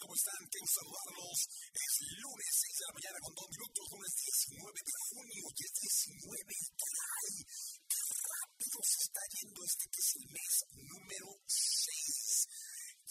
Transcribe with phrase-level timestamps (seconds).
[0.00, 0.40] ¿cómo están?
[0.50, 1.38] Tengo que saludarlos.
[1.74, 1.92] Es
[2.22, 6.44] lunes 6 de la mañana con dos minutos, lunes 19 de junio, y es 19
[6.46, 7.69] de
[8.80, 10.54] ¡Qué rápido se está yendo este que es el mes
[10.88, 12.48] número 6!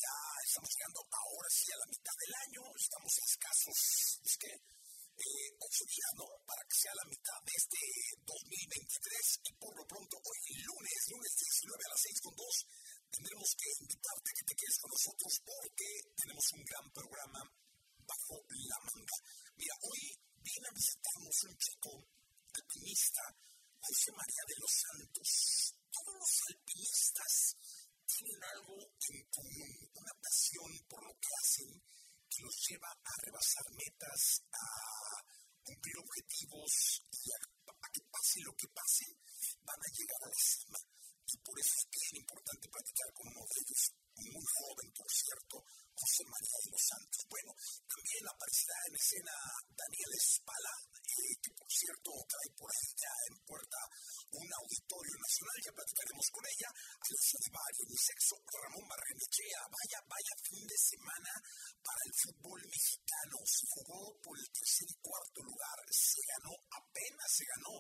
[0.02, 0.18] Ya
[0.50, 3.78] estamos llegando ahora sí a la mitad del año, estamos escasos.
[4.26, 6.26] Es que eh, ocho días, ¿no?
[6.42, 7.82] Para que sea la mitad de este
[8.18, 13.50] 2023 y por lo pronto hoy lunes, lunes 19 a las 6 con 2 tendremos
[13.54, 17.42] que invitarte a que te quedes con nosotros porque tenemos un gran programa
[18.10, 19.18] bajo la manga.
[19.54, 20.02] Mira, hoy
[20.34, 21.92] viene a visitarnos un chico
[22.58, 23.22] alpinista,
[23.82, 25.30] José María de los Santos.
[25.90, 27.34] Todos los alpinistas
[28.06, 31.70] tienen algo en común, una pasión por lo que hacen
[32.30, 34.22] que los lleva a rebasar metas,
[34.54, 34.66] a
[35.64, 36.72] cumplir objetivos
[37.10, 39.06] y a, a que pase lo que pase,
[39.64, 40.80] van a llegar a la cima
[41.30, 43.84] y por eso es bien importante platicar con uno de ellos,
[44.28, 45.56] muy joven, por cierto,
[46.00, 47.22] José María de los Santos.
[47.28, 47.52] Bueno,
[47.88, 49.36] también aparecerá en escena
[49.76, 53.80] Daniel Espala, eh, que por cierto trae por ahí ya en puerta
[54.32, 60.34] un auditorio nacional, ya platicaremos con ella, Alonso de Vario, sexo, Ramón Barrenechea, vaya, vaya
[60.46, 61.34] fin de semana
[61.84, 67.30] para el fútbol mexicano, se jugó por el tercer y cuarto lugar, se ganó, apenas
[67.34, 67.76] se ganó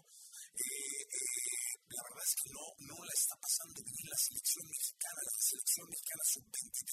[0.55, 5.19] eh, eh, la verdad es que no, no la está pasando bien la selección mexicana.
[5.25, 6.89] La selección mexicana sub-23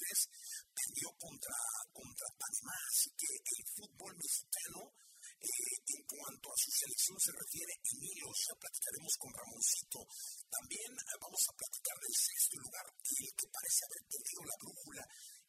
[0.72, 1.58] perdió contra,
[1.92, 4.80] contra Panamá, así que el fútbol mexicano,
[5.36, 10.00] eh, en cuanto a su selección se refiere, Emilio, ya platicaremos con Ramoncito.
[10.48, 10.90] También
[11.20, 15.04] vamos a platicar del sexto lugar, el que parece haber perdido la brújula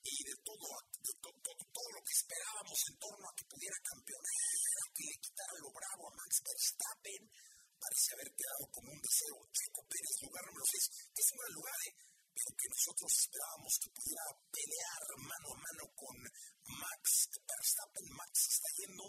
[0.08, 0.68] y de todo,
[1.04, 3.97] de todo lo que esperábamos en torno a que pudiera campeonar,
[12.88, 16.16] nosotros esperábamos que pudiera pelear mano a mano con
[16.72, 18.08] Max Verstappen.
[18.16, 19.04] Max está yendo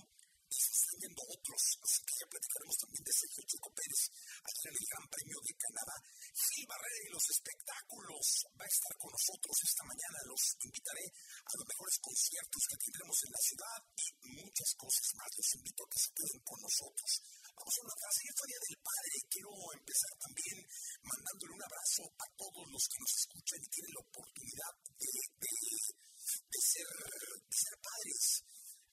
[0.50, 4.02] y se están yendo otros, así que ya platicaremos también de Sergio Checo Pérez
[4.48, 5.96] aquí en el Gran Premio de Canadá.
[6.34, 8.24] Gil Barrera y los espectáculos
[8.56, 10.18] va a estar con nosotros esta mañana.
[10.26, 14.06] Los invitaré a los mejores conciertos que tendremos en la ciudad y
[14.42, 15.30] muchas cosas más.
[15.38, 17.10] Los invito a que se queden con nosotros.
[17.54, 19.14] Vamos a una frase historia del Padre.
[19.28, 20.56] Quiero empezar también
[21.04, 25.12] mandándole un abrazo a todos los que nos escuchan y tienen la oportunidad de,
[25.44, 28.22] de, de ser, de ser padres.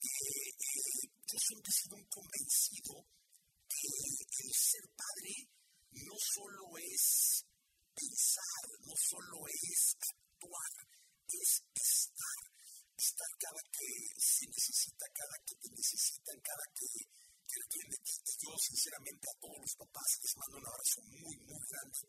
[0.06, 2.94] Eh, eh, yo siempre he sido un convencido
[3.75, 5.34] que el ser padre
[5.91, 7.46] no solo es
[7.94, 10.73] pensar, no solo es actuar,
[11.29, 12.39] es estar.
[12.95, 16.88] Estar cada que se necesita, cada que te necesitan, cada que
[17.55, 21.99] yo sinceramente a todos los papás les mando un abrazo muy, muy grande.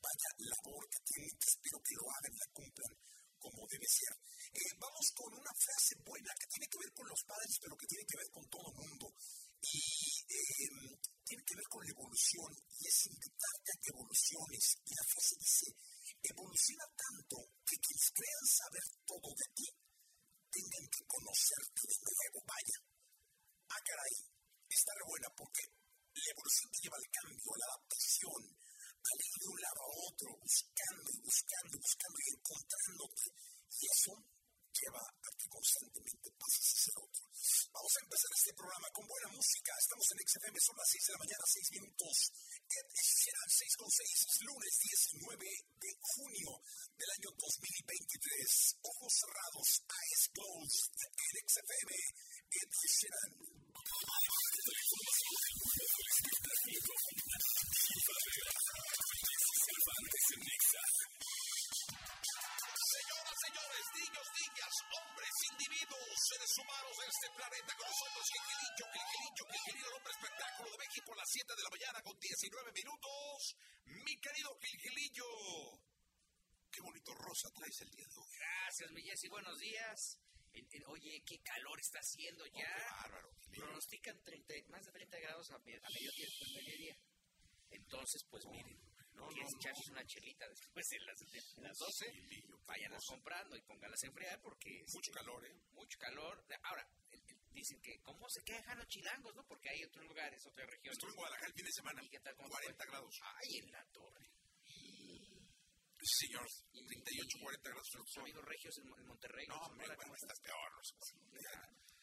[0.00, 2.92] Vaya labor que tienen, que espero que lo hagan la cumplan
[3.38, 4.12] como debe ser.
[4.50, 7.86] Eh, vamos con una frase buena que tiene que ver con los padres, pero que
[7.86, 9.06] tiene que ver con todo el mundo.
[9.62, 9.78] Y
[10.26, 10.70] eh,
[11.22, 14.64] tiene que ver con la evolución, y es invitarte a que evoluciones.
[14.82, 15.66] Y la frase dice,
[16.30, 19.68] evoluciona tanto que quienes crean saber todo de ti,
[20.50, 22.38] tengan que conocerte de nuevo.
[22.46, 22.78] Vaya.
[23.70, 24.16] Ah, caray,
[24.68, 29.48] está buena porque la evolución te lleva al cambio, a la adaptación, al ir de
[29.52, 33.24] un lado a otro, buscando y buscando y buscando y encontrándote.
[33.76, 34.12] Y eso
[34.76, 37.24] lleva a que constantemente pases a ser otro.
[37.72, 39.72] Vamos a empezar este programa con buena música.
[39.76, 42.16] Estamos en XFM, son las 6 de la mañana, 6 minutos.
[42.66, 45.46] Serán 6 con 6, es lunes 19
[45.80, 46.50] de junio
[46.96, 48.80] del año 2023.
[48.80, 51.90] Ojos cerrados, eyes closed, en XFM,
[52.56, 53.32] Ed Sheeran.
[62.86, 64.26] Señoras, señores, niños,
[64.96, 68.46] hombres, individuos, seres humanos de este planeta con nosotros, que
[71.16, 73.56] las 7 de la mañana con 19 minutos.
[73.84, 75.28] Mi querido Gilgilillo.
[76.70, 78.30] Qué bonito rosa traes el día de hoy.
[78.36, 79.28] Gracias, mi Jessy.
[79.28, 80.20] Buenos días.
[80.86, 82.70] oye, qué calor está haciendo oh, ya.
[83.02, 83.30] bárbaro.
[83.50, 85.58] Pronostican 30, más de 30 grados a, a
[86.54, 86.96] mediodía.
[87.70, 88.78] Entonces, pues miren,
[89.16, 89.50] no, quieres
[89.86, 92.06] no, una chelita después de las, de las 12,
[92.66, 94.84] váyanlas comprando y pónganlas a enfriar porque...
[94.92, 95.54] Mucho calor, ¿eh?
[95.72, 96.44] Mucho calor.
[96.62, 96.88] Ahora,
[97.56, 99.42] dicen que, ¿cómo se quejan los chilangos, no?
[99.46, 100.92] Porque hay otros lugares, otras regiones.
[100.92, 102.04] Estuve en Guadalajara el fin de semana.
[102.04, 102.36] ¿Y qué tal?
[102.36, 103.20] 40 grados.
[103.22, 104.26] Ay, en la torre.
[106.06, 107.88] Sí, señor, 38, 40 grados.
[107.90, 109.46] Sus amigos regios en, Monterrey.
[109.48, 110.70] No, me, bueno, estás peor.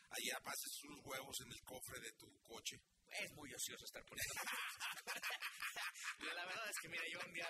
[0.09, 2.77] Ahí pases unos huevos en el cofre de tu coche.
[3.19, 4.33] Es muy ocioso estar poniendo.
[6.35, 7.47] la verdad es que, mira, yo un día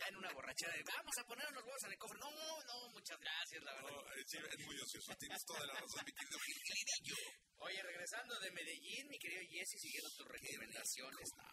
[0.00, 2.18] ya en una borrachera de vamos a poner unos huevos en el cofre.
[2.18, 3.92] No, no, muchas gracias, la verdad.
[4.16, 6.38] Eh, sí, es muy ocioso, tienes toda la razón, mi querido
[7.58, 11.28] Oye, regresando de Medellín, mi querido Jesse, siguiendo tus recomendaciones.
[11.36, 11.44] No,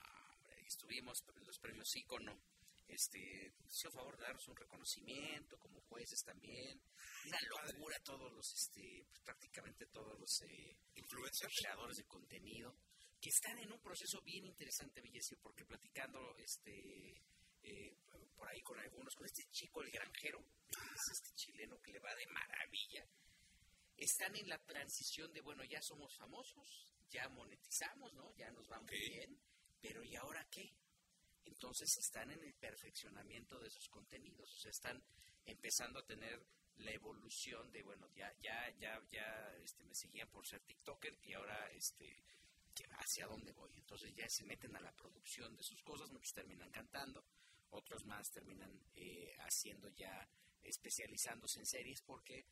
[0.66, 2.42] estuvimos en los premios Icono.
[2.88, 6.82] Este, hizo favor de darnos un reconocimiento como jueces también.
[7.26, 12.78] Una locura todos los, este, pues, prácticamente todos los eh, influencers, creadores de contenido
[13.20, 17.22] que están en un proceso bien interesante, Bellesio, porque platicando este
[17.64, 17.96] eh,
[18.36, 22.14] por ahí con algunos, con este chico, el granjero, es este chileno que le va
[22.16, 23.06] de maravilla,
[23.98, 28.32] están en la transición de, bueno, ya somos famosos, ya monetizamos, ¿no?
[28.36, 29.40] Ya nos vamos bien,
[29.82, 30.72] pero ¿y ahora qué?
[31.46, 35.04] Entonces están en el perfeccionamiento de sus contenidos, o sea, están
[35.46, 40.46] empezando a tener la evolución de, bueno, ya, ya, ya, ya, este, me seguían por
[40.46, 42.24] ser TikToker y ahora, este,
[42.86, 43.72] hacia dónde voy.
[43.76, 47.24] Entonces ya se meten a la producción de sus cosas, muchos terminan cantando,
[47.70, 50.28] otros más terminan eh, haciendo ya,
[50.64, 52.46] especializándose en series porque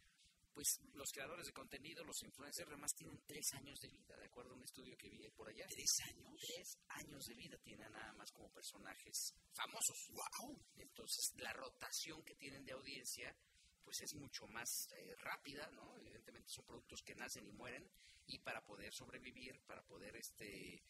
[0.56, 4.54] pues los creadores de contenido, los influencers, además tienen tres años de vida, de acuerdo
[4.54, 5.66] a un estudio que vi por allá.
[5.68, 6.34] ¿Tres años?
[6.48, 9.98] Tres años de vida tienen nada más como personajes famosos.
[10.12, 10.58] ¡Wow!
[10.78, 13.36] Entonces, la rotación que tienen de audiencia,
[13.84, 15.94] pues es mucho más eh, rápida, ¿no?
[16.26, 17.88] Evidentemente son productos que nacen y mueren,
[18.28, 20.82] y para poder sobrevivir, para poder este,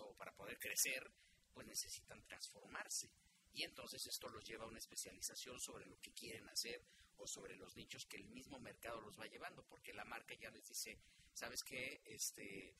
[0.00, 1.10] o para poder crecer,
[1.54, 3.10] pues necesitan transformarse.
[3.54, 6.84] Y entonces esto los lleva a una especialización sobre lo que quieren hacer
[7.16, 10.50] o sobre los nichos que el mismo mercado los va llevando, porque la marca ya
[10.50, 10.98] les dice,
[11.32, 12.02] ¿sabes qué?
[12.04, 12.76] Este,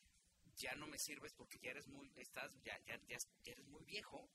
[0.54, 4.28] ya no me sirves porque ya eres muy, estás, ya, ya, ya, eres muy viejo.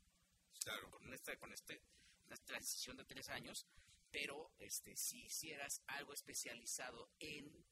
[0.64, 0.90] Claro.
[0.90, 1.80] Con esta, con este,
[2.24, 3.68] esta transición de tres años,
[4.14, 7.66] pero este, si hicieras algo especializado en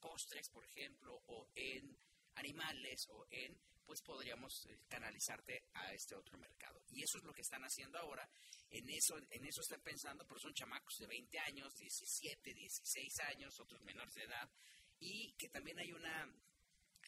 [0.00, 1.98] postres, por ejemplo, o en
[2.36, 6.82] animales o en, pues podríamos eh, canalizarte a este otro mercado.
[6.88, 8.26] Y eso es lo que están haciendo ahora.
[8.70, 13.60] En eso, en eso están pensando, pero son chamacos de 20 años, 17, 16 años,
[13.60, 14.50] otros menores de edad,
[14.98, 16.34] y que también hay una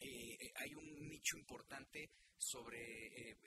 [0.01, 3.37] eh, eh, hay un nicho importante sobre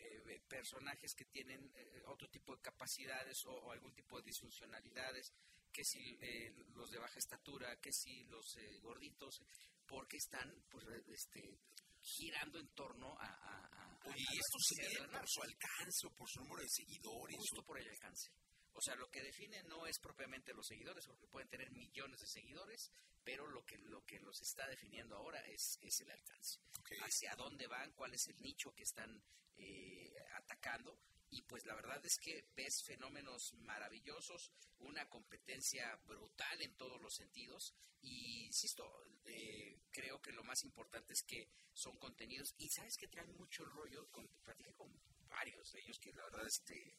[0.49, 1.71] personajes que tienen
[2.07, 5.33] otro tipo de capacidades o, algún tipo de disfuncionalidades
[5.73, 9.41] que si eh, los de baja estatura, que si los eh, gorditos,
[9.87, 11.59] porque están pues, este,
[12.01, 13.27] girando en torno a...
[13.27, 17.37] a, y esto se por su alcance o por su número de seguidores.
[17.37, 18.31] Justo por el alcance.
[18.79, 22.29] O sea, lo que define no es propiamente los seguidores, porque pueden tener millones de
[22.29, 22.93] seguidores,
[23.25, 26.61] pero lo que, lo que los está definiendo ahora es, es el alcance.
[27.03, 29.21] Hacia dónde van, cuál es el nicho que están
[29.57, 30.97] eh, atacando
[31.31, 37.17] y pues la verdad es que ves fenómenos maravillosos, una competencia brutal en todos los
[37.17, 38.85] sentidos y insisto,
[39.25, 43.65] eh, creo que lo más importante es que son contenidos y sabes que traen mucho
[43.65, 44.29] rollo, con,
[44.77, 46.97] con varios de ellos que la verdad este,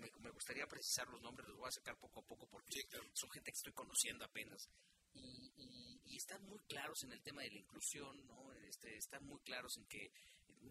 [0.00, 2.80] me, gustaría precisar los nombres, los voy a sacar poco a poco porque
[3.12, 4.68] son gente que estoy conociendo apenas
[5.14, 5.52] y,
[6.04, 8.52] y, están muy claros en el tema de la inclusión, ¿no?
[8.52, 10.12] Este, están muy claros en que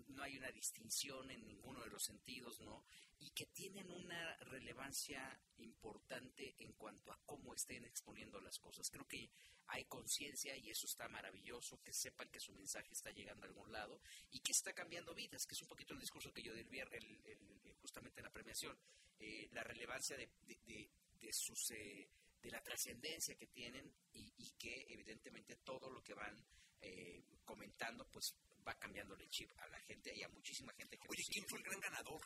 [0.10, 2.86] no hay una distinción en ninguno de los sentidos, ¿no?
[3.20, 8.90] Y que tienen una relevancia importante en cuanto a cómo estén exponiendo las cosas.
[8.90, 9.30] Creo que
[9.68, 13.72] hay conciencia y eso está maravilloso, que sepan que su mensaje está llegando a algún
[13.72, 16.62] lado y que está cambiando vidas, que es un poquito el discurso que yo di
[16.62, 18.78] el, justamente en la premiación,
[19.20, 21.72] eh, la relevancia de, de, sus...
[21.72, 22.10] Eh,
[22.42, 26.42] de la trascendencia que tienen y, y, que evidentemente todo lo que van
[26.82, 28.34] eh, comentando pues
[28.66, 31.60] va cambiando el chip a la gente y a muchísima gente que Oye, ¿quién fue
[31.60, 32.22] el gran ganador?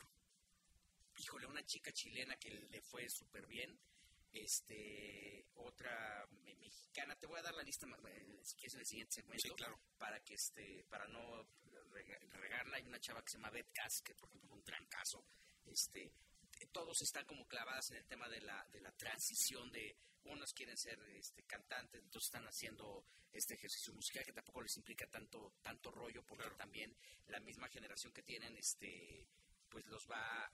[1.16, 3.78] Híjole, una chica chilena que le fue súper bien.
[4.32, 6.26] Este, otra
[6.60, 9.78] mexicana, te voy a dar la lista eh, si quieres en el siguiente segmento claro.
[9.96, 11.46] para que este, para no
[12.32, 14.84] regarla, hay una chava que se llama Beth Cass, que por ejemplo fue un gran
[14.86, 15.24] caso,
[15.66, 16.12] este,
[16.66, 20.76] todos están como clavadas en el tema de la, de la transición de unos quieren
[20.76, 25.90] ser este, cantantes, entonces están haciendo este ejercicio musical que tampoco les implica tanto tanto
[25.90, 29.26] rollo porque también la misma generación que tienen este
[29.68, 30.50] pues los va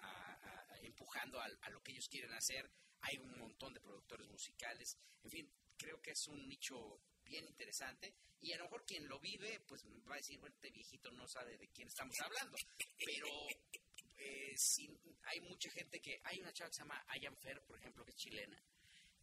[0.83, 2.71] empujando a, a, lo que ellos quieren hacer.
[3.03, 4.97] Hay un montón de productores musicales.
[5.23, 9.21] En fin, creo que es un nicho bien interesante y a lo mejor quien lo
[9.21, 12.57] vive pues va a decir, bueno, este viejito no sabe de quién estamos hablando,
[13.05, 13.29] pero
[14.21, 14.55] eh,
[15.25, 18.11] hay mucha gente que, hay una chava que se llama Ayan Fer, por ejemplo, que
[18.11, 18.63] es chilena,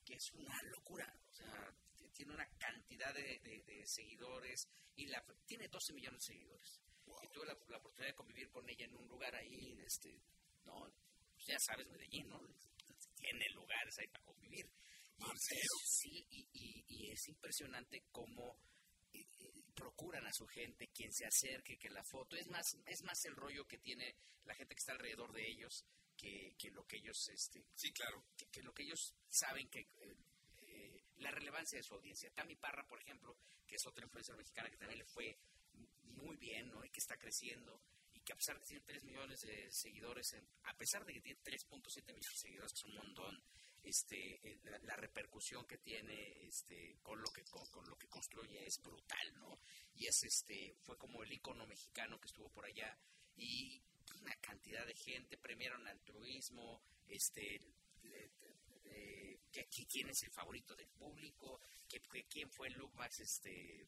[0.04, 1.74] que es una locura, o sea,
[2.14, 6.82] tiene una cantidad de, seguidores y la, tiene 12 millones de seguidores.
[7.24, 10.20] Y tuve la, oportunidad de convivir con ella en un lugar ahí, este,
[10.66, 10.92] no,
[11.34, 12.40] pues ya sabes, Medellín, ¿no?
[13.16, 14.70] Tiene lugares ahí para convivir.
[15.84, 18.60] sí, y, es impresionante cómo
[19.78, 23.36] procuran a su gente, quien se acerque, que la foto, es más, es más el
[23.36, 24.16] rollo que tiene
[24.46, 25.86] la gente que está alrededor de ellos
[26.18, 31.04] que, que lo que ellos, este, sí, claro, que, lo que ellos saben que eh,
[31.18, 32.32] la relevancia de su audiencia.
[32.34, 35.38] Tami Parra, por ejemplo, que es otra influencer mexicana que también le fue
[36.16, 36.84] muy bien, ¿no?
[36.84, 37.80] Y que está creciendo
[38.14, 41.22] y que a pesar de que tiene 3 millones de seguidores, a pesar de que
[41.22, 43.44] tiene 3.7 millones de seguidores, que es un montón,
[43.88, 48.82] este, eh, la, repercusión que tiene este, con lo que con, lo que construye es
[48.82, 49.60] brutal, ¿no?
[49.96, 52.98] Y es este, fue como el icono mexicano que estuvo por allá
[53.36, 53.82] y
[54.22, 57.62] una cantidad de gente premiaron altruismo, este,
[59.98, 63.88] quién es el favorito del público, que, quién fue el look más este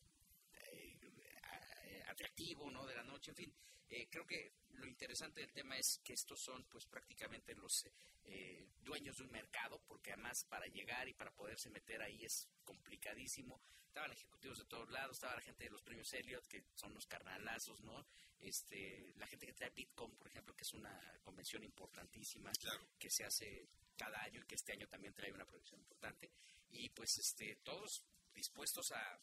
[0.53, 2.85] eh, atractivo, ¿no?
[2.85, 3.53] De la noche, en fin,
[3.89, 7.85] eh, creo que lo interesante del tema es que estos son pues prácticamente los
[8.25, 12.47] eh, dueños de un mercado, porque además para llegar y para poderse meter ahí es
[12.63, 13.59] complicadísimo.
[13.87, 17.07] Estaban ejecutivos de todos lados, estaba la gente de los premios Elliot, que son los
[17.07, 18.05] carnalazos, ¿no?
[18.39, 22.51] Este, la gente que trae Bitcoin, por ejemplo, que es una convención importantísima
[22.99, 23.67] que se hace
[23.97, 26.31] cada año y que este año también trae una producción importante.
[26.69, 28.05] Y pues este, todos
[28.35, 29.19] dispuestos a,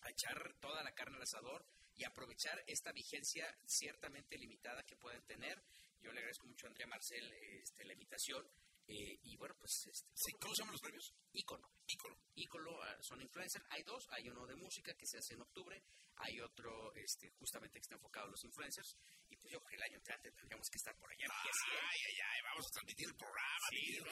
[0.00, 1.64] a echar toda la carne al asador
[1.96, 5.62] y aprovechar esta vigencia ciertamente limitada que pueden tener.
[6.02, 7.32] Yo le agradezco mucho a Andrea Marcel
[7.62, 8.46] este, la invitación.
[8.86, 9.72] Eh, y bueno, pues.
[9.88, 11.14] Este, ¿Cómo se llaman los premios?
[11.32, 11.68] Icono.
[11.86, 12.16] Icono.
[12.34, 13.64] Icono ah, son influencers.
[13.70, 15.82] Hay dos: hay uno de música que se hace en octubre,
[16.16, 18.96] hay otro este, justamente que está enfocado en los influencers.
[19.30, 21.26] Y pues yo creo que el año entrante tendríamos que estar por allá.
[21.32, 24.10] Ay, ay, ay, vamos a transmitir el programa, sí, ¿no?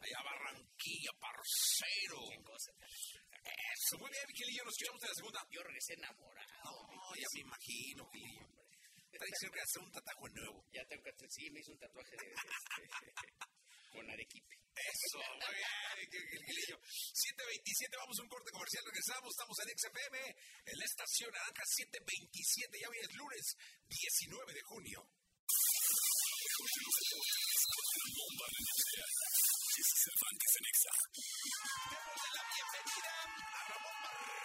[0.00, 2.18] Allá Barranquilla, parcero.
[2.30, 2.70] Qué cosa
[3.40, 5.40] eso, muy bien, Miguelillo, nos escuchamos en la segunda.
[5.50, 6.86] Yo regresé enamorado.
[6.94, 8.49] No, ya me imagino, Miguelillo.
[9.20, 10.64] Traes que hacer un tatuaje nuevo.
[10.72, 12.32] Ya tengo que sí, me hice un tatuaje de,
[13.92, 14.56] con arequipe.
[14.80, 15.68] Eso, muy bien,
[16.08, 16.80] Miguelillo.
[16.80, 22.80] 727, vamos a un corte comercial, regresamos, estamos en XFM, en la estación Naranja 727,
[22.80, 23.44] ya hoy es lunes
[23.92, 25.04] 19 de junio.
[30.00, 30.92] Cervantes en Exa.
[31.92, 34.40] Démosle la bienvenida a Ramón Barrenechea,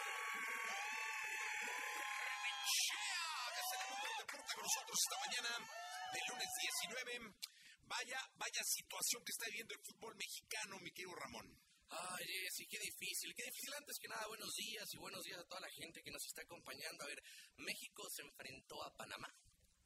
[3.55, 5.51] que con nosotros esta mañana
[6.11, 6.49] del lunes
[6.89, 7.35] 19.
[7.87, 11.47] Vaya, vaya situación que está viviendo el fútbol mexicano, mi querido Ramón.
[11.89, 13.73] Ay, sí, qué difícil, qué difícil.
[13.77, 16.41] Antes que nada, buenos días y buenos días a toda la gente que nos está
[16.41, 17.03] acompañando.
[17.03, 17.21] A ver,
[17.57, 19.31] México se enfrentó a Panamá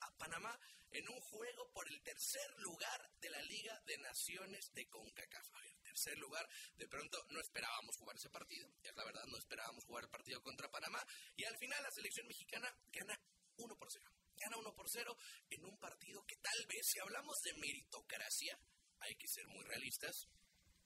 [0.01, 0.57] a Panamá
[0.91, 5.47] en un juego por el tercer lugar de la Liga de Naciones de CONCACAF.
[5.83, 10.05] tercer lugar, de pronto no esperábamos jugar ese partido, es la verdad, no esperábamos jugar
[10.05, 11.03] el partido contra Panamá
[11.35, 13.19] y al final la selección mexicana gana
[13.57, 14.28] 1 por 0.
[14.39, 15.17] Gana 1 por 0
[15.49, 18.59] en un partido que tal vez, si hablamos de meritocracia,
[18.99, 20.27] hay que ser muy realistas,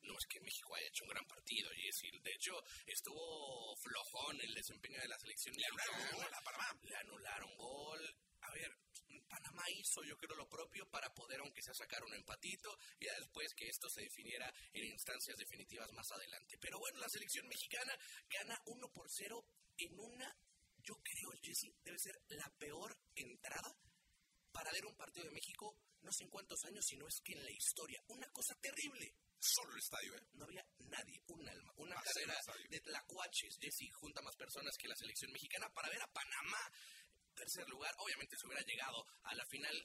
[0.01, 2.53] no es que México haya hecho un gran partido, y decir, de hecho,
[2.85, 5.55] estuvo flojón el desempeño de la selección.
[5.55, 6.79] Le anularon gol a Panamá.
[6.81, 8.15] Le anularon gol.
[8.41, 8.71] A ver,
[9.33, 13.53] Panamá hizo yo creo lo propio para poder aunque sea sacar un empatito y después
[13.55, 16.57] que esto se definiera en instancias definitivas más adelante.
[16.59, 17.97] Pero bueno, la selección mexicana
[18.29, 19.43] gana 1 por 0
[19.77, 20.37] en una,
[20.83, 23.75] yo creo, Jesse, debe ser la peor entrada
[24.51, 27.43] para ver un partido de México no sé en cuántos años, sino es que en
[27.43, 28.03] la historia.
[28.07, 29.15] Una cosa terrible.
[29.39, 30.27] Solo el estadio, ¿eh?
[30.33, 32.35] No había nadie, un alma, una carrera
[32.69, 36.71] de tlacuaches, Jesse, junta más personas que la selección mexicana para ver a Panamá
[37.33, 37.93] tercer lugar.
[37.97, 39.75] Obviamente si hubiera llegado a la final,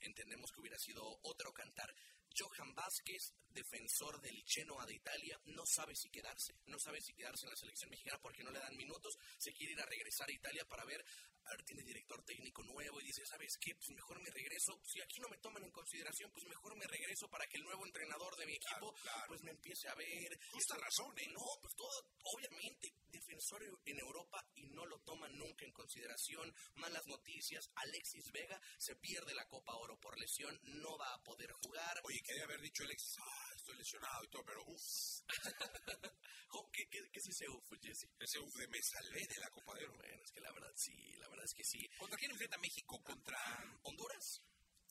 [0.00, 1.94] entendemos que hubiera sido otro cantar.
[2.36, 7.46] Johan Vázquez, defensor del Chenoa de Italia, no sabe si quedarse, no sabe si quedarse
[7.46, 10.32] en la selección mexicana porque no le dan minutos, se quiere ir a regresar a
[10.32, 11.04] Italia para ver
[11.48, 13.74] a ver, tiene director técnico nuevo y dice, ¿sabes qué?
[13.74, 14.78] Pues mejor me regreso.
[14.84, 17.86] Si aquí no me toman en consideración, pues mejor me regreso para que el nuevo
[17.86, 18.94] entrenador de mi equipo
[19.28, 20.38] pues me empiece a ver.
[20.52, 21.28] Justa razón, ¿eh?
[21.32, 22.04] No, pues todo,
[22.36, 26.52] obviamente, defensor en Europa y no lo toman nunca en consideración.
[26.74, 31.50] Malas noticias, Alexis Vega se pierde la Copa Oro por lesión, no va a poder
[31.52, 32.00] jugar.
[32.04, 34.82] Oye, quería haber dicho Alexis, ah, estoy lesionado y todo, pero uff.
[36.50, 38.08] Oh, ¿Qué, qué, qué es ese uf, Jesse?
[38.18, 39.98] Ese uf de me salvé de la Copa de Oro.
[39.98, 41.86] Bueno, es que la verdad sí, la verdad es que sí.
[41.98, 43.02] ¿Contra quién enfrenta México?
[43.04, 43.38] ¿Contra
[43.82, 44.40] Honduras?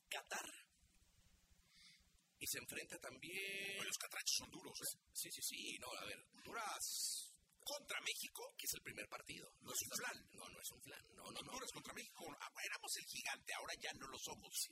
[0.08, 0.46] Qatar.
[2.38, 3.74] Y se enfrenta también...
[3.78, 5.00] Bueno, los catrachos son duros, ¿eh?
[5.12, 5.78] Sí, sí, sí.
[5.80, 7.34] No, a ver, Honduras
[7.66, 9.52] contra México, que es el primer partido.
[9.62, 10.30] No es un flan.
[10.34, 11.04] No, no es un flan.
[11.16, 11.40] No, no, no.
[11.40, 14.70] Honduras contra México, ah, éramos el gigante, ahora ya no lo somos.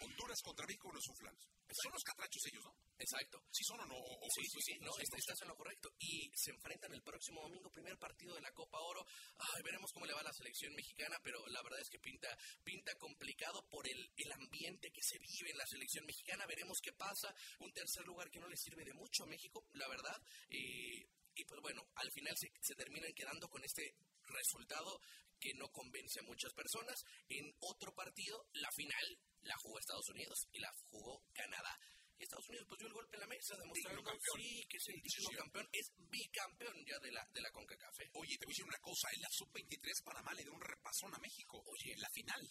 [0.00, 1.36] Honduras contra México no es un flan.
[1.70, 2.74] Son los catrachos ellos, ¿no?
[2.98, 3.42] Exacto.
[3.52, 3.96] ¿Sí son o no?
[3.96, 5.90] O- Sí, o- sí, sí, no, está- estás en lo correcto.
[5.98, 9.04] Y se enfrentan el próximo domingo, primer partido de la Copa Oro.
[9.36, 12.28] Ay, veremos cómo le va a la selección mexicana, pero la verdad es que pinta,
[12.64, 16.46] pinta complicado por el, el ambiente que se vive en la selección mexicana.
[16.46, 17.34] Veremos qué pasa.
[17.60, 20.16] Un tercer lugar que no le sirve de mucho a México, la verdad.
[20.48, 23.94] Y, y pues bueno, al final se, se terminan quedando con este
[24.26, 25.00] resultado
[25.40, 27.00] que no convence a muchas personas.
[27.28, 31.76] En otro partido, la final la jugó Estados Unidos y la jugó Canadá.
[32.18, 34.38] Y Estados Unidos pues dio el golpe en la mesa, demostrando campeón.
[34.42, 35.36] sí, que es el digno Sí.
[35.36, 38.00] campeón, es bicampeón ya de la, de la CONCACAF.
[38.00, 38.10] ¿eh?
[38.14, 41.14] Oye, te voy a decir una cosa, en la sub-23 Panamá le dio un repasón
[41.14, 41.62] a México.
[41.64, 42.42] Oye, en la final.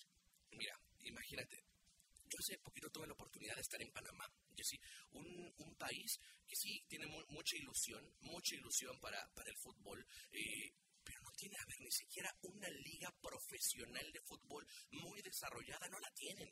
[0.52, 1.58] Mira, imagínate,
[2.32, 4.24] yo hace poquito tuve la oportunidad de estar en Panamá,
[4.56, 4.80] Jessy,
[5.12, 5.28] un,
[5.58, 6.16] un país
[6.48, 10.00] que sí tiene mu- mucha ilusión, mucha ilusión para, para el fútbol,
[10.32, 10.72] eh,
[11.04, 16.00] pero no tiene, a ver, ni siquiera una liga profesional de fútbol muy desarrollada, no
[16.00, 16.50] la tienen.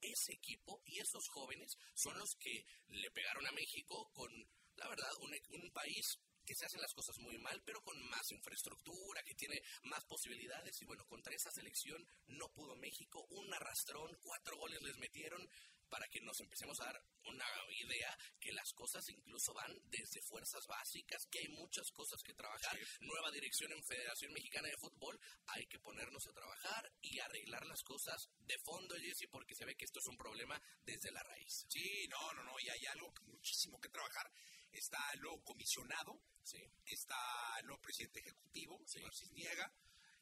[0.00, 4.30] Ese equipo y esos jóvenes son los que le pegaron a México con,
[4.76, 8.32] la verdad, un, un país que se hacen las cosas muy mal, pero con más
[8.32, 10.80] infraestructura, que tiene más posibilidades.
[10.80, 13.26] Y bueno, contra esa selección no pudo México.
[13.28, 15.46] Un arrastrón, cuatro goles les metieron
[15.88, 17.44] para que nos empecemos a dar una
[17.84, 22.78] idea que las cosas incluso van desde fuerzas básicas, que hay muchas cosas que trabajar.
[23.00, 27.82] Nueva dirección en Federación Mexicana de Fútbol, hay que ponernos a trabajar y arreglar las
[27.82, 31.66] cosas de fondo, Jesse, porque se ve que esto es un problema desde la raíz.
[31.68, 34.30] Sí, no, no, no, y hay algo muchísimo que trabajar.
[34.70, 36.58] Está nuevo comisionado, Sí.
[36.84, 37.16] está
[37.64, 39.72] nuevo presidente ejecutivo, señor Cisniega.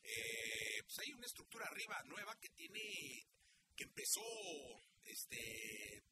[0.03, 3.27] Eh, pues hay una estructura arriba nueva que tiene,
[3.77, 4.23] que empezó
[5.07, 6.03] este,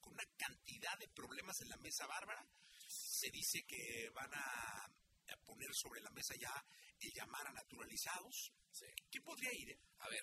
[0.00, 2.46] con una cantidad de problemas en la mesa bárbara.
[2.88, 6.64] Se dice que van a, a poner sobre la mesa ya
[7.00, 8.52] el llamar a naturalizados.
[8.70, 8.86] Sí.
[9.10, 9.70] ¿Quién podría ir?
[9.70, 9.80] eh?
[10.00, 10.22] A ver,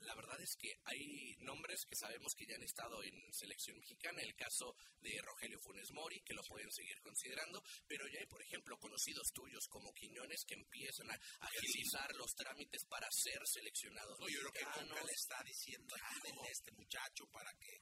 [0.00, 4.20] la verdad es que hay nombres que sabemos que ya han estado en selección mexicana,
[4.22, 8.42] el caso de Rogelio Funes Mori, que lo pueden seguir considerando, pero ya hay, por
[8.42, 14.18] ejemplo, conocidos tuyos como Quiñones que empiezan a agilizar los trámites para ser seleccionados.
[14.20, 14.64] No, yo creo que.
[14.66, 17.80] Coca le está diciendo "Jálenle a este muchacho para que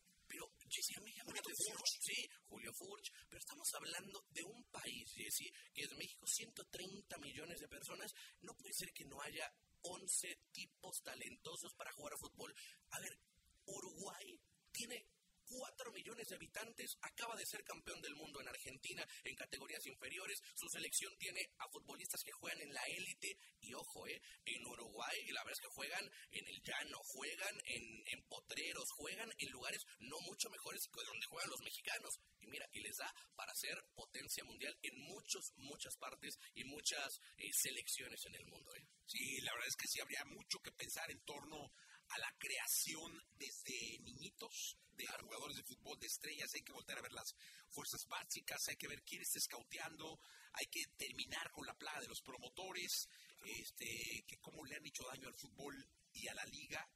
[0.68, 1.76] Jessy, a mí me llama la Julio atención.
[1.78, 1.94] Furch.
[2.00, 3.08] Sí, Julio Furch.
[3.28, 8.12] Pero estamos hablando de un país, Jessy, que es México, 130 millones de personas.
[8.42, 9.50] No puede ser que no haya
[9.82, 12.54] 11 tipos talentosos para jugar a fútbol.
[12.90, 13.18] A ver,
[13.66, 14.40] Uruguay
[14.72, 15.06] tiene
[15.54, 20.42] 4 millones de habitantes, acaba de ser campeón del mundo en Argentina en categorías inferiores,
[20.54, 25.16] su selección tiene a futbolistas que juegan en la élite y ojo, eh, en Uruguay
[25.30, 30.18] la verdad es que juegan en el llano, juegan en, potreros, juegan en lugares no
[30.20, 34.44] mucho mejores que donde juegan los mexicanos y mira, y les da para ser potencia
[34.44, 38.74] mundial en muchos, muchas partes y muchas eh, selecciones en el mundo.
[38.74, 38.86] eh.
[39.06, 41.72] Sí, la verdad es que sí habría mucho que pensar en torno
[42.14, 46.50] a la creación desde niñitos de jugadores de fútbol de estrellas.
[46.54, 47.34] Hay que volver a ver las
[47.70, 50.20] fuerzas básicas, hay que ver quién está escauteando,
[50.52, 53.08] hay que terminar con la plaga de los promotores,
[53.42, 55.74] este, que cómo le han hecho daño al fútbol
[56.12, 56.88] y a la liga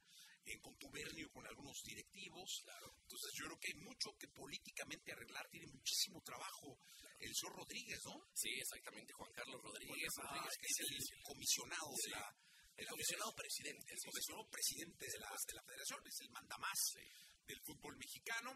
[0.45, 2.63] en contubernio con algunos directivos.
[3.03, 6.79] Entonces yo creo que hay mucho que políticamente arreglar, tiene muchísimo trabajo
[7.19, 8.15] el señor Rodríguez, ¿no?
[8.33, 12.35] Sí, exactamente, Juan Carlos Rodríguez, Rodríguez, que es el comisionado de la
[12.79, 13.91] el comisionado presidente.
[13.91, 14.09] el sí, sí.
[14.09, 16.79] comisionado presidente de la, de la federación, es el mandamás
[17.45, 18.51] del fútbol mexicano.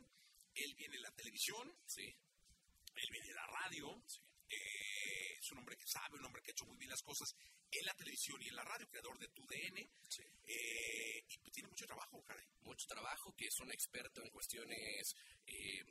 [0.55, 2.05] Él viene en la televisión, Sí.
[2.05, 4.03] él viene en la radio.
[4.49, 7.27] eh, es un hombre que sabe, un hombre que ha hecho muy bien las cosas
[7.71, 9.77] en la televisión y en la radio, creador de TUDN.
[10.45, 12.45] eh, y tiene mucho trabajo, caray.
[12.62, 15.15] mucho trabajo, que es un experto en cuestiones,
[15.47, 15.83] eh,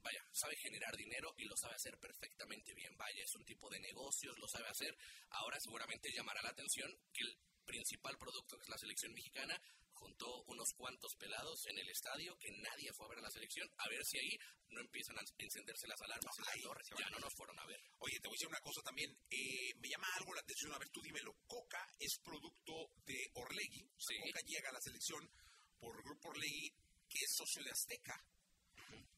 [0.00, 2.96] vaya, sabe generar dinero y lo sabe hacer perfectamente bien.
[2.96, 4.96] Vaya, es un tipo de negocios, lo sabe hacer.
[5.30, 9.60] Ahora seguramente llamará la atención que el principal producto, que es la selección mexicana,
[9.92, 13.68] juntó unos cuantos pelados en el estadio que nadie fue a ver a la selección,
[13.78, 16.82] a ver si ahí no empiezan a encenderse las alarmas en Ay, la torre.
[16.98, 17.80] Ya no nos fueron a ver.
[18.00, 19.10] Oye, te voy a decir una cosa también.
[19.30, 20.72] eh, me llama algo la atención.
[20.72, 21.32] A ver, tú dímelo.
[21.46, 23.88] Coca es producto de Orlegui.
[23.98, 24.14] Sí.
[24.46, 25.30] llega a la selección
[25.78, 26.70] por Grupo Orlegui,
[27.08, 28.22] que es socio de Azteca,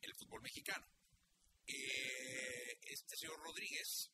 [0.02, 0.86] el fútbol mexicano.
[1.66, 4.10] Eh, este señor Rodríguez,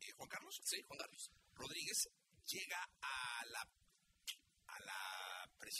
[0.00, 2.08] eh, Juan Carlos, sí, Juan Carlos Rodríguez
[2.46, 5.22] llega a la a la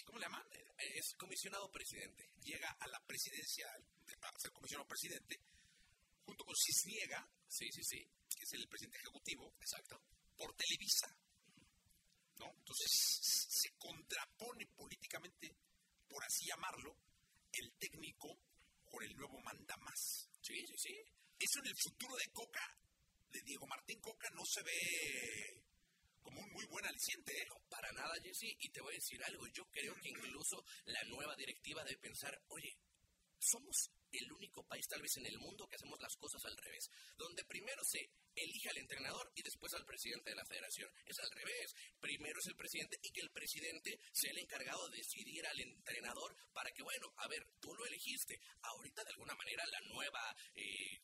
[0.05, 0.46] ¿cómo le llaman?
[0.79, 2.31] Es comisionado presidente.
[2.42, 5.38] Llega a la presidencia, a ser comisionado presidente,
[6.25, 7.98] junto con Cisniega, sí, sí, sí,
[8.35, 10.01] que es el presidente ejecutivo, exacto,
[10.37, 11.09] por Televisa.
[12.38, 12.51] ¿No?
[12.57, 12.88] Entonces
[13.51, 15.55] se contrapone políticamente,
[16.09, 16.96] por así llamarlo,
[17.53, 18.29] el técnico
[18.90, 20.29] con el nuevo mandamás.
[20.40, 20.94] Sí, sí, sí.
[21.38, 22.79] Eso en el futuro de Coca,
[23.31, 25.62] de Diego Martín Coca, no se ve
[26.22, 27.32] como un muy buen aliciente.
[27.32, 27.46] ¿eh?
[27.68, 28.54] para nada, Jesse.
[28.61, 29.46] Y te voy a decir algo.
[29.48, 32.76] Yo creo que incluso la nueva directiva debe pensar, oye,
[33.38, 36.90] somos el único país tal vez en el mundo que hacemos las cosas al revés,
[37.16, 37.98] donde primero se
[38.37, 40.90] elige al entrenador y después al presidente de la federación.
[41.06, 44.98] Es al revés, primero es el presidente y que el presidente sea el encargado de
[44.98, 49.64] decidir al entrenador para que, bueno, a ver, tú lo elegiste, ahorita de alguna manera
[49.66, 50.37] la nueva...
[50.54, 51.00] Eh,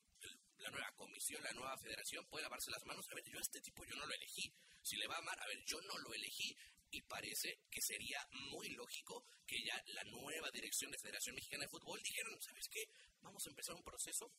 [0.59, 3.07] la nueva comisión, la nueva federación puede lavarse las manos.
[3.11, 4.53] A ver, yo a este tipo yo no lo elegí.
[4.83, 6.57] Si le va a amar, a ver, yo no lo elegí
[6.91, 11.71] y parece que sería muy lógico que ya la nueva dirección de Federación Mexicana de
[11.71, 12.83] Fútbol dijeron, ¿sabes qué?
[13.21, 14.33] Vamos a empezar un proceso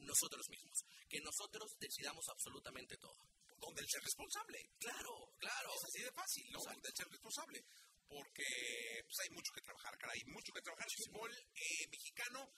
[0.00, 3.20] nosotros mismos, que nosotros decidamos absolutamente todo.
[3.60, 4.58] Donde el ser responsable.
[4.78, 5.68] Claro, claro.
[5.76, 6.60] Es así de fácil, ¿no?
[6.64, 7.60] Donde el ser responsable.
[8.08, 8.48] Porque
[9.04, 10.88] pues, hay mucho que trabajar, caray, mucho que trabajar.
[10.88, 12.50] El fútbol eh, mexicano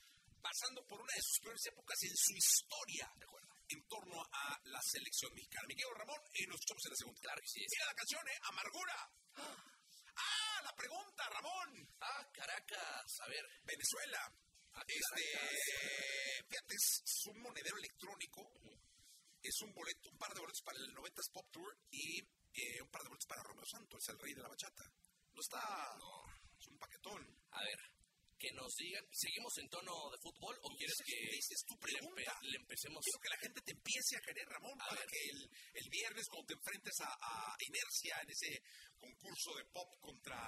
[0.42, 3.08] pasando por una de sus peores épocas en su historia.
[3.16, 3.52] ¿De acuerdo?
[3.72, 5.66] en torno a la selección mexicana.
[5.66, 7.20] Mi querido Ramón, y nos escuchamos en la segunda.
[7.20, 7.60] Claro que sí.
[7.70, 8.38] Mira la canción, ¿eh?
[8.42, 8.96] Amargura.
[10.16, 11.88] Ah, la pregunta, Ramón.
[12.00, 13.20] Ah, Caracas.
[13.20, 13.44] A ver.
[13.64, 14.20] Venezuela.
[14.74, 18.42] Ah, este, fíjate, es un monedero electrónico.
[19.42, 22.90] Es un boleto, un par de boletos para el 90s Pop Tour y eh, un
[22.90, 24.84] par de boletos para Romeo Santos, el rey de la bachata.
[25.32, 25.96] No está.
[25.98, 26.24] No.
[26.58, 27.20] Es un paquetón.
[27.50, 27.78] A ver,
[28.42, 32.34] que nos digan, ¿seguimos en tono de fútbol o quieres que dices tu pregunta?
[32.42, 32.98] Le, empecemos?
[33.06, 36.50] Quiero que la gente te empiece a querer, Ramón, para que el, el, viernes cuando
[36.50, 38.50] te enfrentes a, a, Inercia en ese
[38.98, 40.42] concurso de pop contra,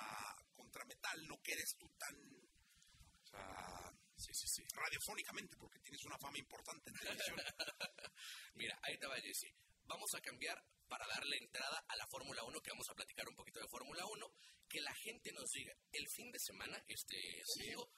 [0.50, 2.18] contra metal, no quedes tú tan...
[2.18, 4.62] O sea, sí, sí, sí.
[4.74, 7.38] radiofónicamente, porque tienes una fama importante en televisión.
[8.58, 9.54] Mira, ahí te va, Jesse.
[9.86, 13.36] Vamos a cambiar para darle entrada a la Fórmula 1, que vamos a platicar un
[13.36, 14.32] poquito de Fórmula 1,
[14.68, 17.16] que la gente nos diga, el fin de semana, este
[17.54, 17.90] domingo,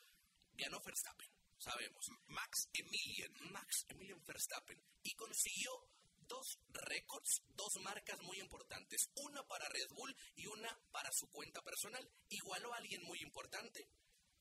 [0.52, 5.70] ganó Verstappen, sabemos, Max Emilian, Max Emilian Verstappen, y consiguió
[6.26, 11.62] dos récords, dos marcas muy importantes, una para Red Bull y una para su cuenta
[11.62, 12.08] personal.
[12.28, 13.88] Igualó a alguien muy importante,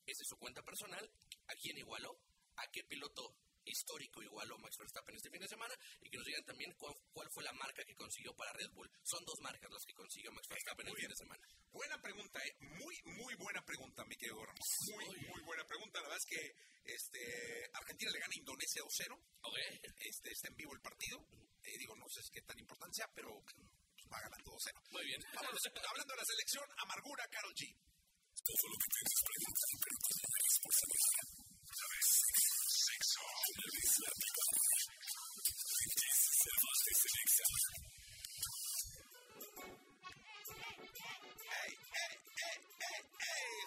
[0.05, 1.09] esa es su cuenta personal,
[1.47, 2.19] ¿a quién igualó?
[2.57, 6.45] ¿A qué piloto histórico igualó Max Verstappen este fin de semana y que nos digan
[6.45, 8.89] también cuál, fue la marca que consiguió para Red Bull.
[9.03, 11.43] Son dos marcas las que consiguió Max Verstappen el fin de semana.
[11.71, 12.55] Buena pregunta, ¿eh?
[12.79, 14.67] Muy, muy buena pregunta, mi querido Ramos.
[14.93, 15.99] Muy, muy buena pregunta.
[15.99, 19.17] La verdad es que este, Argentina le gana a Indonesia 2-0.
[19.41, 19.79] Okay.
[19.99, 21.19] Este, está en vivo el partido.
[21.63, 23.55] Eh, digo, no sé qué tan importancia, pero pues,
[24.11, 24.91] va ganando 2-0.
[24.91, 25.21] Muy bien.
[25.33, 27.73] hablando de la selección, Amargura, Carol G.
[28.45, 29.25] Todo lo que piensas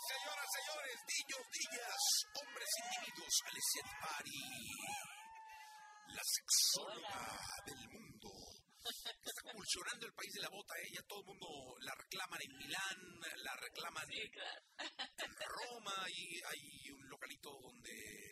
[0.08, 2.02] señoras, señores, niños, niñas,
[2.34, 4.46] hombres, individuos, Alessia Pari,
[6.08, 7.22] la sexóloga
[7.66, 8.30] del mundo.
[8.82, 11.46] Está convulsionando el país de la bota, ella, todo el mundo
[11.82, 18.27] la reclaman en Milán, la reclaman en Roma, y hay un localito donde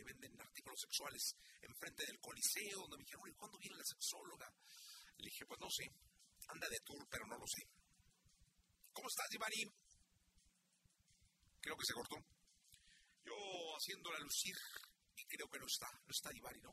[0.67, 4.51] artículos sexuales enfrente del Coliseo, donde me dijeron, ¿cuándo viene la sexóloga?
[5.19, 5.85] Le dije, pues no sé,
[6.49, 7.63] anda de tour, pero no lo sé.
[8.93, 9.63] ¿Cómo estás, Ivani?
[11.61, 12.17] Creo que se cortó.
[13.25, 13.35] Yo
[13.77, 14.57] haciéndola lucir
[15.17, 16.73] y creo que no está, no está Ivani, ¿no?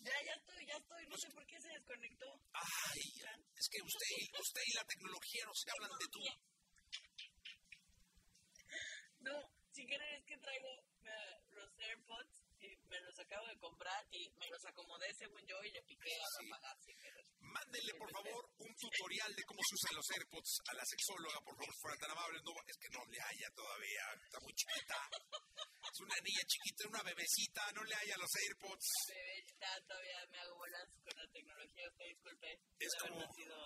[0.00, 1.06] Ya, ya estoy, ya estoy.
[1.08, 2.28] No sé por qué se desconectó.
[2.52, 3.02] Ay,
[3.56, 6.20] es que usted, usted y la tecnología no se hablan de tú.
[9.20, 9.36] No,
[9.72, 14.30] si quieres es que traigo uh, los AirPods y me los acabo de comprar y
[14.38, 16.92] me los acomodé según yo y le piqué a sí.
[17.02, 17.22] pero...
[17.40, 21.56] Mándenle, por favor, un tutorial de cómo se usan los AirPods a la sexóloga, por
[21.56, 22.40] favor, fuera tan amable.
[22.44, 24.98] No, es que no le haya todavía, está muy chiquita.
[25.88, 28.86] Es una niña chiquita, una bebecita, no le haya los AirPods.
[29.08, 32.52] Bebecita, todavía me hago bolas con la tecnología, usted disculpe.
[32.78, 33.16] Es pude como...
[33.22, 33.58] Haber sido,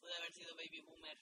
[0.00, 1.18] pude haber sido baby boomer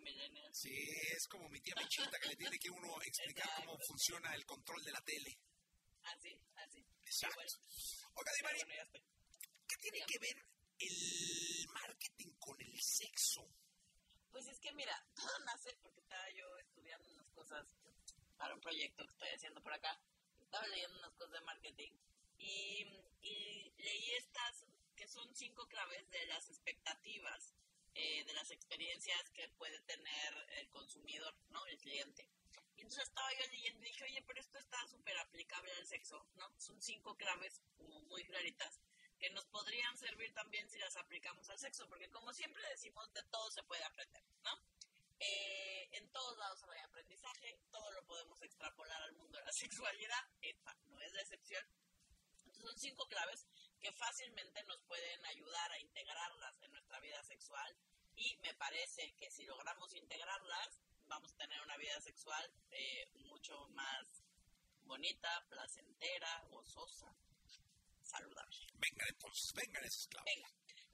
[0.00, 0.50] millennial.
[0.54, 3.66] Sí, es como mi tía Michita que le tiene que uno explicar Exacto.
[3.66, 5.30] cómo funciona el control de la tele.
[6.14, 6.86] Así, así.
[7.04, 7.36] Exacto.
[7.36, 7.52] Bueno,
[8.14, 9.02] Oiga, bueno, ya estoy.
[9.68, 10.36] ¿qué tiene que ver
[10.78, 13.48] el marketing con el sexo?
[14.30, 17.66] Pues es que mira, todo nace porque estaba yo estudiando unas cosas
[18.36, 20.00] para un proyecto que estoy haciendo por acá.
[20.40, 21.92] Estaba leyendo unas cosas de marketing
[22.38, 22.84] y,
[23.22, 24.64] y leí estas
[24.94, 27.54] que son cinco claves de las expectativas,
[27.94, 31.66] eh, de las experiencias que puede tener el consumidor, ¿no?
[31.66, 32.28] El cliente.
[32.76, 36.26] Y entonces estaba yo leyendo y dije, oye, pero esto está súper aplicable al sexo,
[36.36, 36.52] ¿no?
[36.58, 38.80] Son cinco claves como muy claritas
[39.18, 43.22] que nos podrían servir también si las aplicamos al sexo, porque como siempre decimos, de
[43.24, 44.50] todo se puede aprender, ¿no?
[45.18, 50.28] Eh, en todos lados hay aprendizaje, todo lo podemos extrapolar al mundo de la sexualidad,
[50.42, 51.64] esta no es la excepción.
[52.36, 53.46] Entonces son cinco claves
[53.80, 57.76] que fácilmente nos pueden ayudar a integrarlas en nuestra vida sexual
[58.14, 63.68] y me parece que si logramos integrarlas, vamos a tener una vida sexual eh, mucho
[63.68, 64.22] más
[64.84, 67.14] bonita, placentera, gozosa,
[68.02, 68.56] saludable.
[68.74, 70.34] Venga entonces, vengan esas claves.
[70.34, 70.48] Venga.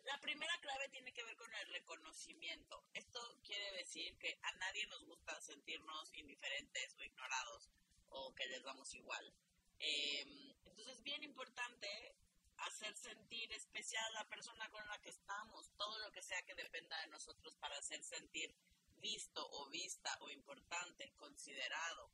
[0.05, 2.85] La primera clave tiene que ver con el reconocimiento.
[2.92, 7.70] Esto quiere decir que a nadie nos gusta sentirnos indiferentes o ignorados
[8.09, 9.33] o que les damos igual.
[9.79, 10.22] Eh,
[10.64, 12.16] entonces es bien importante
[12.59, 16.55] hacer sentir especial a la persona con la que estamos, todo lo que sea que
[16.55, 18.55] dependa de nosotros para hacer sentir
[19.02, 22.10] visto o vista o importante, considerado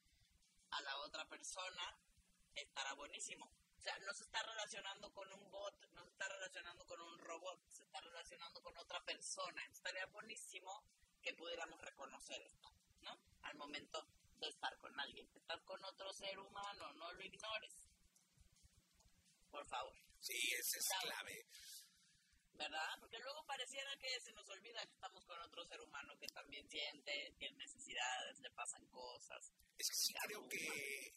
[0.70, 1.96] a la otra persona,
[2.54, 3.46] estará buenísimo.
[3.76, 7.18] O sea, no se está relacionando con un bot, no se está relacionando con un
[7.18, 9.64] robot, se está relacionando con otra persona.
[9.66, 10.82] Estaría buenísimo
[11.22, 12.72] que pudiéramos reconocer esto,
[13.02, 13.16] ¿no?
[13.42, 14.04] Al momento
[14.38, 15.28] de estar con alguien.
[15.36, 17.74] Estar con otro ser humano, no lo ignores.
[19.50, 19.94] Por favor.
[20.20, 21.46] Sí, esa es clave.
[22.58, 22.98] ¿Verdad?
[22.98, 26.68] Porque luego pareciera que se nos olvida que estamos con otro ser humano que también
[26.68, 29.52] siente, tiene necesidades, le pasan cosas.
[29.78, 31.14] Es que sí creo que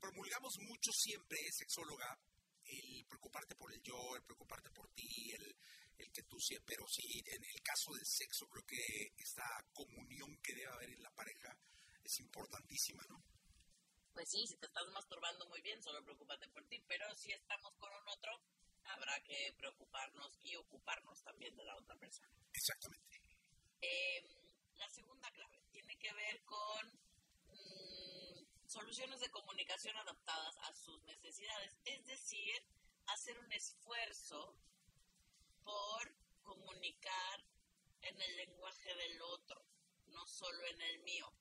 [0.00, 2.18] promulgamos mucho siempre, sexóloga,
[2.64, 5.56] el preocuparte por el yo, el preocuparte por ti, el,
[5.98, 10.36] el que tú siempre, pero sí, en el caso del sexo, creo que esta comunión
[10.42, 11.56] que debe haber en la pareja
[12.02, 13.22] es importantísima, ¿no?
[14.12, 17.72] Pues sí, si te estás masturbando muy bien, solo preocúpate por ti, pero si estamos
[17.76, 18.32] con un otro,
[18.88, 22.32] habrá que preocuparnos y ocuparnos también de la otra persona.
[22.52, 23.20] Exactamente.
[23.80, 24.22] Eh,
[24.76, 26.98] la segunda clave tiene que ver con
[28.66, 32.62] soluciones de comunicación adaptadas a sus necesidades, es decir,
[33.06, 34.54] hacer un esfuerzo
[35.64, 37.44] por comunicar
[38.02, 39.64] en el lenguaje del otro,
[40.08, 41.32] no solo en el mío.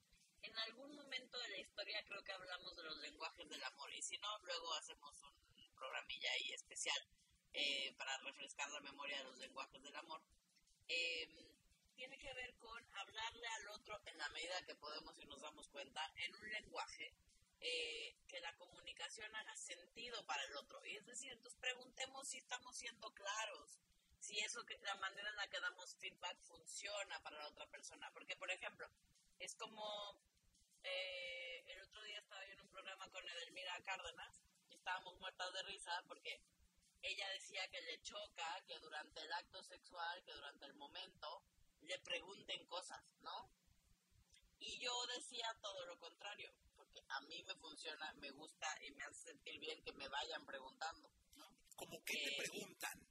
[0.41, 4.01] En algún momento de la historia creo que hablamos de los lenguajes del amor y
[4.01, 7.07] si no, luego hacemos un programilla ahí especial
[7.53, 10.21] eh, para refrescar la memoria de los lenguajes del amor.
[10.87, 11.27] Eh,
[11.95, 15.67] tiene que ver con hablarle al otro en la medida que podemos y nos damos
[15.69, 17.13] cuenta en un lenguaje
[17.59, 20.85] eh, que la comunicación haga sentido para el otro.
[20.85, 23.79] Y es decir, entonces preguntemos si estamos siendo claros,
[24.19, 28.11] si eso que la manera en la que damos feedback funciona para la otra persona.
[28.13, 28.87] Porque, por ejemplo,
[29.39, 30.21] es como
[30.83, 35.51] eh, el otro día estaba yo en un programa con Edelmira Cárdenas y estábamos muertas
[35.53, 36.41] de risa porque
[37.01, 41.43] ella decía que le choca que durante el acto sexual, que durante el momento,
[41.81, 43.49] le pregunten cosas, ¿no?
[44.59, 49.03] Y yo decía todo lo contrario, porque a mí me funciona, me gusta y me
[49.03, 51.47] hace sentir bien que me vayan preguntando, ¿no?
[51.75, 53.07] ¿Cómo que te preguntan?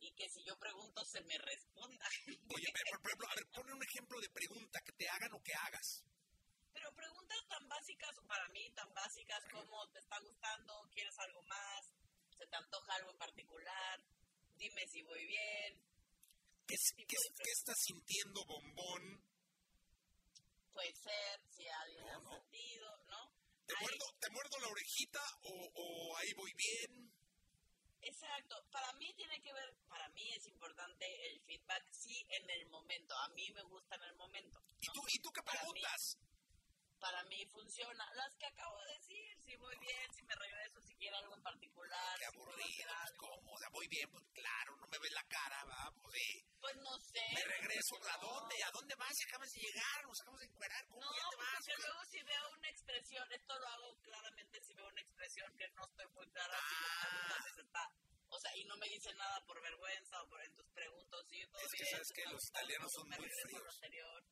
[0.00, 2.06] Y que si yo pregunto se me responda.
[2.26, 5.54] Oye, por ejemplo, a ver, pone un ejemplo de pregunta, que te hagan o que
[5.54, 6.04] hagas.
[6.72, 11.92] Pero preguntas tan básicas, para mí, tan básicas como te está gustando, quieres algo más,
[12.42, 14.00] se te antoja algo en particular,
[14.56, 15.78] dime si voy bien,
[16.66, 19.22] ¿Qué, estás sintiendo, bombón?
[20.72, 23.30] Puede ser, si alguien ha sentido, ¿no?
[23.66, 27.12] ¿Te muerdo, ¿Te muerdo, la orejita o, o ahí voy bien?
[28.00, 28.56] Exacto.
[28.72, 33.14] Para mí tiene que ver, para mí es importante el feedback, sí, en el momento.
[33.18, 34.58] A mí me gusta en el momento.
[34.80, 36.18] ¿Y, tú, ¿Y tú qué preguntas?
[37.02, 38.06] Para mí funciona.
[38.14, 41.42] Las que acabo de decir, si voy bien, si me regreso, si quiero algo en
[41.42, 42.18] particular.
[42.18, 46.14] Qué aburrido, pues cómo, voy bien, pues claro, no me ves la cara, va, pues
[46.14, 46.46] sí.
[46.60, 47.26] Pues no sé.
[47.34, 48.54] Me regreso, ¿a dónde?
[48.62, 49.12] ¿A dónde vas?
[49.18, 51.50] Si acabas de llegar, nos acabamos de encuerar, ¿cómo no, ya te vas?
[51.58, 55.68] porque luego si veo una expresión, esto lo hago claramente si veo una expresión que
[55.74, 57.42] no estoy muy clara, ah.
[57.42, 57.82] si está
[58.32, 61.42] o sea, y no me dice nada por vergüenza o por en tus preguntas, sí,
[61.42, 64.24] Es que sabes que los italianos son muy fríos.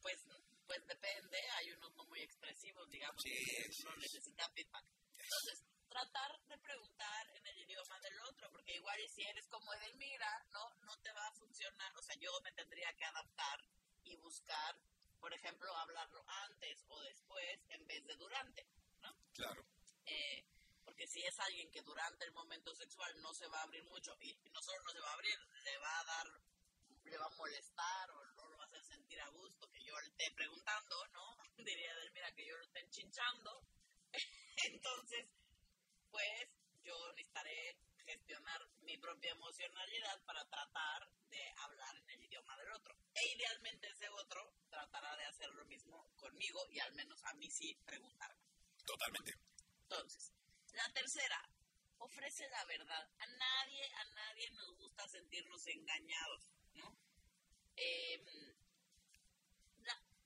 [0.00, 0.24] Pues
[0.68, 4.84] pues depende, hay unos no muy expresivos, digamos, que uno necesita feedback.
[5.16, 10.46] Entonces, tratar de preguntar en el idioma del otro, porque igual si eres como Edelmira,
[10.50, 13.64] no, no te va a funcionar, o sea, yo me tendría que adaptar
[14.04, 14.78] y buscar,
[15.18, 18.66] por ejemplo, hablarlo antes o después en vez de durante,
[19.00, 19.16] ¿no?
[19.32, 19.64] Claro.
[20.04, 20.44] Eh,
[20.84, 24.14] porque si es alguien que durante el momento sexual no se va a abrir mucho
[24.20, 26.26] y no solo no se va a abrir, le va a dar,
[27.04, 28.28] le va a molestar o
[28.88, 31.36] sentir a gusto que yo le esté preguntando, ¿no?
[31.64, 33.62] diría Delmira que yo lo esté chinchando.
[34.64, 35.26] Entonces,
[36.10, 36.48] pues
[36.82, 42.96] yo necesitaré gestionar mi propia emocionalidad para tratar de hablar en el idioma del otro.
[43.14, 47.50] E idealmente ese otro tratará de hacer lo mismo conmigo y al menos a mí
[47.50, 48.42] sí preguntarme.
[48.86, 49.34] Totalmente.
[49.82, 50.32] Entonces,
[50.72, 51.50] la tercera,
[51.98, 53.10] ofrece la verdad.
[53.18, 56.96] A nadie, a nadie nos gusta sentirnos engañados, ¿no?
[57.76, 58.57] Em,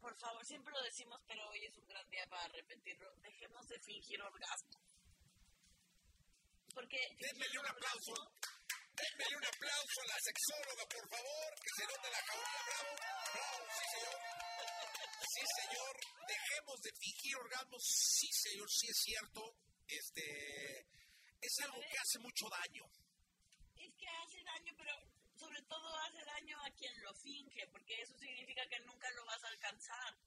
[0.03, 3.15] por favor, siempre lo decimos, pero hoy es un gran día para repetirlo.
[3.23, 4.83] Dejemos de fingir orgasmo.
[6.75, 6.99] Porque.
[7.21, 8.15] Denmele un aplauso.
[8.99, 12.61] Denmele un aplauso a la sexóloga, por favor, que se note la jauría.
[12.67, 12.93] Bravo,
[13.33, 14.19] bravo, sí, señor.
[15.23, 15.95] Sí, señor.
[16.27, 17.83] Dejemos de fingir orgasmos.
[17.87, 19.41] Sí, señor, sí es cierto.
[19.87, 20.27] Este.
[21.41, 22.85] Es algo que hace mucho daño.
[23.77, 25.12] Es que hace daño, pero
[25.73, 29.49] todo hace daño a quien lo finge, porque eso significa que nunca lo vas a
[29.49, 30.19] alcanzar.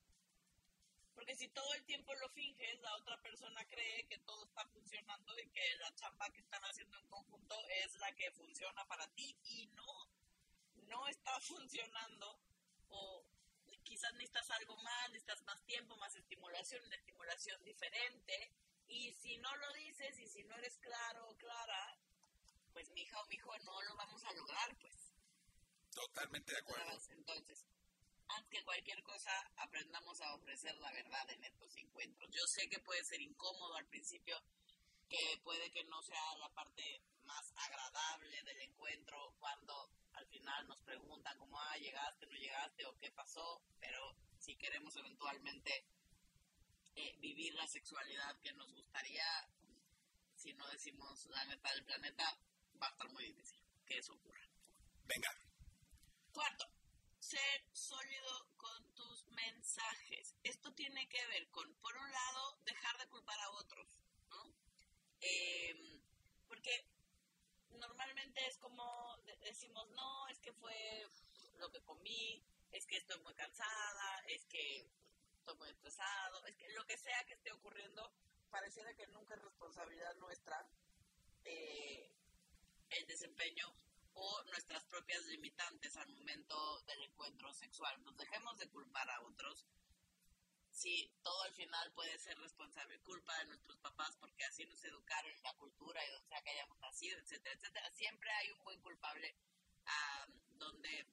[1.13, 5.39] Porque si todo el tiempo lo finges, la otra persona cree que todo está funcionando
[5.39, 9.37] y que la chamba que están haciendo en conjunto es la que funciona para ti
[9.43, 10.09] y no,
[10.87, 12.39] no está funcionando
[12.89, 13.23] o
[13.83, 18.51] quizás necesitas algo más, necesitas más tiempo, más estimulación, una estimulación diferente
[18.87, 21.99] y si no lo dices y si no eres claro o clara,
[22.73, 25.04] pues mi hija o mi hijo no lo vamos a lograr, pues.
[25.95, 26.99] Totalmente de acuerdo.
[27.09, 27.65] Entonces,
[28.27, 32.29] antes que cualquier cosa, aprendamos a ofrecer la verdad en estos encuentros.
[32.31, 34.37] Yo sé que puede ser incómodo al principio,
[35.07, 40.79] que puede que no sea la parte más agradable del encuentro cuando al final nos
[40.81, 45.85] preguntan cómo, ah, llegaste, no llegaste o qué pasó, pero si queremos eventualmente
[46.95, 49.25] eh, vivir la sexualidad que nos gustaría,
[50.35, 52.37] si no decimos la neta del planeta,
[52.81, 54.45] va a estar muy difícil que eso ocurra.
[55.05, 55.44] Venga.
[56.35, 56.67] Cuarto,
[57.17, 60.35] ser sólido con tus mensajes.
[60.43, 64.53] Esto tiene que ver con, por un lado, dejar de culpar a otros, ¿no?
[65.21, 66.01] Em,
[66.49, 66.89] porque
[67.69, 71.07] normalmente es como decimos, no, es que fue
[71.53, 72.43] lo que comí,
[72.73, 74.85] es que estoy muy cansada, es que
[75.37, 78.11] estoy muy estresado, es que lo que sea que esté ocurriendo,
[78.49, 80.67] pareciera que nunca es responsabilidad nuestra.
[81.45, 82.11] Eh,
[82.89, 83.73] el desempeño
[84.15, 88.01] o nuestras propias limitantes al momento del encuentro sexual.
[88.03, 89.65] Nos dejemos de culpar a otros.
[90.71, 95.31] Si todo al final puede ser responsable, culpa de nuestros papás porque así nos educaron
[95.31, 97.91] en la cultura y donde sea que hayamos nacido, etcétera, etcétera.
[97.91, 99.35] Siempre hay un buen culpable
[100.57, 101.07] donde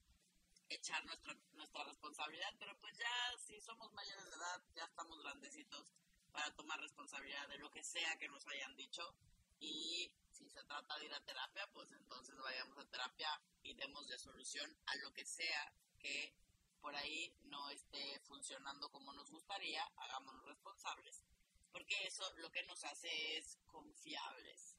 [0.69, 5.93] echar nuestra, nuestra responsabilidad, pero pues ya si somos mayores de edad, ya estamos grandecitos
[6.33, 9.15] para tomar responsabilidad de lo que sea que nos hayan dicho
[9.61, 10.11] y
[10.43, 14.19] si se trata de ir a terapia, pues entonces vayamos a terapia y demos de
[14.19, 16.35] solución a lo que sea que
[16.81, 21.23] por ahí no esté funcionando como nos gustaría, hagámonos responsables.
[21.71, 24.77] Porque eso lo que nos hace es confiables.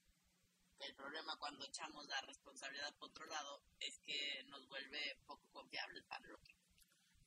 [0.80, 6.04] El problema cuando echamos la responsabilidad por otro lado es que nos vuelve poco confiables
[6.06, 6.54] para el otro.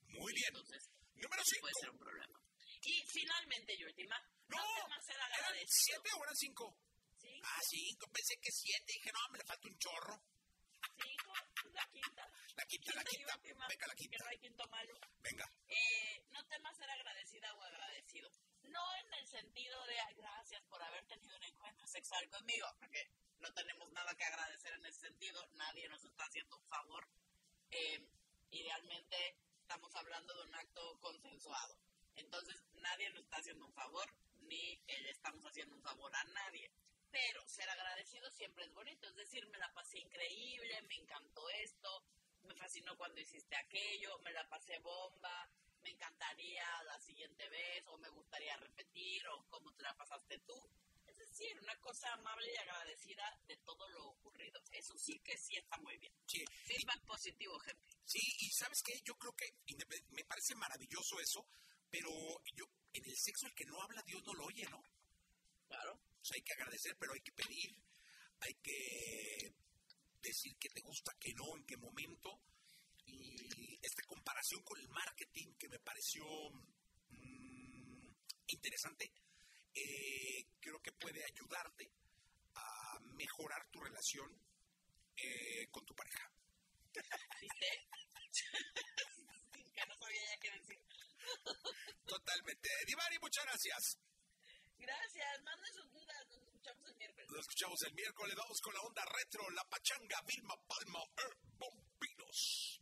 [0.08, 0.48] Muy bien.
[0.48, 1.60] Entonces, Número 5.
[1.62, 2.40] puede ser un problema.
[2.82, 5.00] Y finalmente, y última, No, ¿eran
[5.66, 6.76] 7 o eran 5?
[7.48, 8.92] Ah, cinco, pensé que siete.
[8.92, 10.20] Dije, no, me le falta un chorro.
[10.98, 11.32] Cinco,
[11.72, 12.28] la quinta.
[12.56, 13.36] La quinta, la quinta.
[13.68, 14.16] Venga, la quinta.
[14.16, 14.98] Que no hay quinto malo.
[15.20, 15.50] Venga.
[15.68, 18.30] Eh, no temas ser agradecida o agradecido.
[18.64, 23.52] No en el sentido de gracias por haber tenido un encuentro sexual conmigo, porque no
[23.52, 25.46] tenemos nada que agradecer en ese sentido.
[25.54, 27.08] Nadie nos está haciendo un favor.
[27.70, 28.08] Eh,
[28.50, 31.78] idealmente estamos hablando de un acto consensuado.
[32.16, 36.72] Entonces, nadie nos está haciendo un favor, ni le estamos haciendo un favor a nadie
[37.10, 42.04] pero ser agradecido siempre es bonito, es decir, me la pasé increíble, me encantó esto,
[42.44, 45.50] me fascinó cuando hiciste aquello, me la pasé bomba,
[45.82, 50.70] me encantaría la siguiente vez, o me gustaría repetir, o cómo te la pasaste tú.
[51.06, 54.60] Es decir, una cosa amable y agradecida de todo lo ocurrido.
[54.72, 56.12] Eso sí que sí está muy bien.
[56.26, 56.44] Sí.
[56.64, 57.82] Feedback positivo, gente.
[58.04, 59.00] Sí, y ¿sabes qué?
[59.02, 59.54] Yo creo que
[60.10, 61.46] me parece maravilloso eso,
[61.90, 62.10] pero
[62.54, 64.82] yo en el sexo el que no habla Dios no lo oye, ¿no?
[65.68, 67.70] Claro hay que agradecer, pero hay que pedir,
[68.40, 69.54] hay que
[70.20, 72.40] decir que te gusta, que no, en qué momento.
[73.06, 76.24] Y esta comparación con el marketing que me pareció
[77.10, 78.08] mm,
[78.48, 79.12] interesante,
[79.74, 81.90] eh, creo que puede ayudarte
[82.54, 84.28] a mejorar tu relación
[85.16, 86.30] eh, con tu pareja.
[87.40, 87.66] ¿Viste?
[89.76, 90.80] ya no sabía ya qué decir.
[92.06, 92.68] Totalmente.
[92.86, 93.98] Divari, muchas gracias.
[94.78, 95.90] Gracias, manden sus
[97.28, 98.34] nos escuchamos el miércoles.
[98.36, 102.80] Vamos con la onda retro, la pachanga, Vilma Palma, eh, Bombinos.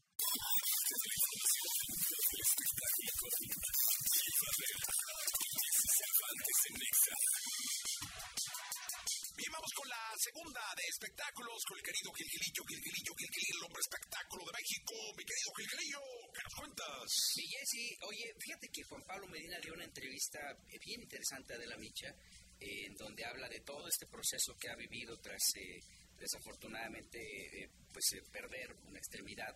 [9.36, 13.80] Bien, vamos con la segunda de espectáculos con el querido Gilgilillo, Gilgilillo, Gilgilillo, el hombre
[13.80, 14.94] espectáculo de México.
[15.16, 16.00] Mi querido Gilgilillo,
[16.36, 17.04] ¿qué nos cuentas?
[17.32, 20.38] Sí, Jessy, oye, fíjate que Juan Pablo Medina dio una entrevista
[20.68, 22.14] bien interesante de la Micha
[22.60, 25.80] en donde habla de todo este proceso que ha vivido tras, eh,
[26.18, 29.54] desafortunadamente, eh, pues eh, perder una extremidad.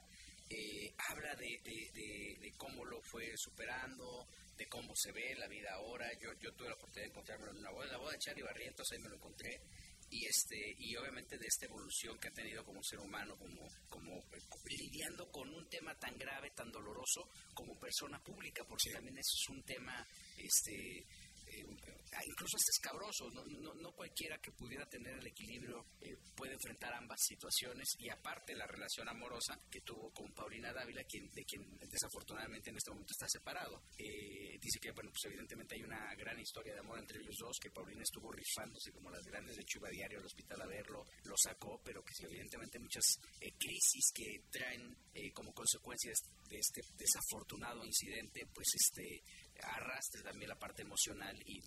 [1.11, 4.27] habla de, de, cómo lo fue superando,
[4.57, 6.07] de cómo se ve la vida ahora.
[6.21, 8.91] Yo, yo tuve la oportunidad de encontrarme en una boda, la boda de Charlie Barrientos,
[8.91, 9.61] ahí me lo encontré
[10.11, 14.25] y este y obviamente de esta evolución que ha tenido como ser humano como como
[14.65, 19.49] lidiando con un tema tan grave tan doloroso como persona pública porque también eso es
[19.51, 21.07] un tema este
[21.47, 21.65] eh,
[22.27, 26.95] incluso este escabroso, no, no, no, cualquiera que pudiera tener el equilibrio eh, puede enfrentar
[26.95, 31.63] ambas situaciones y aparte la relación amorosa que tuvo con Paulina Dávila, quien, de quien
[31.79, 33.83] desafortunadamente en este momento está separado.
[33.97, 37.59] Eh, dice que, bueno, pues evidentemente hay una gran historia de amor entre ellos dos,
[37.61, 41.35] que Paulina estuvo rifándose como las grandes de Chuba Diario al hospital a verlo, lo
[41.37, 43.05] sacó, pero que evidentemente muchas
[43.41, 44.97] eh, crisis que traen
[45.35, 46.13] como consecuencia
[46.49, 49.23] de este desafortunado incidente, pues este
[49.63, 51.61] arrastre también la parte emocional y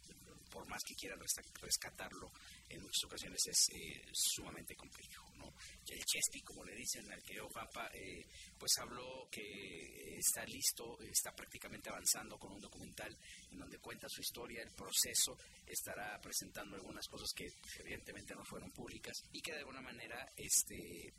[0.49, 1.19] por más que quieran
[1.61, 2.32] rescatarlo,
[2.69, 5.32] en muchas ocasiones es eh, sumamente complejo.
[5.38, 5.53] ¿no?
[5.88, 8.25] El Chespi, como le dicen al que Papa, eh,
[8.57, 13.17] pues habló que está listo, está prácticamente avanzando con un documental
[13.51, 17.47] en donde cuenta su historia, el proceso, estará presentando algunas cosas que
[17.79, 21.13] evidentemente no fueron públicas y que de alguna manera este,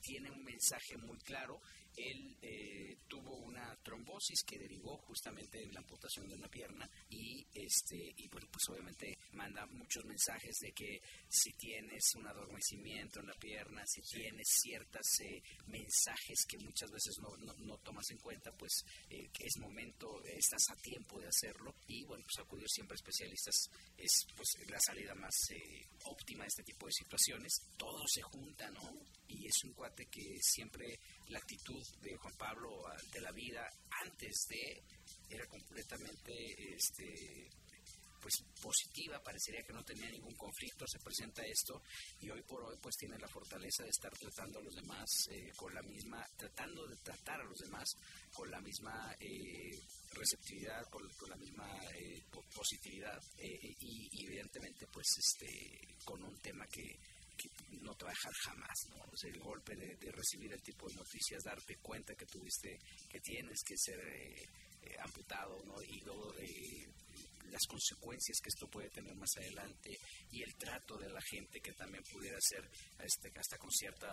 [0.00, 1.60] tiene un mensaje muy claro
[1.96, 7.46] él eh, tuvo una trombosis que derivó justamente en la amputación de una pierna y
[7.52, 13.26] este y bueno pues obviamente manda muchos mensajes de que si tienes un adormecimiento en
[13.26, 18.52] la pierna si tienes ciertos eh, mensajes que muchas veces no, no, tomas en cuenta
[18.52, 22.94] pues eh, que es momento estás a tiempo de hacerlo y bueno pues acudir siempre
[22.94, 25.34] a especialistas es pues la salida más
[26.04, 27.52] óptima de este tipo de situaciones.
[27.76, 28.92] Todo se junta no
[29.28, 33.68] y es un cuate que siempre la actitud de Juan Pablo ante la vida
[34.02, 34.82] antes de
[35.28, 36.32] era completamente
[36.74, 37.50] este
[38.20, 41.82] pues positiva, parecería que no tenía ningún conflicto, se presenta esto
[42.20, 45.50] y hoy por hoy pues tiene la fortaleza de estar tratando a los demás eh,
[45.56, 47.88] con la misma, tratando de tratar a los demás
[48.34, 49.70] con la misma eh,
[50.12, 52.22] receptividad, con, la misma eh,
[52.54, 56.98] positividad y, evidentemente pues este con un tema que
[57.82, 58.06] no te
[58.44, 59.00] jamás, ¿no?
[59.22, 62.78] el golpe de, recibir el tipo de noticias, darte cuenta que tuviste,
[63.08, 64.48] que tienes que ser eh,
[64.82, 65.82] eh, amputado, ¿no?
[65.82, 66.88] Y luego de
[67.50, 69.90] las consecuencias que esto puede tener más adelante
[70.30, 74.08] y el trato de la gente que también pudiera ser este, hasta con cierta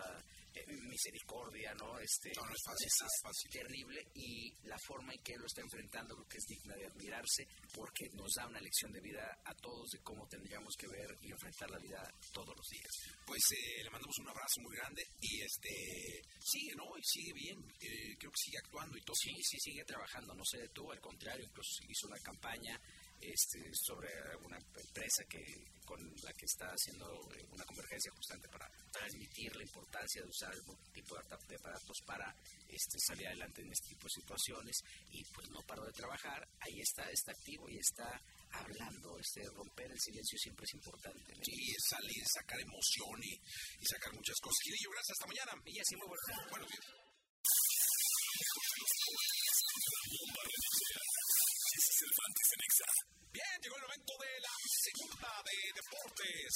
[0.54, 1.98] eh, misericordia, ¿no?
[1.98, 3.50] Este, no, es fácil, es, fácil.
[3.50, 6.86] terrible y la forma en que él lo está enfrentando lo que es digna de
[6.86, 11.16] admirarse porque nos da una lección de vida a todos de cómo tendríamos que ver
[11.22, 12.92] y enfrentar la vida todos los días.
[13.26, 16.96] Pues eh, le mandamos un abrazo muy grande y este sigue, ¿no?
[16.96, 19.16] Y sigue bien, eh, creo que sigue actuando y todo.
[19.16, 22.80] Sí, sí, sigue trabajando, no se detuvo, al contrario, incluso hizo una campaña
[23.20, 24.08] este, sobre
[24.44, 25.42] una empresa que
[25.88, 30.52] con la que está haciendo eh, una convergencia constante para transmitir la importancia de usar
[30.52, 32.28] algún tipo de aparatos para
[32.68, 34.76] este, salir adelante en este tipo de situaciones
[35.08, 38.20] y pues no paró de trabajar, ahí está, está activo y está
[38.52, 41.32] hablando, este, romper el silencio siempre es importante.
[41.34, 41.42] ¿no?
[41.42, 41.56] Sí,
[41.88, 44.60] salir, sacar emoción y, y, sacar muchas cosas.
[44.68, 45.52] yo gracias, hasta mañana.
[45.64, 47.08] Y así muy buenos, buenos días.
[53.32, 56.52] Bien, llegó el momento de la segunda de deportes.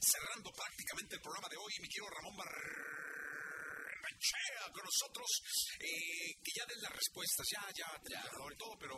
[0.00, 2.86] Cerrando prácticamente el programa de hoy, mi querido Ramón Barrechea
[4.72, 5.28] con nosotros.
[5.80, 8.96] Eh, que ya den las respuestas, ya, ya, ya, y todo, pero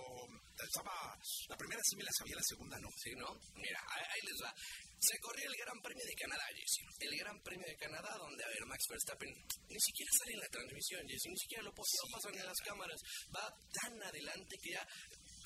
[0.62, 1.16] estaba.
[1.48, 2.88] La primera sí me la sabía, la segunda no.
[2.98, 3.28] Sí, ¿no?
[3.54, 4.54] Mira, ahí, les va.
[4.98, 6.82] Se corrió el Gran Premio de Canadá, Jesse.
[6.98, 10.48] El Gran Premio de Canadá, donde, a ver, Max Verstappen ni siquiera sale en la
[10.48, 13.00] transmisión, Jesse, ni siquiera lo, pasan en las cámaras.
[13.34, 13.46] Va
[13.82, 14.82] tan adelante que ya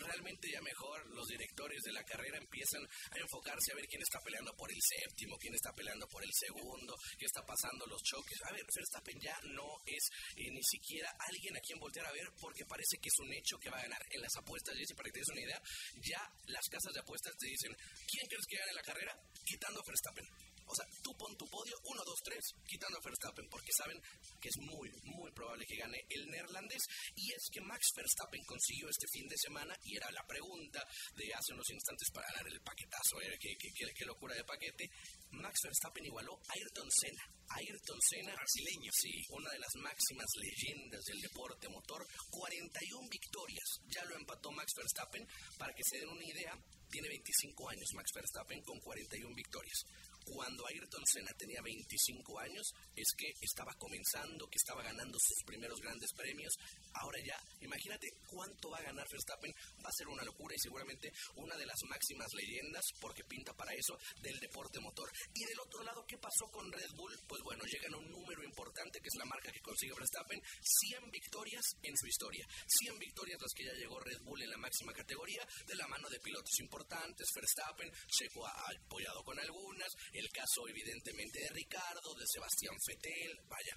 [0.03, 4.20] realmente ya mejor los directores de la carrera empiezan a enfocarse a ver quién está
[4.20, 8.38] peleando por el séptimo, quién está peleando por el segundo, qué está pasando los choques.
[8.44, 10.05] A ver, Verstappen ya no es
[10.36, 13.59] eh, ni siquiera alguien a quien voltear a ver porque parece que es un hecho
[13.59, 14.03] que va a ganar.
[14.11, 15.62] En las apuestas, Jesse, para que te des una idea,
[16.03, 17.72] ya las casas de apuestas te dicen,
[18.07, 19.16] ¿quién crees que gane la carrera?
[19.44, 20.51] Quitando a Verstappen.
[20.66, 24.00] O sea, tú pon tu podio 1, 2, 3, quitando a Verstappen, porque saben
[24.40, 26.82] que es muy, muy probable que gane el neerlandés.
[27.16, 31.34] Y es que Max Verstappen consiguió este fin de semana, y era la pregunta de
[31.34, 33.36] hace unos instantes para ganar el paquetazo, ¿eh?
[33.40, 34.90] qué, qué, locura de paquete.
[35.30, 37.24] Max Verstappen igualó a Ayrton Senna.
[37.48, 43.68] Ayrton Senna, brasileño, sí, una de las máximas leyendas del deporte motor, 41 victorias.
[43.88, 45.26] Ya lo empató Max Verstappen.
[45.58, 46.56] Para que se den una idea,
[46.90, 49.78] Tiene 25 años Max Verstappen con 41 victorias
[50.24, 55.80] cuando Ayrton Senna tenía 25 años es que estaba comenzando, que estaba ganando sus primeros
[55.80, 56.54] grandes premios.
[56.94, 59.52] Ahora ya, imagínate cuánto va a ganar Verstappen,
[59.84, 63.72] va a ser una locura y seguramente una de las máximas leyendas, porque pinta para
[63.74, 65.10] eso, del deporte motor.
[65.34, 67.18] Y del otro lado, ¿qué pasó con Red Bull?
[67.26, 70.40] Pues bueno, llegan a un número importante que es la marca que consigue Verstappen,
[70.88, 72.46] 100 victorias en su historia.
[72.66, 76.08] 100 victorias las que ya llegó Red Bull en la máxima categoría, de la mano
[76.08, 82.26] de pilotos importantes, Verstappen, Checo ha apoyado con algunas, el caso evidentemente de Ricardo, de
[82.26, 83.76] Sebastián Fetel, vaya,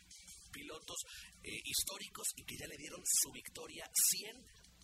[0.51, 0.97] pilotos
[1.43, 4.36] eh, históricos y que ya le dieron su victoria 100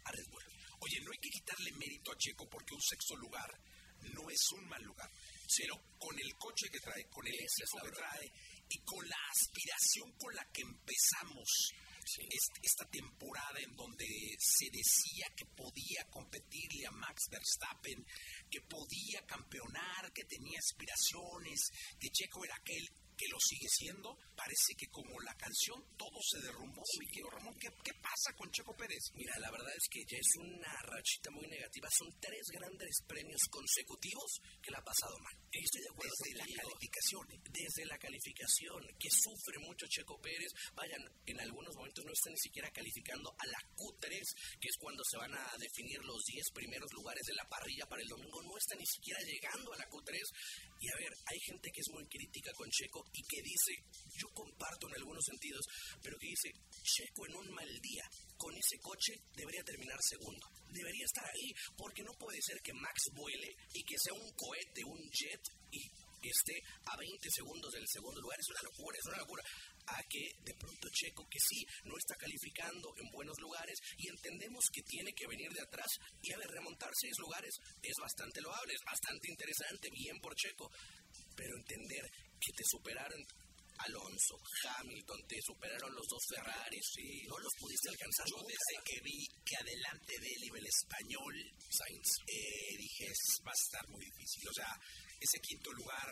[0.05, 0.43] a Red Bull.
[0.79, 3.51] Oye, no hay que quitarle mérito a Checo porque un sexto lugar
[4.15, 5.09] no es un mal lugar,
[5.57, 8.27] pero con el coche que trae, con el éxito que trae
[8.67, 11.47] y con la aspiración con la que empezamos
[12.61, 14.05] esta temporada en donde
[14.39, 18.05] se decía que podía competirle a Max Verstappen,
[18.49, 22.87] que podía campeonar, que tenía aspiraciones, que Checo era aquel
[23.21, 26.81] que lo sigue siendo, parece que como la canción todo se derrumbó.
[26.89, 27.21] Sí.
[27.29, 29.13] Ramón, ¿qué, ¿qué, pasa con Checo Pérez?
[29.13, 31.87] Mira, la verdad es que ya es una rachita muy negativa.
[31.93, 35.37] Son tres grandes premios consecutivos que le ha pasado mal.
[35.53, 37.25] Estoy de acuerdo desde la calificación.
[37.45, 40.49] Desde la calificación, que sufre mucho Checo Pérez.
[40.73, 44.17] Vayan, en algunos momentos no está ni siquiera calificando a la Q3,
[44.57, 48.01] que es cuando se van a definir los 10 primeros lugares de la parrilla para
[48.01, 48.41] el domingo.
[48.41, 50.17] No está ni siquiera llegando a la Q3.
[50.81, 53.73] Y a ver, hay gente que es muy crítica con Checo y que dice,
[54.17, 55.65] yo comparto en algunos sentidos,
[56.01, 56.49] pero que dice,
[56.83, 58.03] Checo en un mal día
[58.37, 60.47] con ese coche debería terminar segundo.
[60.69, 64.83] Debería estar ahí, porque no puede ser que Max vuele y que sea un cohete,
[64.85, 65.41] un jet
[65.71, 65.81] y
[66.29, 68.37] esté a 20 segundos del segundo lugar.
[68.39, 69.43] Es una locura, es una locura.
[69.87, 74.63] A que de pronto Checo, que sí, no está calificando en buenos lugares y entendemos
[74.71, 75.89] que tiene que venir de atrás
[76.21, 80.69] y a ver, remontar seis lugares es bastante loable, es bastante interesante, bien por Checo.
[81.41, 82.05] Pero entender
[82.37, 83.17] que te superaron
[83.81, 88.25] Alonso, Hamilton, te superaron los dos Ferraris y no los pudiste alcanzar.
[88.29, 91.33] Yo desde que vi que adelante de él iba el español,
[91.65, 93.09] Sainz, eh, dije,
[93.41, 94.45] va a estar muy difícil.
[94.49, 94.69] O sea,
[95.17, 96.09] ese quinto lugar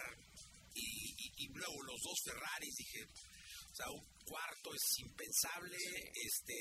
[0.73, 5.77] y, y, y luego los dos Ferraris, dije, o sea, un cuarto es impensable,
[6.25, 6.57] este,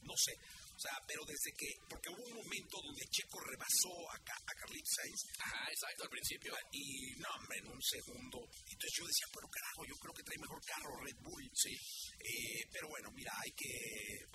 [0.00, 0.32] no sé,
[0.76, 4.92] o sea, pero desde que, porque hubo un momento donde Checo rebasó a, a Carlitos
[4.92, 5.22] Sainz.
[5.40, 6.52] Ajá, exacto, al principio.
[6.72, 8.44] Y no, hombre, en un segundo.
[8.44, 11.48] Entonces yo decía, pero carajo, yo creo que trae mejor carro Red Bull.
[11.56, 11.72] Sí.
[11.72, 13.72] Eh, pero bueno, mira, hay que,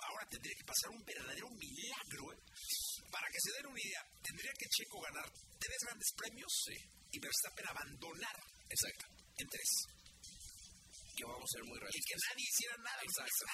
[0.02, 2.40] ahora tendría que pasar un verdadero milagro, ¿eh?
[3.06, 5.26] Para que se den una idea, tendría que Checo ganar
[5.62, 6.76] tres grandes premios sí.
[7.12, 8.36] y Verstappen abandonar.
[8.66, 9.06] Exacto.
[9.38, 9.70] En tres
[11.16, 12.02] que vamos a ser muy realistas.
[12.02, 13.00] Y que nadie hiciera nada.
[13.02, 13.44] Exacto.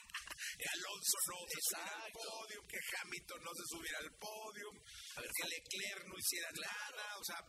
[0.68, 4.68] Alonso no se subiera al podio, que Hamilton no se subiera al podio,
[5.16, 7.40] a ver, que Leclerc no hiciera nada, o sea,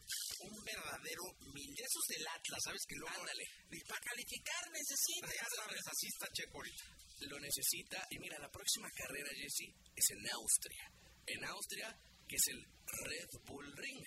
[0.46, 1.74] un verdadero mil.
[1.80, 2.82] Esos del Atlas, ¿sabes?
[2.88, 3.46] Que luego, Ándale.
[3.88, 6.86] para calificar necesita, ya sabes, así está Checo ahorita.
[7.30, 10.84] Lo necesita, y mira, la próxima carrera, Jesse, es en Austria.
[11.28, 11.90] En Austria,
[12.28, 12.64] que es el
[13.06, 14.06] Red Bull Ring.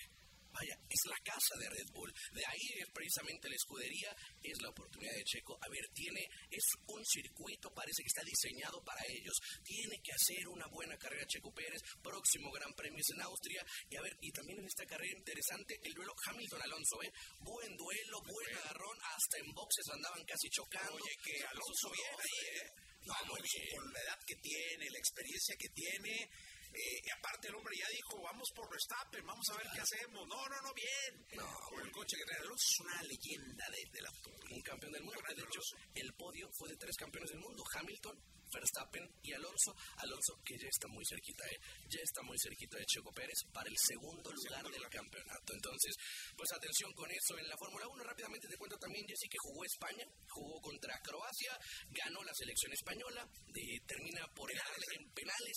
[0.53, 2.12] Vaya, es la casa de Red Bull.
[2.32, 5.59] De ahí es precisamente la escudería, es la oportunidad de Checo.
[5.61, 9.36] A ver, tiene, es un circuito, parece que está diseñado para ellos.
[9.64, 11.80] Tiene que hacer una buena carrera Checo Pérez.
[12.03, 13.64] Próximo Gran Premio es en Austria.
[13.88, 17.12] Y a ver, y también en esta carrera interesante, el duelo Hamilton-Alonso, ¿eh?
[17.40, 18.98] Buen duelo, buen agarrón.
[19.03, 20.94] Hasta en boxes andaban casi chocando.
[20.94, 22.92] Oye, que Alonso bien ahí, ¿eh?
[23.07, 23.66] No, muy bien.
[23.74, 26.30] Con la edad que tiene, la experiencia que tiene.
[26.75, 30.27] Eh, y aparte el hombre ya dijo, vamos por Verstappen, vamos a ver qué hacemos.
[30.27, 31.27] No, no, no, bien.
[31.37, 34.55] No, el coche que trae Alonso es una leyenda de, del automóvil.
[34.55, 35.20] Un campeón del mundo.
[35.29, 35.61] De hecho,
[35.95, 37.62] el podio fue de tres campeones del mundo.
[37.75, 38.16] Hamilton,
[38.53, 39.75] Verstappen y Alonso.
[39.99, 41.59] Alonso, que ya está muy cerquita, ¿eh?
[41.89, 45.55] ya está muy cerquita de Checo Pérez para el segundo lugar del campeonato.
[45.55, 45.97] Entonces,
[46.37, 47.39] pues atención con eso.
[47.39, 51.59] En la Fórmula 1, rápidamente te cuento también, Jessy, que jugó España, jugó contra Croacia,
[51.91, 53.81] ganó la selección española, de,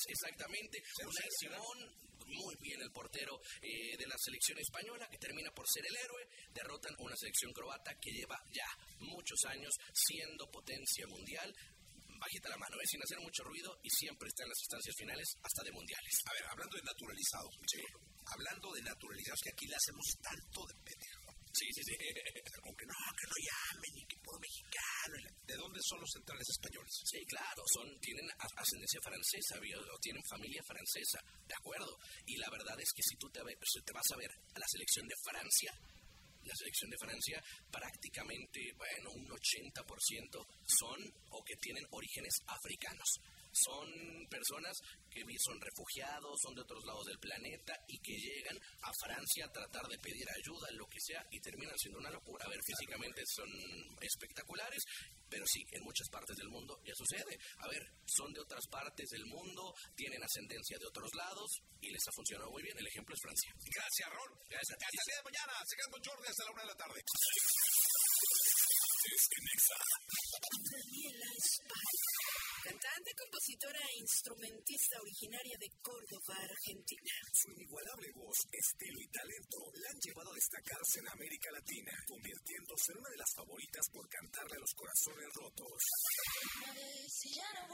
[0.07, 0.81] exactamente.
[1.01, 1.77] Unai Simón,
[2.27, 6.27] muy bien el portero eh, de la selección española, que termina por ser el héroe.
[6.53, 8.67] Derrotan una selección croata que lleva ya
[8.99, 11.53] muchos años siendo potencia mundial
[12.19, 12.87] bajita la mano, ¿eh?
[12.87, 16.13] sin hacer mucho ruido y siempre está en las instancias finales hasta de mundiales.
[16.25, 17.83] A ver, hablando de naturalizados, sí.
[18.25, 21.14] hablando de naturalizados, que aquí le hacemos tanto de pendejo.
[21.55, 21.95] Sí, sí, sí.
[22.59, 25.15] Como que no, que no llamen y que por mexicano.
[25.47, 26.91] ¿De dónde son los centrales españoles?
[27.07, 31.95] Sí, claro, son, tienen ascendencia francesa o tienen familia francesa, de acuerdo.
[32.25, 35.07] Y la verdad es que si tú te, te vas a ver a la selección
[35.07, 35.71] de Francia,
[36.43, 37.37] la selección de Francia
[37.71, 39.79] prácticamente, bueno, un 80%
[40.67, 40.99] son
[41.31, 43.09] o que tienen orígenes africanos.
[43.55, 44.75] Son personas
[45.09, 49.51] que son refugiados, son de otros lados del planeta y que llegan a Francia a
[49.51, 52.45] tratar de pedir ayuda, lo que sea, y terminan siendo una locura.
[52.45, 53.47] A ver, físicamente son
[54.01, 54.83] espectaculares,
[55.29, 57.39] pero sí, en muchas partes del mundo ya sucede.
[57.59, 61.49] A ver, son de otras partes del mundo, tienen ascendencia de otros lados
[61.79, 62.77] y les ha funcionado muy bien.
[62.77, 63.51] El ejemplo es Francia.
[63.71, 64.31] Gracias, Rol.
[64.49, 64.75] Gracias.
[64.75, 65.53] Hasta el día de mañana.
[65.65, 66.99] Se quedan con Jordi hasta la una de la tarde.
[70.71, 71.29] Daniela
[72.66, 77.13] Cantante, compositora e instrumentista originaria de Córdoba, Argentina.
[77.30, 82.89] Su inigualable voz, estilo y talento la han llevado a destacarse en América Latina, convirtiéndose
[82.89, 85.78] en una de las favoritas por cantarle a los corazones rotos.
[87.05, 87.70] Si ya no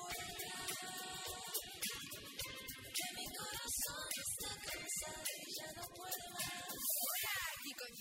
[2.92, 6.12] que mi corazón está cansado y ya no con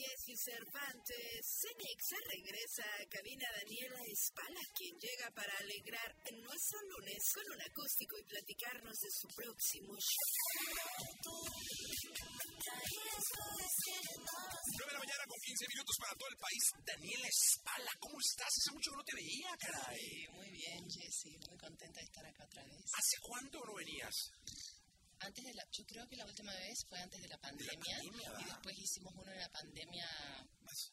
[0.00, 7.44] Jesse Cervantes, Cenexa regresa a cabina Daniela Espala, quien llega para alegrar nuestro lunes con
[7.52, 10.40] un acústico y platicarnos de su próximo show.
[14.72, 16.64] 9 de la mañana con 15 minutos para todo el país.
[16.80, 18.48] Daniela Espala, ¿cómo estás?
[18.56, 20.28] Hace mucho que no te veía, caray.
[20.32, 22.88] Muy bien, Jessy, muy contenta de estar acá otra vez.
[22.96, 24.16] ¿Hace cuánto no venías?
[25.20, 28.40] Antes de la, yo creo que la última vez fue antes de la pandemia, pandemia,
[28.40, 30.06] y después hicimos uno en la pandemia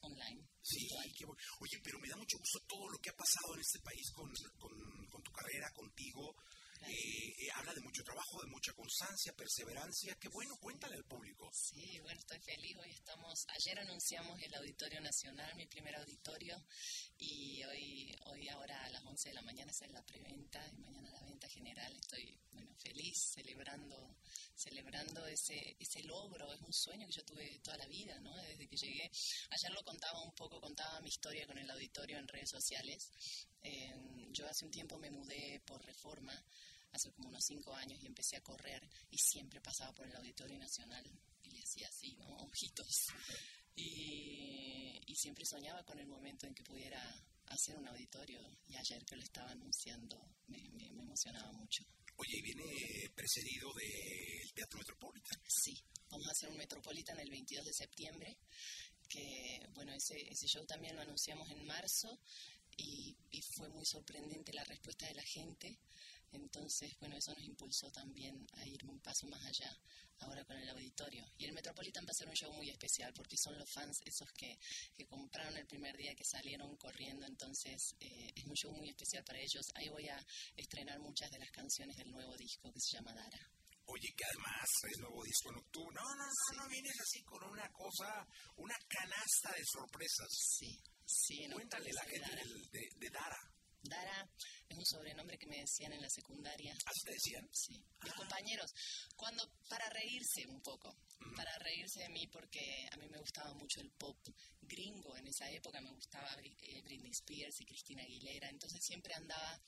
[0.02, 0.44] online.
[0.62, 1.42] Sí, qué bueno.
[1.62, 4.30] Oye, pero me da mucho gusto todo lo que ha pasado en este país con,
[4.60, 6.36] con, con tu carrera, contigo.
[6.86, 10.16] Eh, habla de mucho trabajo, de mucha constancia, perseverancia.
[10.20, 11.50] Qué bueno, cuéntale al público.
[11.52, 12.78] Sí, bueno, estoy feliz.
[12.78, 16.56] Hoy estamos, ayer anunciamos el Auditorio Nacional, mi primer auditorio,
[17.18, 21.10] y hoy, hoy ahora a las 11 de la mañana es la preventa y mañana
[21.10, 21.96] la venta general.
[21.96, 24.18] Estoy, bueno, feliz celebrando,
[24.58, 26.52] celebrando ese, ese logro.
[26.52, 28.36] Es un sueño que yo tuve toda la vida, ¿no?
[28.36, 29.10] Desde que llegué.
[29.52, 33.12] Ayer lo contaba un poco, contaba mi historia con el auditorio en redes sociales.
[33.62, 33.94] Eh,
[34.32, 36.34] yo hace un tiempo me mudé por reforma
[36.92, 40.58] hace como unos cinco años y empecé a correr y siempre pasaba por el Auditorio
[40.58, 41.06] Nacional
[41.44, 42.28] y le hacía así, ¿no?
[42.48, 43.08] Ojitos.
[43.76, 47.02] Y, y siempre soñaba con el momento en que pudiera
[47.48, 51.84] hacer un auditorio y ayer que lo estaba anunciando me, me, me emocionaba mucho.
[52.18, 55.40] Oye, y viene precedido del Teatro Metropolitan.
[55.48, 55.74] Sí,
[56.10, 58.38] vamos a hacer un Metropolitan el 22 de septiembre,
[59.08, 62.20] que bueno, ese, ese show también lo anunciamos en marzo
[62.76, 65.78] y, y fue muy sorprendente la respuesta de la gente.
[66.32, 69.78] Entonces, bueno, eso nos impulsó también a ir un paso más allá
[70.20, 71.26] ahora con el auditorio.
[71.38, 74.32] Y el Metropolitan va a ser un show muy especial porque son los fans esos
[74.34, 74.58] que,
[74.96, 77.26] que compraron el primer día, que salieron corriendo.
[77.26, 79.66] Entonces, eh, es un show muy especial para ellos.
[79.76, 80.18] Ahí voy a
[80.56, 83.52] estrenar muchas de las canciones del nuevo disco que se llama Dara.
[83.90, 85.96] Oye, que además es nuevo disco en octubre.
[85.96, 90.28] No, no, no, no vienes así con una cosa, una canasta de sorpresas.
[90.30, 91.44] Sí, sí.
[91.44, 92.36] en Cuéntale la gente
[93.00, 93.38] de Dara.
[93.88, 94.30] Dara
[94.70, 96.74] es un sobrenombre que me decían en la secundaria.
[96.86, 97.50] Así te decían.
[97.52, 98.74] Sí, mis compañeros,
[99.16, 100.96] cuando para reírse un poco,
[101.36, 104.18] para reírse de mí porque a mí me gustaba mucho el pop
[104.62, 109.62] gringo en esa época, me gustaba eh, Britney Spears y Cristina Aguilera, entonces siempre andaba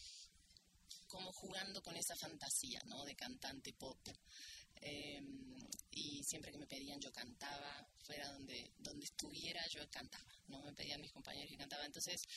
[1.08, 3.04] como jugando con esa fantasía, ¿no?
[3.04, 4.00] De cantante pop.
[4.82, 5.22] Eh,
[6.00, 10.62] y siempre que me pedían yo cantaba, fuera donde, donde estuviera yo cantaba, ¿no?
[10.64, 12.28] Me pedían mis compañeros que cantaba, entonces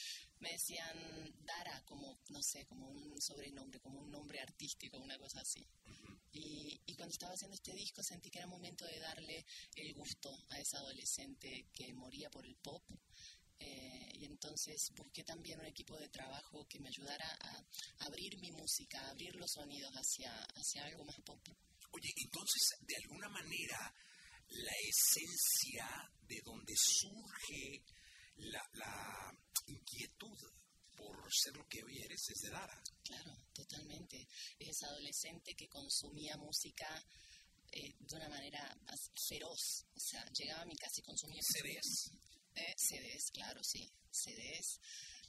[0.41, 0.97] me decían
[1.45, 5.65] Dara como, no sé, como un sobrenombre, como un nombre artístico, una cosa así.
[6.33, 9.45] Y, y cuando estaba haciendo este disco sentí que era momento de darle
[9.77, 12.83] el gusto a esa adolescente que moría por el pop.
[13.61, 17.65] Eh, y entonces busqué también un equipo de trabajo que me ayudara a
[18.07, 21.39] abrir mi música, a abrir los sonidos hacia, hacia algo más pop.
[21.93, 23.95] Oye, entonces, de alguna manera,
[24.49, 27.85] la esencia de donde surge
[28.37, 29.33] la, la
[29.67, 30.39] inquietud
[30.97, 32.83] por ser lo que hoy eres es de Dara.
[33.03, 34.27] Claro, totalmente.
[34.59, 37.05] Es adolescente que consumía música
[37.73, 38.77] eh, de una manera
[39.29, 39.87] feroz.
[39.95, 42.13] O sea, llegaba a mi casa y consumía CDs.
[42.55, 44.81] Eh, CDs, claro, sí, CDs.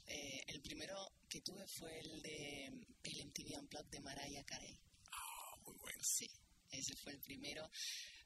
[0.06, 0.96] Eh, el primero
[1.28, 4.78] que tuve fue el de el MTV Unplugged de Mariah Carey.
[5.12, 5.98] Ah, muy bueno.
[6.02, 6.28] Sí,
[6.78, 7.68] ese fue el primero.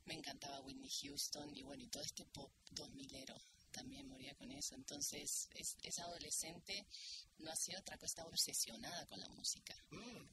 [0.05, 3.36] Me encantaba Whitney Houston y bueno, y todo este pop 2000ero
[3.70, 4.74] también moría con eso.
[4.74, 6.86] Entonces, es, esa adolescente
[7.38, 9.74] no hacía otra cosa, estaba obsesionada con la música.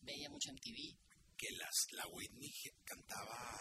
[0.02, 0.96] Veía mucho MTV.
[1.38, 2.52] Que las, la Whitney
[2.86, 3.60] cantaba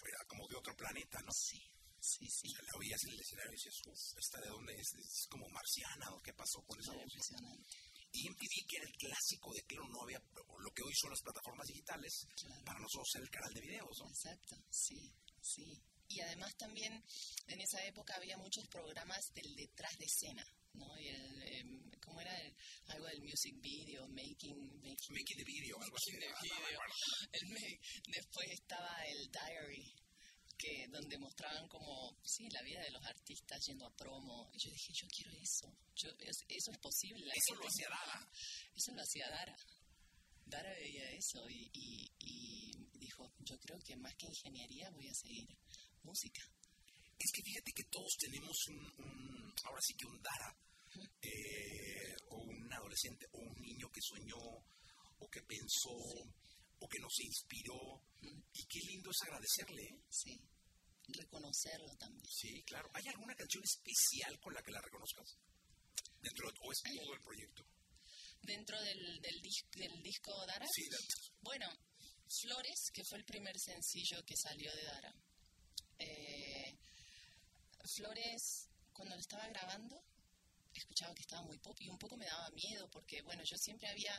[0.00, 1.30] fuera como de otro planeta, ¿no?
[1.32, 1.62] Sí,
[2.00, 2.48] sí, sí.
[2.48, 4.92] O sea, la oías en el escenario y decías, "Uf, ¿esta de dónde es?
[4.94, 7.12] Es como marciana, ¿o qué pasó con esa Era voz?
[7.12, 7.76] impresionante.
[8.12, 10.20] Y MTV, que era el clásico de claro, no había
[11.00, 12.64] son las plataformas digitales, Claro.
[12.64, 14.08] para nosotros el canal de videos, ¿no?
[14.08, 15.82] Exacto, sí, sí.
[16.08, 16.92] Y además también
[17.48, 20.98] en esa época había muchos programas del detrás de escena, ¿no?
[20.98, 22.38] Y el, em, ¿cómo ¿cómo era?
[22.40, 22.54] El,
[22.88, 26.12] algo del music video, making, making, making the video, algo así.
[26.12, 26.80] the video.
[27.32, 27.80] El make.
[28.06, 29.92] Después estaba el diary,
[30.56, 34.48] que donde mostraban como, sí, la vida de los artistas yendo a promo.
[34.54, 35.76] Y yo dije, yo quiero eso.
[35.96, 37.26] Yo, eso es posible.
[37.26, 38.30] La eso lo hacía Dara.
[38.74, 39.56] Eso lo hacía Dara.
[40.46, 45.14] Dara veía eso y, y, y dijo, yo creo que más que ingeniería voy a
[45.14, 45.48] seguir
[46.02, 46.42] música.
[47.18, 50.56] Es que fíjate que todos tenemos un, ahora sí que un Dara,
[51.22, 54.64] eh, o un adolescente, o un niño que soñó,
[55.18, 55.96] o que pensó,
[56.78, 58.02] o que nos inspiró.
[58.52, 59.82] Y qué lindo es agradecerle.
[59.82, 60.00] ¿eh?
[60.10, 60.40] Sí,
[61.08, 62.26] reconocerlo también.
[62.28, 62.88] Sí, claro.
[62.94, 65.38] ¿Hay alguna canción especial con la que la reconozcas?
[66.22, 67.64] Dentro ¿O es todo el proyecto?
[68.46, 69.42] Dentro del, del,
[69.74, 70.66] del disco Dara.
[70.72, 70.88] Sí,
[71.40, 71.68] Bueno,
[72.28, 75.14] Flores, que fue el primer sencillo que salió de Dara.
[75.98, 76.78] Eh,
[77.96, 80.00] Flores, cuando lo estaba grabando,
[80.72, 83.88] escuchaba que estaba muy pop y un poco me daba miedo porque, bueno, yo siempre
[83.88, 84.12] había,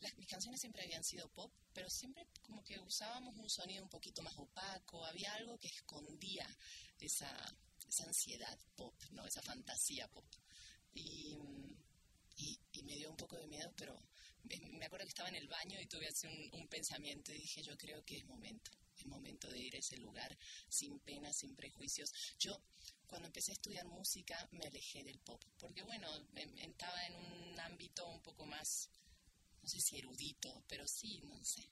[0.00, 3.90] las, mis canciones siempre habían sido pop, pero siempre como que usábamos un sonido un
[3.90, 6.46] poquito más opaco, había algo que escondía
[6.98, 7.30] esa,
[7.88, 9.24] esa ansiedad pop, ¿no?
[9.26, 10.26] Esa fantasía pop.
[10.94, 11.36] Y,
[12.40, 14.02] y, me dio un poco de miedo, pero
[14.44, 17.62] me, acuerdo que estaba en el baño y tuve así un, un pensamiento y dije,
[17.62, 20.36] yo creo que es momento, es momento de ir a ese lugar
[20.68, 22.10] sin pena, sin prejuicios.
[22.38, 22.60] Yo
[23.06, 26.08] cuando empecé a estudiar música me alejé del pop, porque bueno,
[26.58, 28.88] estaba en un ámbito un poco más,
[29.62, 31.70] no sé si erudito, pero sí, no sé,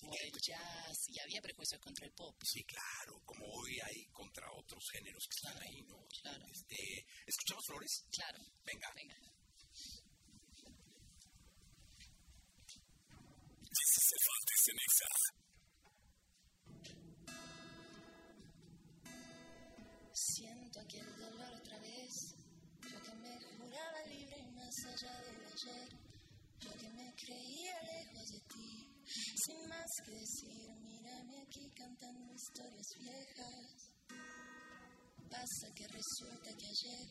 [0.00, 2.34] como el jazz, y había prejuicios contra el pop.
[2.44, 6.06] Sí, claro, como hoy hay contra otros géneros que están ahí, ¿no?
[6.22, 6.46] Claro.
[6.46, 8.04] Este, ¿Escuchamos Flores?
[8.10, 8.38] Claro.
[8.64, 8.92] Venga.
[8.94, 9.16] Venga.
[20.12, 22.34] Siento aquel dolor otra vez,
[22.82, 25.88] yo que me juraba libre más allá del ayer,
[26.60, 28.92] yo que me creía lejos de ti,
[29.46, 33.94] sin más que decir, mírame aquí cantando historias viejas.
[35.30, 37.08] Pasa que resulta que ayer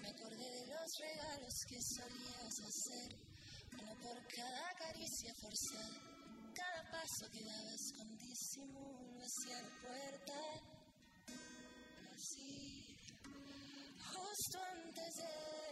[0.00, 3.18] me acordé de los regalos que solías hacer,
[3.82, 6.15] uno por cada caricia forzada,
[6.90, 10.38] paso que dabas con disimulo hacia la puerta.
[12.14, 12.96] Así,
[14.12, 15.65] justo antes de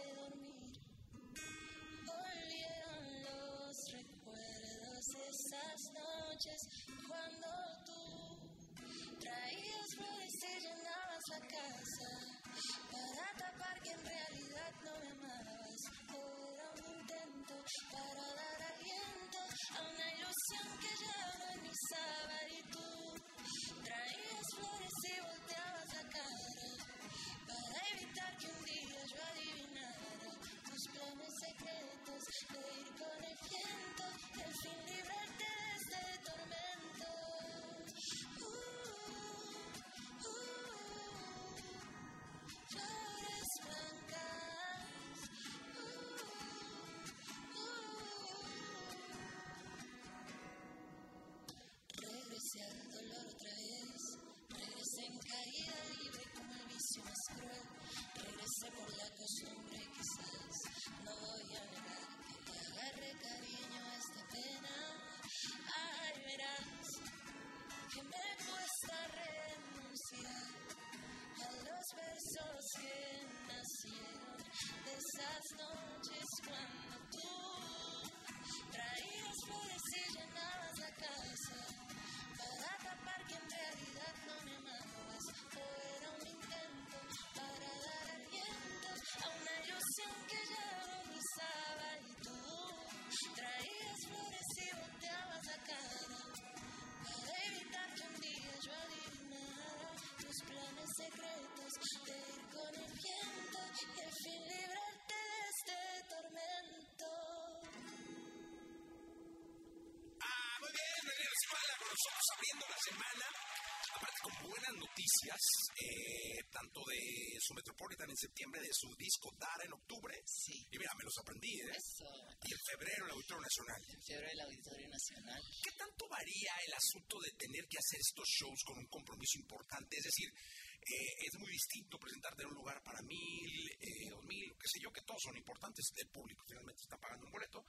[115.05, 115.41] noticias,
[115.77, 120.21] eh, tanto de su Metropolitan en septiembre, de su disco Dara en octubre.
[120.25, 120.67] Sí.
[120.71, 121.71] Y mira, me los aprendí, ¿eh?
[121.75, 122.05] Eso.
[122.43, 123.81] Y en febrero el Auditorio Nacional.
[123.89, 125.43] En febrero el Auditorio Nacional.
[125.61, 129.97] ¿Qué tanto varía el asunto de tener que hacer estos shows con un compromiso importante?
[129.97, 134.55] Es decir, eh, es muy distinto presentarte en un lugar para mil, eh, dos mil,
[134.57, 137.65] qué sé yo, que todos son importantes, el público finalmente está pagando un boleto,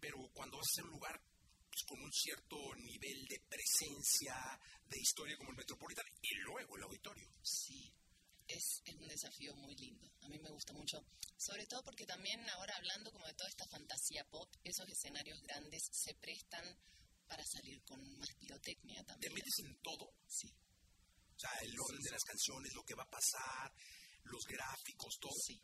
[0.00, 1.20] pero cuando vas a un lugar
[1.74, 4.34] pues, con un cierto nivel de presencia,
[4.86, 6.13] de historia como el Metropolitan, y
[6.44, 7.28] luego el auditorio.
[7.42, 7.92] Sí.
[8.46, 10.10] es, es, un desafío muy lindo.
[10.22, 11.04] A mí me gusta mucho,
[11.36, 15.82] sobre todo porque también ahora hablando como de toda esta fantasía pop, esos escenarios grandes
[15.90, 16.64] se prestan
[17.26, 19.32] para salir con más pirotecnia también.
[19.32, 20.12] ¿Te metes en todo?
[20.28, 20.48] Sí.
[20.48, 23.72] O sea, el orden de las canciones, lo que va a pasar,
[24.24, 25.32] los gráficos, todo.
[25.44, 25.60] Sí.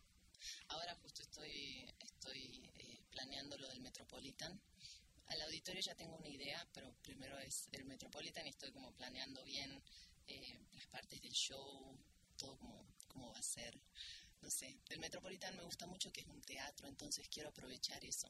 [0.69, 4.61] Ahora justo estoy, estoy eh, planeando lo del Metropolitan.
[5.27, 9.45] Al auditorio ya tengo una idea, pero primero es el Metropolitan y estoy como planeando
[9.45, 9.81] bien
[10.27, 10.59] eh,
[10.91, 11.97] partes del show,
[12.37, 13.75] todo como, cómo va a ser.
[14.43, 18.29] No sé, el Metropolitan me gusta mucho que es un teatro, entonces quiero aprovechar eso.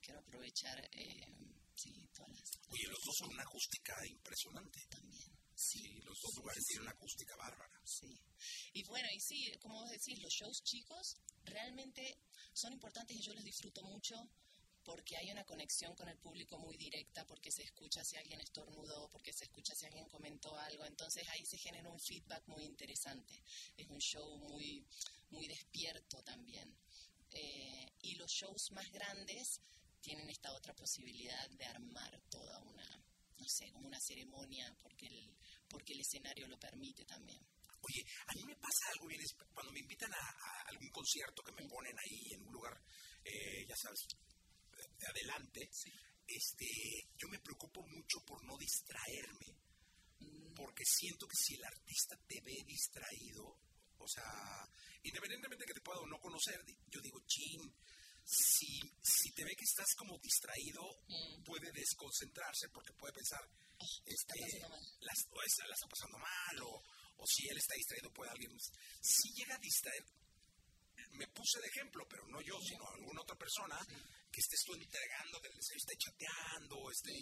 [0.00, 1.26] Quiero aprovechar, eh,
[1.74, 2.50] sí, todas las...
[2.68, 4.80] Oye, los dos son una acústica impresionante.
[4.90, 5.30] También.
[5.54, 7.80] Sí, los dos lugares tienen una acústica bárbara.
[7.84, 8.10] Sí.
[8.72, 12.02] Y bueno, y sí, como vos decís, los shows chicos realmente
[12.52, 14.16] son importantes y yo los disfruto mucho
[14.84, 19.08] porque hay una conexión con el público muy directa, porque se escucha si alguien estornudó,
[19.10, 23.42] porque se escucha si alguien comentó algo, entonces ahí se genera un feedback muy interesante.
[23.76, 24.84] Es un show muy,
[25.30, 26.76] muy despierto también.
[27.30, 29.60] Eh, y los shows más grandes
[30.00, 32.86] tienen esta otra posibilidad de armar toda una,
[33.38, 35.36] no sé, como una ceremonia, porque el,
[35.68, 37.40] porque el escenario lo permite también.
[37.80, 39.20] Oye, a mí me pasa algo bien,
[39.54, 42.80] cuando me invitan a, algún concierto que me ponen ahí en un lugar,
[43.24, 44.06] eh, ya sabes,
[45.02, 45.68] de adelante,
[46.26, 46.66] este,
[47.18, 49.58] yo me preocupo mucho por no distraerme,
[50.22, 53.58] Mm, porque siento que si el artista te ve distraído,
[53.98, 54.62] o sea,
[55.02, 57.58] independientemente que te pueda o no conocer, yo digo, chin,
[58.24, 61.42] si, si te ve que estás como distraído, Mm.
[61.42, 63.42] puede desconcentrarse porque puede pensar,
[64.06, 64.38] este,
[65.00, 66.82] la está pasando mal, o,
[67.18, 68.52] o si él está distraído, puede alguien.
[69.00, 70.04] Si llega a distraer,
[71.12, 73.78] me puse de ejemplo, pero no yo, sino alguna otra persona,
[74.30, 77.12] que estés tú entregando, que esté chateando, esté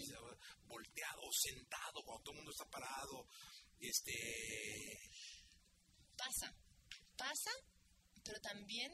[0.66, 3.26] volteado, sentado, cuando todo el mundo está parado,
[3.80, 4.12] este.
[6.16, 6.55] Pasa,
[7.16, 7.51] pasa,
[8.22, 8.93] pero también,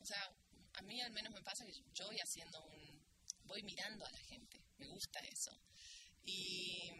[0.00, 0.22] o sea,
[0.74, 3.04] a mí al menos me pasa que yo voy haciendo un,
[3.44, 5.50] voy mirando a la gente, me gusta eso.
[6.24, 6.90] Y,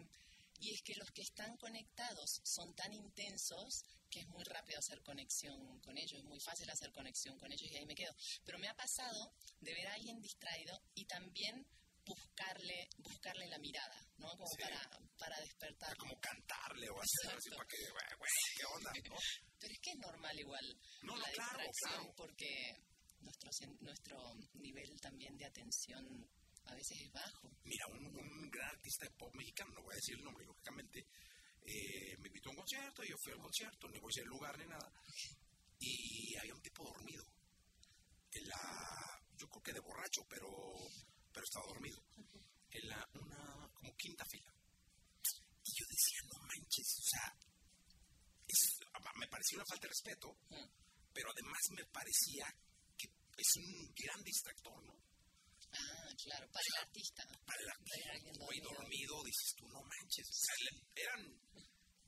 [0.61, 5.03] y es que los que están conectados son tan intensos que es muy rápido hacer
[5.03, 8.13] conexión con ellos, es muy fácil hacer conexión con ellos y ahí me quedo.
[8.45, 11.67] Pero me ha pasado de ver a alguien distraído y también
[12.07, 14.29] buscarle, buscarle la mirada, ¿no?
[14.31, 14.63] Como Sí.
[14.63, 14.81] para,
[15.19, 15.97] para despertar.
[15.97, 18.93] como cantarle o hacer así para que, güey, ¿qué onda?
[19.11, 19.17] ¿no?
[19.61, 22.15] Pero es que es normal igual No, no, la claro, distracción claro.
[22.17, 22.77] porque
[23.21, 23.51] nuestro,
[23.81, 26.31] nuestro nivel también de atención
[26.67, 27.51] a veces es bajo.
[27.65, 31.07] Mira, un, un gran artista de pop mexicano, no voy a decir el nombre, lógicamente,
[31.67, 34.59] eh, me invitó a un concierto, yo fui al concierto, no voy a el lugar
[34.59, 34.93] ni nada,
[35.79, 37.25] y había un tipo dormido.
[38.33, 40.49] En la, yo creo que de borracho, pero,
[41.33, 41.99] pero estaba dormido.
[42.71, 44.53] En la, una, como quinta fila.
[45.65, 47.37] Y yo decía, no manches, o sea,
[48.47, 48.79] es-
[49.19, 50.69] me pareció una falta de respeto, Mm.
[51.13, 52.47] pero además me parecía
[52.99, 54.95] que es un gran distractor, ¿no?
[55.79, 57.23] Ah, claro, para el artista.
[57.47, 57.71] para el
[58.11, 59.23] alguien güey dormido.
[59.25, 60.27] dices tú, no manches.
[60.29, 60.55] O sea,
[60.95, 61.21] eran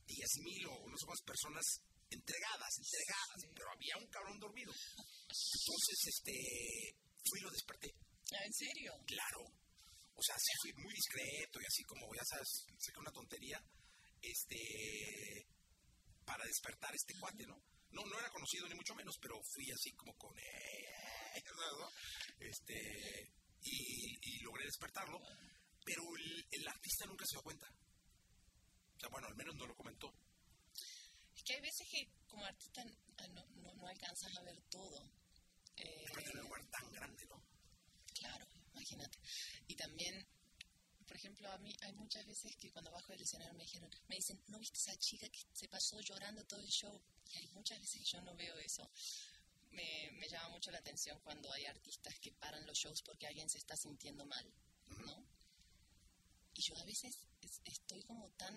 [0.06, 1.64] 10 mil o no sé cuántas personas
[2.10, 4.72] entregadas, entregadas, pero había un cabrón dormido.
[4.72, 6.34] Entonces, este,
[7.24, 7.94] fui y lo desperté.
[8.32, 8.92] Ah, ¿En serio?
[9.06, 9.40] Claro.
[10.18, 13.62] O sea, sí fui muy discreto y así como, ya sabes, sé que una tontería,
[14.20, 15.46] este,
[16.24, 17.56] para despertar este cuate, ¿no?
[17.90, 21.42] No, no era conocido ni mucho menos, pero fui así como con, eh,
[21.78, 21.88] ¿no?
[22.40, 23.32] Este,
[23.62, 25.20] y, y logré despertarlo,
[25.84, 27.66] pero el, el artista nunca se dio cuenta.
[27.66, 30.12] O sea, bueno, al menos no lo comentó.
[31.36, 32.82] Es que hay veces que como artista
[33.18, 35.04] ah, no, no, no alcanzas a ver todo.
[35.76, 37.42] Eh, en un lugar tan grande, ¿no?
[38.18, 39.18] Claro, imagínate.
[39.68, 40.26] Y también,
[41.06, 44.16] por ejemplo, a mí hay muchas veces que cuando bajo del escenario me dijeron, me
[44.16, 47.00] dicen, ¿no viste esa chica que se pasó llorando todo el show?
[47.30, 48.90] Y hay muchas veces que yo no veo eso.
[49.78, 53.48] Me, me llama mucho la atención cuando hay artistas que paran los shows porque alguien
[53.48, 54.46] se está sintiendo mal,
[55.06, 55.24] ¿no?
[56.54, 58.56] Y yo a veces es- estoy como tan,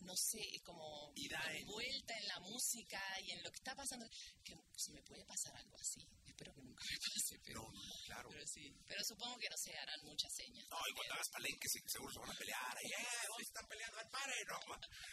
[0.00, 1.12] no sé, como
[1.60, 4.06] envuelta en la música y en lo que está pasando,
[4.44, 6.06] que si me puede pasar algo así.
[6.32, 7.60] Espero que nunca me pase, pero...
[7.60, 8.28] No, claro.
[8.32, 10.64] Pero sí, pero supongo que no se harán muchas señas.
[10.72, 12.72] No, y cuando hagas palenque se- seguro se van a pelear.
[12.72, 13.22] ahí, ¡Eh!
[13.28, 13.96] ¿Dónde están peleando?
[14.00, 14.36] ¡Ay, pare!
[14.48, 14.58] No,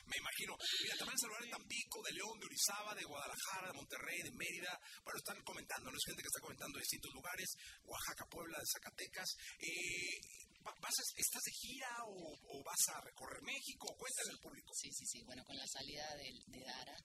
[0.08, 0.52] me imagino.
[0.82, 4.20] Mira, te van a saludar de Tampico, de León, de Orizaba, de Guadalajara, de Monterrey,
[4.24, 4.74] de Mérida.
[5.04, 7.50] Bueno, están comentando, no es gente que está comentando de distintos lugares.
[7.84, 9.30] Oaxaca, Puebla, de Zacatecas.
[9.60, 10.16] Eh,
[10.64, 13.96] vas a- ¿Estás de gira o, o vas a recorrer México?
[13.98, 14.72] Cuéntale al público.
[14.74, 15.24] Sí, sí, sí.
[15.24, 16.98] Bueno, con la salida de, de Dara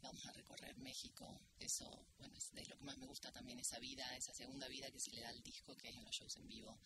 [0.00, 1.40] vamos a recorrer México.
[1.58, 4.90] Eso, bueno, es de lo que más me gusta también, esa vida, esa segunda vida
[4.90, 6.78] que se le da al disco, que es en los shows en vivo.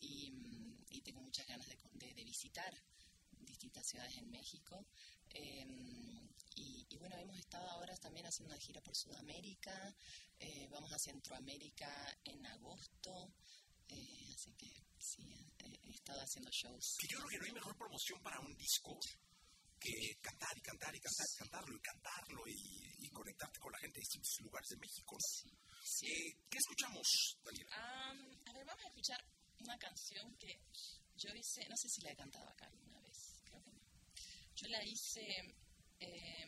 [0.00, 2.72] Y, mm, y tengo muchas ganas de, de- de visitar
[3.40, 4.86] distintas ciudades en México.
[5.30, 5.66] Eh,
[6.56, 9.94] y, y, bueno, hemos estado ahora también haciendo una gira por Sudamérica,
[10.38, 13.34] eh, vamos a Centroamérica en agosto,
[13.88, 15.22] eh, así que sí,
[15.60, 16.96] he estado haciendo shows.
[16.98, 18.98] Que yo creo que no hay mejor promoción para un disco
[19.78, 23.94] que cantar y cantar y cantar, y cantarlo y cantarlo y, conectarte con la gente
[23.94, 25.16] de distintos lugares de México.
[25.84, 27.06] Sí, eh, ¿Qué escuchamos,
[27.44, 27.76] Daniela?
[27.76, 29.24] a ver, vamos a escuchar
[29.60, 30.58] una canción que
[31.14, 33.80] yo hice, no sé si la he cantado acá alguna vez, creo que no.
[34.56, 35.22] Yo la hice,
[36.00, 36.46] eh,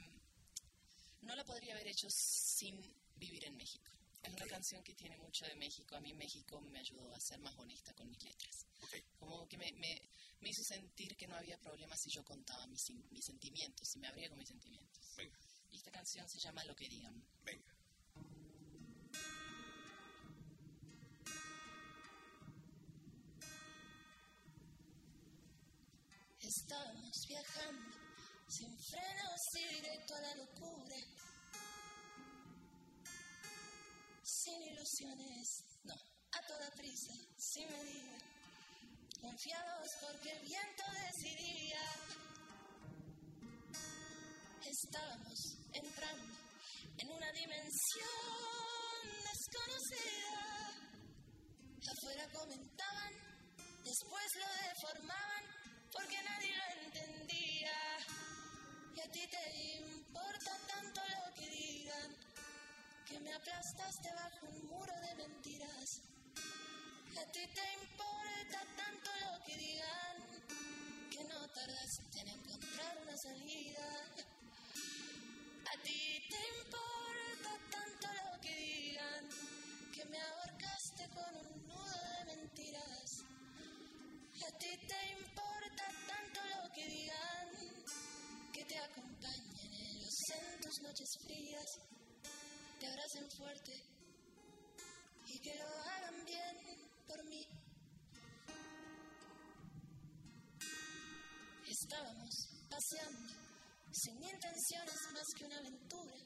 [1.22, 2.80] no la podría haber hecho sin
[3.14, 3.95] vivir en México.
[4.26, 5.94] Es una canción que tiene mucho de México.
[5.94, 8.66] A mí México me ayudó a ser más honesta con mis letras.
[9.20, 10.02] Como que me, me,
[10.40, 14.08] me, hizo sentir que no había problema si yo contaba mis, mis sentimientos, si me
[14.08, 15.14] abría con mis sentimientos.
[15.16, 15.38] Venga.
[15.70, 17.24] Y esta canción se llama Lo que digan.
[17.44, 17.72] Venga.
[26.40, 27.96] Estamos viajando
[28.48, 30.96] sin frenos y directo a la locura.
[35.82, 38.18] No, a toda prisa, sin medida.
[39.20, 41.82] Confiados porque el viento decidía.
[44.64, 46.39] Estábamos entrando
[46.99, 48.07] en una dimensión
[49.26, 50.47] desconocida.
[51.91, 53.12] Afuera comentaban,
[53.82, 55.45] después lo deformaban
[55.91, 57.99] porque nadie lo entendía.
[58.95, 61.05] Y a ti te importa tanto
[63.26, 66.00] me aplastaste bajo un muro de mentiras.
[67.18, 70.16] A ti te importa tanto lo que digan,
[71.10, 73.88] que no tardaste en encontrar una salida.
[75.72, 79.24] A ti te importa tanto lo que digan,
[79.92, 83.10] que me ahorcaste con un nudo de mentiras.
[84.46, 87.48] A ti te importa tanto lo que digan,
[88.52, 91.95] que te acompañen ellos en tus noches frías,
[92.87, 93.72] te abracen fuerte
[95.26, 96.57] y que lo hagan bien
[97.09, 97.45] por mí.
[101.66, 102.30] Estábamos
[102.70, 103.32] paseando
[103.91, 106.16] sin intenciones más que una aventura.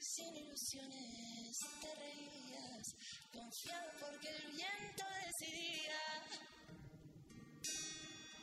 [0.00, 2.86] Sin ilusiones te reías,
[3.32, 5.98] confiado porque el viento decidía.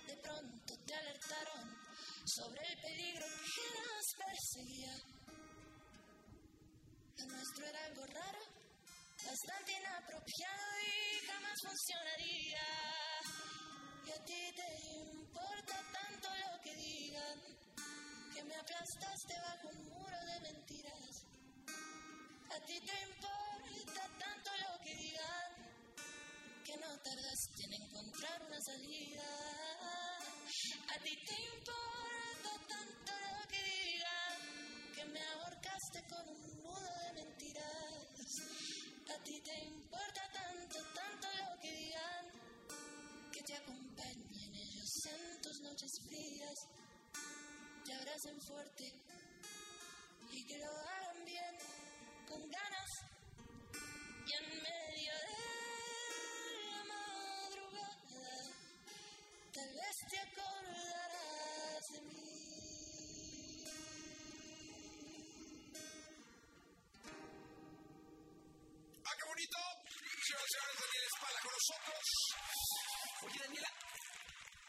[0.08, 1.79] De pronto te alertaron
[2.36, 4.94] sobre el peligro que nos perseguía.
[7.18, 8.40] Lo nuestro era algo raro,
[9.26, 12.68] bastante inapropiado y jamás funcionaría.
[14.06, 17.40] Y a ti te importa tanto lo que digan,
[18.34, 21.26] que me aplastaste bajo un muro de mentiras.
[22.52, 25.50] A ti te importa tanto lo que digan,
[26.64, 29.26] que no tardaste en encontrar una salida.
[30.90, 32.09] A ti te importa
[32.70, 34.38] tanto lo que digan,
[34.96, 38.32] que me ahorcaste con un nudo de mentiras.
[39.10, 42.26] A ti te importa tanto, tanto lo que digan,
[43.34, 46.58] que te acompañen ellos en tus noches frías,
[47.86, 48.86] te abracen fuerte
[50.32, 51.56] y que lo hagan bien,
[52.28, 52.92] con ganas
[54.28, 55.40] y en medio de
[56.70, 58.38] la madrugada,
[59.54, 62.39] tal vez te acordarás de mí.
[71.70, 72.06] Nosotros.
[73.22, 73.70] Oye, Daniela,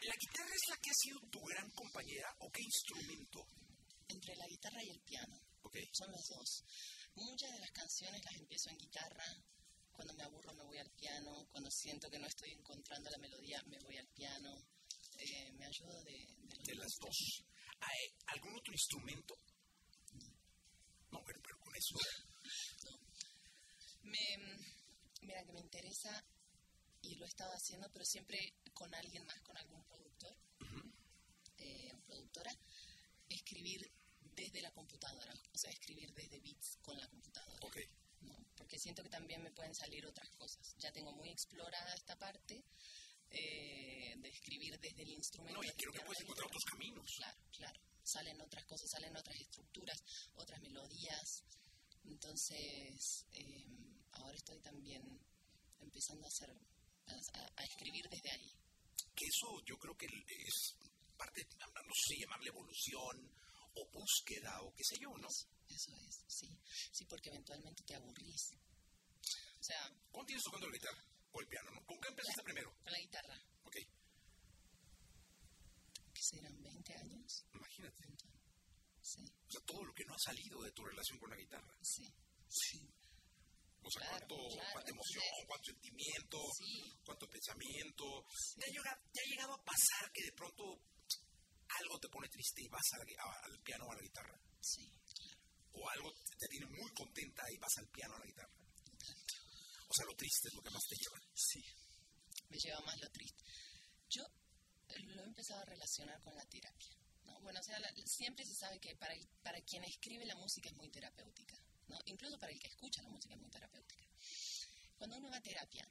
[0.01, 3.41] ¿la guitarra es la que ha sido tu gran compañera o qué instrumento?
[4.07, 5.41] Entre la guitarra y el piano.
[5.63, 5.89] Okay.
[5.93, 6.63] Son las dos.
[7.15, 9.25] Muchas de las canciones las empiezo en guitarra.
[9.91, 11.47] Cuando me aburro me voy al piano.
[11.49, 14.61] Cuando siento que no estoy encontrando la melodía me voy al piano.
[15.17, 17.45] Eh, me ayuda de, de, de las dos.
[17.79, 19.33] ¿Hay ¿Algún otro instrumento?
[21.09, 21.95] No, pero, pero con eso.
[22.85, 22.97] No.
[24.03, 24.37] Me,
[25.21, 26.23] mira, que me interesa
[27.01, 30.91] y lo he estado haciendo, pero siempre con alguien más, con algún productor Uh -huh.
[31.57, 32.51] eh, o productora,
[33.29, 33.91] escribir
[34.35, 37.65] desde la computadora, o sea, escribir desde beats con la computadora.
[37.65, 37.77] Ok.
[38.21, 38.37] ¿no?
[38.55, 40.75] Porque siento que también me pueden salir otras cosas.
[40.77, 42.63] Ya tengo muy explorada esta parte
[43.31, 45.59] eh, de escribir desde el instrumento.
[45.59, 47.11] No, y creo que puedes encontrar otros caminos.
[47.17, 47.79] Claro, claro.
[48.03, 50.03] Salen otras cosas, salen otras estructuras,
[50.35, 51.43] otras melodías.
[52.03, 53.65] Entonces, eh,
[54.11, 55.19] ahora estoy también
[55.79, 56.53] empezando a hacer,
[57.11, 58.51] a, a escribir desde ahí.
[59.15, 60.75] Que eso yo creo que es
[61.17, 63.31] parte, no sé, llamarle evolución
[63.75, 65.27] o búsqueda o qué sé yo, ¿no?
[65.27, 66.49] Eso, eso es, sí.
[66.91, 68.53] Sí, porque eventualmente te aburrís.
[69.59, 69.89] O sea...
[70.11, 71.71] ¿Cuándo tienes tocando la guitarra o el piano?
[71.71, 71.85] ¿no?
[71.85, 72.75] ¿Con qué empezaste la, primero?
[72.83, 73.35] Con la guitarra.
[73.63, 73.75] Ok.
[76.13, 77.45] ¿Qué serán 20 años.
[77.53, 78.03] Imagínate.
[79.01, 79.21] Sí.
[79.47, 81.77] O sea, todo lo que no ha salido de tu relación con la guitarra.
[81.81, 82.13] Sí.
[82.49, 82.89] Sí.
[83.83, 86.93] O sea, Claro, cuánto, claro, cuánta emoción, cuánto sentimiento, Sí.
[87.05, 88.05] cuánto pensamiento.
[88.29, 88.59] Sí.
[88.59, 90.63] ¿Te ha, llegado, te ha llegado a pasar que de pronto
[91.81, 94.37] algo te pone triste y vas a a- al piano o a la guitarra?
[94.61, 94.85] Sí.
[95.73, 98.53] ¿O algo te tiene muy contenta y vas al piano o a la guitarra?
[99.89, 101.19] O sea, lo triste es lo que más te lleva.
[101.35, 101.61] Sí.
[102.49, 103.43] Me lleva más lo triste.
[104.09, 104.23] Yo
[105.15, 106.95] lo he empezado a relacionar con la terapia.
[107.23, 107.39] ¿no?
[107.41, 109.13] Bueno, o sea, la- siempre se sabe que para,
[109.43, 111.55] para quien escribe la música es muy terapéutica.
[111.91, 111.99] ¿No?
[112.05, 114.05] Incluso para el que escucha la música es muy terapéutica.
[114.97, 115.85] Cuando uno va a terapia,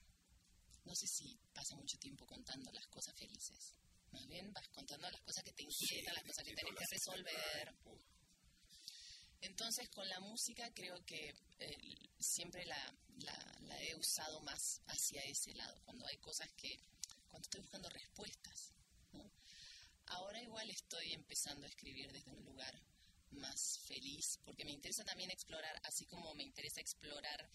[0.85, 3.75] no sé si pasa mucho tiempo contando las cosas felices.
[4.13, 7.75] Más bien vas contando las cosas que te inquietan, las cosas que tenés que resolver.
[9.43, 15.23] Entonces con la música creo que eh, siempre la, la- la he usado más hacia
[15.25, 16.77] ese lado, cuando hay cosas que,
[17.29, 18.73] cuando estoy buscando respuestas.
[19.13, 19.31] ¿no?
[20.07, 22.75] Ahora igual estoy empezando a escribir desde un lugar
[23.33, 27.51] más feliz, porque me interesa también explorar, así como me interesa explorar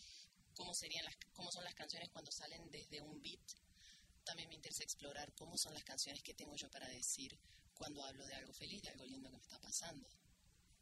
[0.53, 3.45] cómo, serían las, cómo son las canciones cuando salen desde un beat,
[4.23, 7.38] también me interesa explorar cómo son las canciones que tengo yo para decir
[7.76, 10.07] cuando hablo de algo feliz, de algo lindo que me está pasando.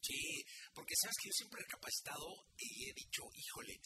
[0.01, 2.27] Sí, porque sabes que yo siempre he recapacitado
[2.57, 3.79] y he dicho, híjole,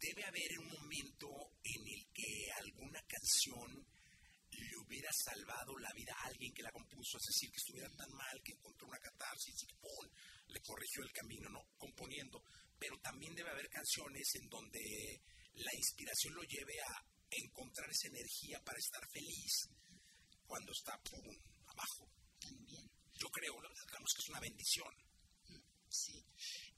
[0.00, 1.28] debe haber un momento
[1.62, 3.86] en el que alguna canción
[4.50, 8.10] le hubiera salvado la vida a alguien que la compuso, es decir, que estuviera tan
[8.12, 10.06] mal que encontró una catarsis y que ¡pum!
[10.48, 11.60] Le corrigió el camino, ¿no?
[11.76, 12.42] Componiendo.
[12.78, 15.22] Pero también debe haber canciones en donde
[15.54, 19.68] la inspiración lo lleve a encontrar esa energía para estar feliz
[20.46, 21.36] cuando está ¡pum!
[21.66, 22.10] abajo.
[22.40, 22.90] También.
[23.14, 24.94] Yo creo, la verdad, digamos que es una bendición.
[25.88, 26.24] Sí,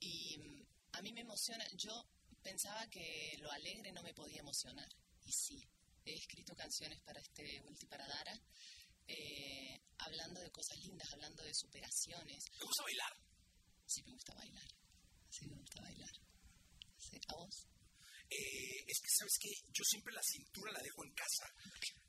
[0.00, 2.04] y mm, a mí me emociona, yo
[2.42, 4.88] pensaba que lo alegre no me podía emocionar,
[5.24, 5.62] y sí,
[6.04, 8.38] he escrito canciones para este ulti para Dara,
[9.06, 12.44] eh, hablando de cosas lindas, hablando de superaciones.
[12.58, 13.24] Me gusta bailar.
[13.95, 14.68] Sí me gusta bailar,
[15.30, 16.14] sí me gusta bailar.
[16.99, 17.57] Sí, ¿A vos?
[18.30, 19.51] Eh, es que, ¿sabes qué?
[19.70, 21.47] Yo siempre la cintura la dejo en casa.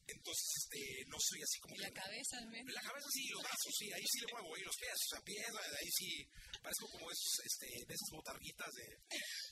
[0.08, 1.76] Entonces, este, no soy así como...
[1.76, 2.74] ¿Y la que- cabeza al menos?
[2.74, 5.22] La cabeza sí, los brazos sí, ahí sí le muevo, y los pies, o sea,
[5.26, 6.10] pies, ahí sí,
[6.62, 8.86] parezco como esos, este, de esas botarguitas de,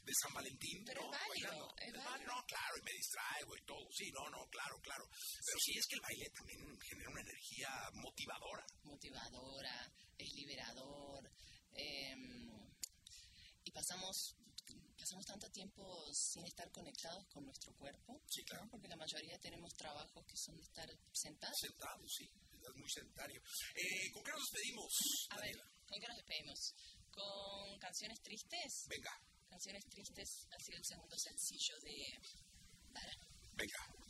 [0.05, 0.77] de San Valentín.
[0.85, 1.13] Pero ¿no?
[1.13, 2.27] es válido, es válido, válido.
[2.33, 5.05] No, claro, y me distraigo y todo, sí, no, no, claro, claro.
[5.09, 8.63] Pero sí, es que el baile también genera una energía motivadora.
[8.85, 9.75] motivadora,
[10.17, 11.21] es liberador.
[11.75, 12.15] Eh,
[13.63, 14.35] y pasamos,
[14.97, 18.65] pasamos tanto tiempo sin estar conectados con nuestro cuerpo, Sí, claro.
[18.65, 18.71] ¿no?
[18.71, 21.57] porque la mayoría tenemos trabajos que son de estar sentados.
[21.59, 23.41] Sentado, sí, es muy sedentario.
[23.75, 25.27] Eh, ¿Con qué nos despedimos?
[25.29, 25.55] A ver?
[25.87, 26.73] ¿con qué nos despedimos?
[27.11, 28.85] ¿Con canciones tristes?
[28.87, 29.11] Venga,
[29.49, 32.19] Canciones tristes ha sido el segundo sencillo de
[32.91, 33.13] Dara.
[33.53, 34.02] venga.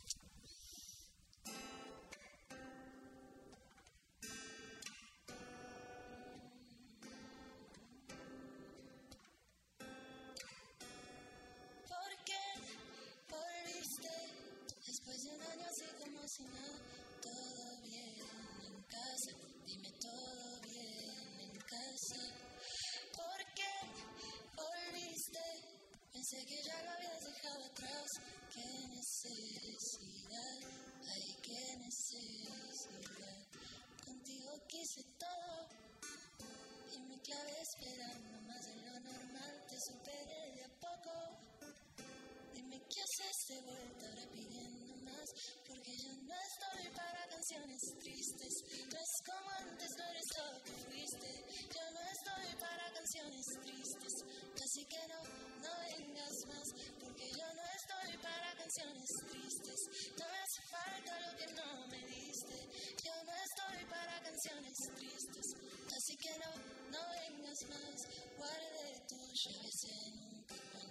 [69.46, 70.88] Un cajón.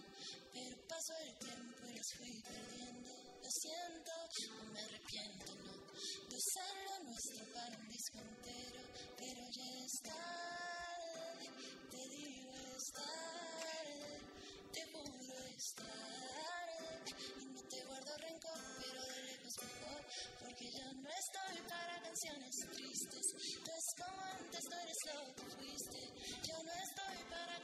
[0.54, 3.10] Pero pasó el tiempo y las fui perdiendo.
[3.42, 4.12] Lo siento,
[4.50, 5.74] no me arrepiento, no.
[6.30, 8.82] De usar lo nuestro para un disco entero.
[9.18, 9.94] Pero ya es
[11.90, 12.92] te digo es.
[14.72, 15.74] Te juro es.
[17.42, 20.06] Y no te guardo rencor, pero de lejos mejor.
[20.42, 23.26] Porque yo no estoy para canciones tristes.
[23.66, 26.13] No es como antes, no eres lo que fuiste.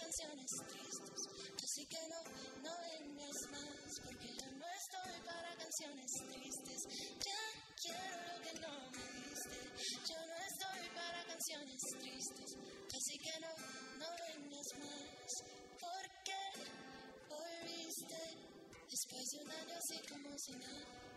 [0.09, 1.21] Canciones tristes.
[1.63, 2.19] Así que no,
[2.63, 3.99] no vengas más.
[4.03, 6.81] Porque yo no estoy para canciones tristes.
[7.25, 7.41] Ya
[7.77, 9.59] quiero lo que no me diste.
[10.09, 12.57] Yo no estoy para canciones tristes.
[12.97, 13.53] Así que no,
[14.01, 15.31] no vengas más.
[15.79, 16.43] ¿Por qué
[17.29, 18.21] volviste?
[18.89, 21.08] Después de un año así como si nada.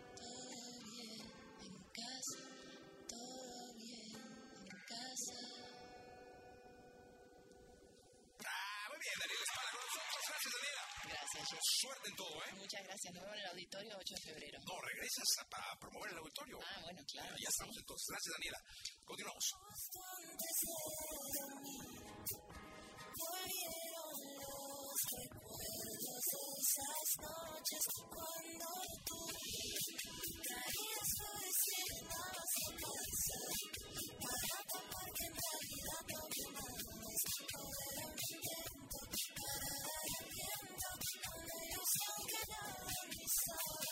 [11.61, 12.53] Suerte en todo, ¿eh?
[12.57, 13.13] Muchas gracias.
[13.13, 14.59] Nos vemos en el auditorio 8 de febrero.
[14.65, 16.59] No, regresas a- para promover el auditorio.
[16.63, 17.35] Ah, bueno, claro.
[17.37, 18.07] Ya estamos entonces.
[18.09, 18.59] Gracias, Daniela.
[19.05, 19.45] Continuamos.
[26.33, 28.69] Volvieron los recuerdos de esas noches cuando
[29.05, 29.19] tú
[30.43, 33.39] traías flores y llenabas tu casa
[34.23, 37.21] para tapar que en realidad no había más.
[37.53, 38.97] Todo era un intento
[39.37, 40.89] para dar aliento
[41.23, 43.87] con ellos no quedaba ni sol.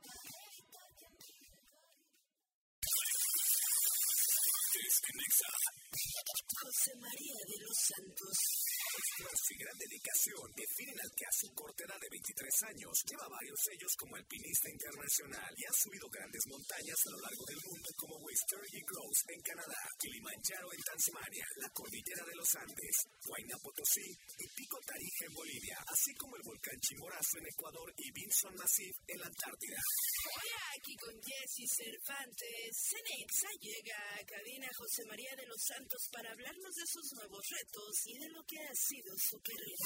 [0.04, 0.90] para evitar
[6.62, 8.65] José María de los Santos.
[8.96, 13.28] Esfuerzo y gran dedicación definen al que a su corta edad de 23 años lleva
[13.28, 17.90] varios sellos como alpinista internacional y ha subido grandes montañas a lo largo del mundo
[18.00, 22.96] como Wisteria Gross en Canadá, Kilimanjaro en Tasmania, la Cordillera de los Andes,
[23.28, 28.08] Huayna Potosí y Pico Tarija en Bolivia, así como el volcán Chimborazo en Ecuador y
[28.16, 29.80] Vinson Massif en la Antártida.
[30.32, 32.72] Hola, aquí con Jessy Cervantes.
[32.72, 37.94] Cenexa llega a cabina José María de los Santos para hablarnos de sus nuevos retos
[38.06, 39.86] y de lo que ha sido su carrera.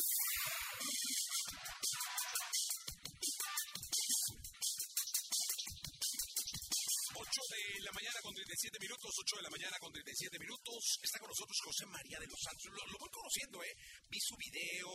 [7.16, 11.00] 8 de la mañana con 37 minutos, 8 de la mañana con 37 minutos.
[11.04, 12.66] Está con nosotros José María de los Santos.
[12.72, 13.76] Lo, lo voy conociendo, ¿eh?
[14.10, 14.92] Vi su video,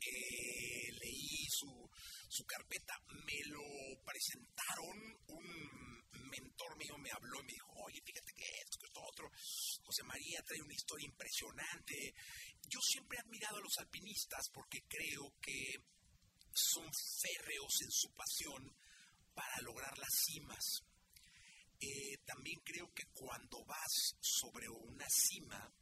[0.00, 1.70] eh, leí su,
[2.28, 3.62] su carpeta, me lo
[4.02, 4.96] presentaron.
[5.28, 5.46] Un
[6.30, 9.30] mentor mío me habló y me dijo, oye, fíjate que esto, que esto, otro.
[9.84, 12.14] José María trae una historia impresionante.
[12.68, 15.74] Yo siempre he admirado a los alpinistas porque creo que
[16.52, 16.84] son
[17.20, 18.76] férreos en su pasión
[19.34, 20.82] para lograr las cimas.
[21.78, 25.72] Eh, también creo que cuando vas sobre una cima,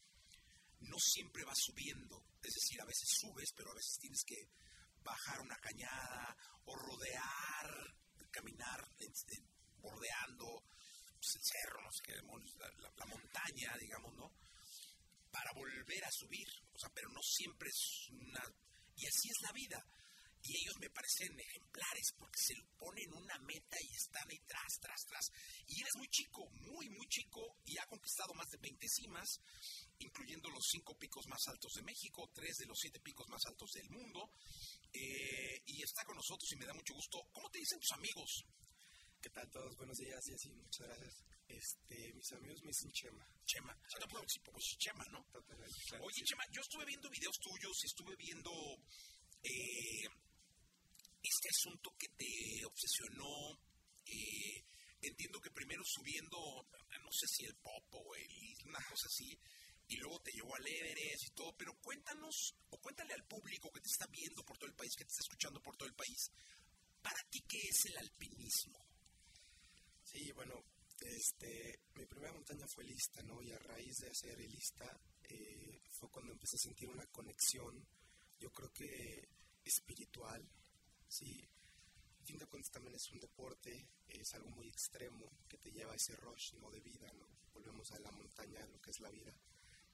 [0.81, 2.25] no siempre vas subiendo.
[2.43, 4.49] Es decir, a veces subes, pero a veces tienes que
[5.03, 7.97] bajar una cañada o rodear,
[8.31, 9.49] caminar en-
[9.79, 10.65] bordeando
[11.15, 11.91] pues, el cerro, no
[12.97, 14.33] la montaña, digamos, ¿no?
[15.35, 16.47] Para volver a subir.
[16.71, 18.43] O sea, pero no siempre es una...
[18.95, 19.83] Y así es la vida.
[20.47, 25.01] Y ellos me parecen ejemplares porque se ponen una meta y están ahí tras, tras,
[25.09, 25.27] tras.
[25.67, 29.41] Y él es muy chico, muy, muy chico y ha conquistado más de 20 cimas,
[29.99, 33.71] incluyendo los cinco picos más altos de México, tres de los siete picos más altos
[33.73, 34.31] del mundo.
[34.93, 37.27] Eh, y está con nosotros y me da mucho gusto.
[37.33, 38.45] ¿Cómo te dicen tus amigos?
[39.25, 39.75] ¿Qué tal todos?
[39.79, 41.25] Buenos días y así, muchas gracias.
[41.49, 43.27] Este, mis amigos me dicen Chema.
[43.47, 43.75] Chema.
[44.53, 45.25] Pues, Chema, ¿no?
[45.33, 46.05] Totalmente, claro.
[46.05, 48.51] Oye, Chema, yo estuve viendo videos tuyos estuve viendo
[49.43, 50.05] eh,
[51.23, 53.57] este asunto que te obsesionó.
[54.05, 54.61] eh,
[55.01, 56.37] entiendo que primero subiendo,
[57.01, 59.41] no sé si el pop o el, una cosa así,
[59.89, 63.81] y luego te llevó al Everest y todo, pero cuéntanos, o cuéntale al público que
[63.81, 66.29] te está viendo por todo el país, que te está escuchando por todo el país,
[67.01, 68.84] para ti, ¿qué es el alpinismo?
[70.15, 70.55] Sí, bueno,
[71.01, 73.43] este, mi primera montaña fue lista, ¿no?
[73.43, 77.85] Y a raíz de hacer lista eh, fue cuando empecé a sentir una conexión,
[78.39, 79.29] yo creo que
[79.65, 80.49] espiritual,
[81.09, 81.45] sí.
[82.23, 85.97] Fin de cuentas también es un deporte, es algo muy extremo que te lleva a
[85.97, 86.71] ese rush, ¿no?
[86.71, 87.27] De vida, ¿no?
[87.53, 89.37] Volvemos a la montaña, lo que es la vida.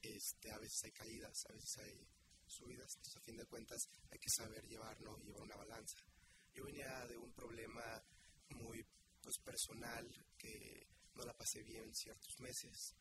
[0.02, 2.06] Este, a veces hay caídas, a veces hay
[2.46, 5.16] subidas, entonces a fin de cuentas hay que saber llevar, ¿no?
[5.16, 5.96] Llevar una balanza.
[6.52, 8.04] Yo venía de un problema
[8.50, 8.84] muy
[9.22, 10.06] pues, personal
[10.36, 12.94] que no la pasé bien ciertos meses.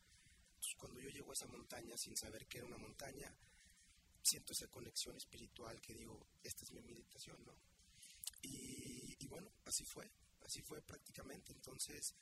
[0.48, 3.34] Entonces, cuando yo llego a esa montaña sin saber que era una montaña,
[4.22, 7.54] siento esa conexión espiritual que digo, esta es mi meditación, ¿no?
[8.42, 10.10] Y, y bueno, así fue,
[10.42, 11.52] así fue prácticamente.
[11.52, 12.14] Entonces,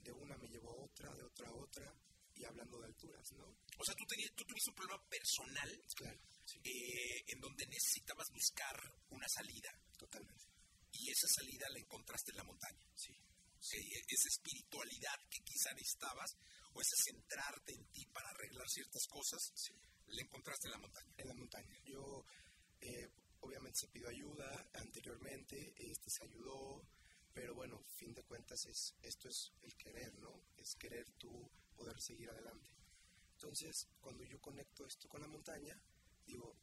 [0.00, 1.94] de una me llevó a otra, de otra a otra,
[2.34, 3.44] y hablando de alturas, ¿no?
[3.44, 8.26] O sea, tú, tenías, tú tuviste un problema personal Claro, sí, eh, en donde necesitabas
[8.32, 8.76] buscar
[9.10, 10.44] una salida totalmente,
[10.92, 12.86] y esa salida la encontraste en la montaña.
[12.94, 13.12] sí.
[13.60, 13.78] Sí,
[14.08, 16.36] esa espiritualidad que quizá necesitabas
[16.72, 19.52] o ese centrarte en ti para arreglar ciertas cosas,
[20.06, 21.14] la encontraste en la montaña.
[21.16, 21.76] en la montaña.
[21.84, 22.24] Yo,
[22.80, 23.08] eh,
[23.40, 26.86] obviamente se pidió ayuda anteriormente, este se ayudó,
[27.34, 30.42] pero bueno, fin de cuentas es, esto es el querer, ¿no?
[30.56, 32.74] Es querer tú poder seguir adelante.
[33.34, 35.80] Entonces, cuando yo conecto esto con la montaña,
[36.26, 36.56] digo,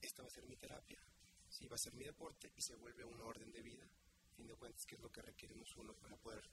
[0.00, 1.00] esta va a ser mi terapia,
[1.48, 3.88] sí, va a ser mi deporte y se vuelve un orden de vida.
[4.36, 6.44] Fin de cuentas, que es lo que requerimos uno para poder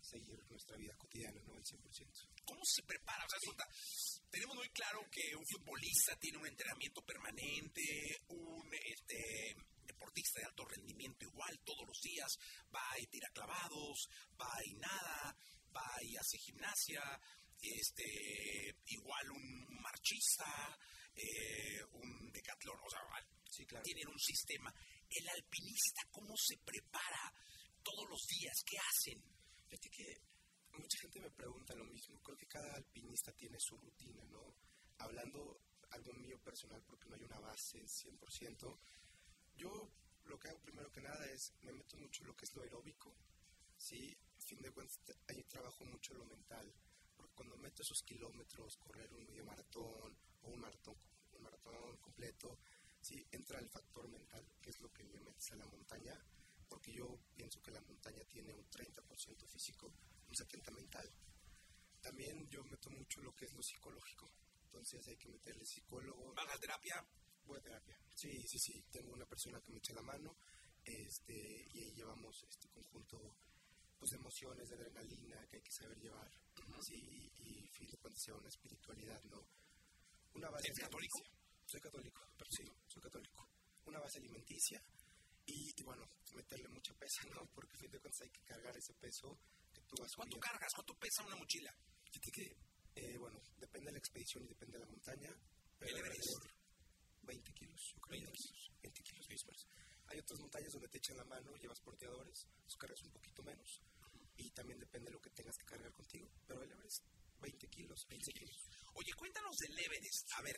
[0.00, 1.54] seguir nuestra vida cotidiana, ¿no?
[1.54, 2.28] Al 100%.
[2.44, 3.24] ¿Cómo se prepara?
[3.24, 3.66] O sea, cuenta,
[4.30, 7.82] tenemos muy claro que un futbolista tiene un entrenamiento permanente,
[8.28, 9.56] un este,
[9.86, 12.30] deportista de alto rendimiento igual todos los días,
[12.74, 14.08] va y tira clavados,
[14.40, 15.36] va y nada,
[15.74, 17.02] va y hace gimnasia,
[17.60, 20.78] este, igual un marchista,
[21.14, 23.00] eh, un decatlón, o sea,
[23.52, 23.82] Sí, claro.
[23.84, 24.72] tienen un sistema.
[25.14, 27.34] El alpinista, ¿cómo se prepara
[27.82, 28.54] todos los días?
[28.64, 29.22] ¿Qué hacen?
[29.68, 30.06] Fíjate que
[30.78, 32.18] mucha gente me pregunta lo mismo.
[32.22, 34.54] Creo que cada alpinista tiene su rutina, ¿no?
[34.98, 35.60] Hablando
[35.90, 38.78] algo mío personal, porque no hay una base 100%,
[39.56, 39.92] yo
[40.24, 42.62] lo que hago primero que nada es, me meto mucho en lo que es lo
[42.62, 43.14] aeróbico,
[43.76, 44.16] ¿sí?
[44.38, 44.98] A fin de cuentas,
[45.28, 46.72] ahí trabajo mucho lo mental,
[47.14, 50.96] porque cuando meto esos kilómetros, correr un medio maratón o un maratón,
[51.32, 52.58] un maratón completo,
[53.02, 53.26] ¿sí?
[53.30, 56.14] Entra el factor mental, que es lo que le metes a la montaña,
[56.68, 59.92] porque yo pienso que la montaña tiene un 30% físico,
[60.28, 61.12] un 70% mental.
[62.00, 64.32] También yo meto mucho lo que es lo psicológico,
[64.64, 67.06] entonces hay que meterle psicólogo, ¿Van a terapia?
[67.44, 67.98] Voy a terapia.
[68.14, 68.84] Sí, sí, sí.
[68.90, 70.36] Tengo una persona que me echa la mano
[70.84, 71.34] este,
[71.72, 73.36] y ahí llevamos este conjunto
[73.98, 76.30] pues, de emociones, de adrenalina que hay que saber llevar.
[76.80, 79.46] Sí, y, y fin de cuentas sea una espiritualidad, ¿no?
[80.34, 81.18] Una base ¿Eres católico?
[81.66, 83.48] Soy católico, pero sí, soy católico.
[83.86, 84.82] Una base alimenticia
[85.46, 87.46] y, y, bueno, meterle mucha pesa, ¿no?
[87.54, 89.38] Porque fin de cuentas hay que cargar ese peso
[89.72, 90.40] que tú vas ¿Cuánto subiendo.
[90.40, 90.72] cargas?
[90.74, 91.72] ¿Cuánto pesa una mochila?
[92.04, 92.44] Fíjate que,
[93.00, 95.30] eh, bueno, depende de la expedición y depende de la montaña.
[95.78, 96.28] Pero El Everest.
[96.36, 96.62] alrededor
[97.22, 98.20] 20 kilos, yo creo.
[98.20, 98.70] 20 kilos.
[98.82, 99.66] 20 kilos mismos.
[100.06, 103.80] Hay otras montañas donde te echan la mano, llevas porteadores, los cargas un poquito menos.
[104.36, 106.28] Y también depende de lo que tengas que cargar contigo.
[106.46, 107.02] Pero el Everest,
[107.40, 108.58] 20 kilos, 15 kilos.
[108.94, 110.28] Oye, cuéntanos del Everest.
[110.36, 110.56] A ver,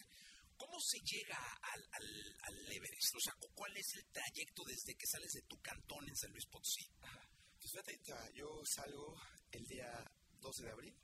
[0.65, 1.37] ¿cómo se llega
[1.73, 3.15] al, al, al Everest?
[3.17, 6.31] O sea, ¿cu- ¿cuál es el trayecto desde que sales de tu cantón en San
[6.33, 6.87] Luis Potosí?
[7.61, 8.01] Pues fíjate,
[8.35, 9.15] yo salgo
[9.53, 9.91] el día
[10.41, 10.95] 12 de abril.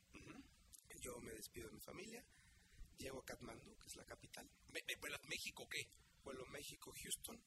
[1.02, 2.24] Yo me despido de mi familia.
[2.98, 4.48] Llego a Katmandú, que es la capital.
[4.68, 5.88] Me- me- ¿Vuelas México o qué?
[6.22, 7.42] Vuelo México, Houston,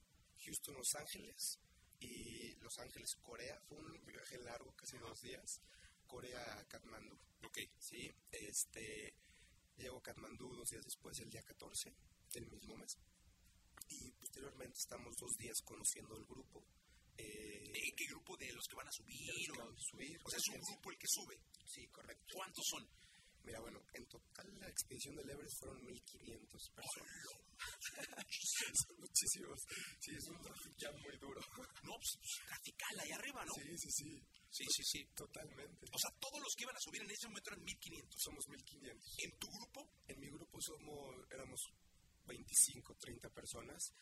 [0.45, 1.59] Houston, Los Ángeles
[1.99, 3.59] y Los Ángeles, Corea.
[3.67, 5.61] Fue un viaje largo, casi dos días.
[6.07, 7.15] Corea, Katmandú.
[7.43, 7.59] Ok.
[7.77, 9.13] Sí, este,
[9.77, 11.93] llego a Katmandú dos días después, el día 14
[12.33, 12.97] del mismo mes.
[13.89, 16.63] Y posteriormente estamos dos días conociendo el grupo.
[17.17, 19.17] Eh, ¿En qué grupo de los que van a subir?
[19.17, 20.17] de los que vamos a subir.
[20.23, 21.37] O sea, es un grupo el que sube.
[21.65, 22.25] Sí, correcto.
[22.33, 22.87] ¿Cuántos son?
[23.43, 27.11] Mira, bueno, en total la expedición del Everest fueron 1500 personas.
[28.87, 29.59] Son muchísimos.
[29.99, 31.41] Sí, es un tráfico ya muy duro.
[31.83, 32.17] No, pues
[32.47, 33.53] Cafical, ahí arriba, ¿no?
[33.53, 34.23] Sí, sí, sí.
[34.49, 35.05] Sí, sí, sí.
[35.15, 35.85] Totalmente.
[35.91, 38.21] O sea, todos los que iban a subir en ese momento eran 1500.
[38.21, 39.15] Somos 1500.
[39.23, 39.89] ¿En tu grupo?
[40.07, 41.59] En mi grupo somos, éramos
[42.25, 43.93] 25, 30 personas,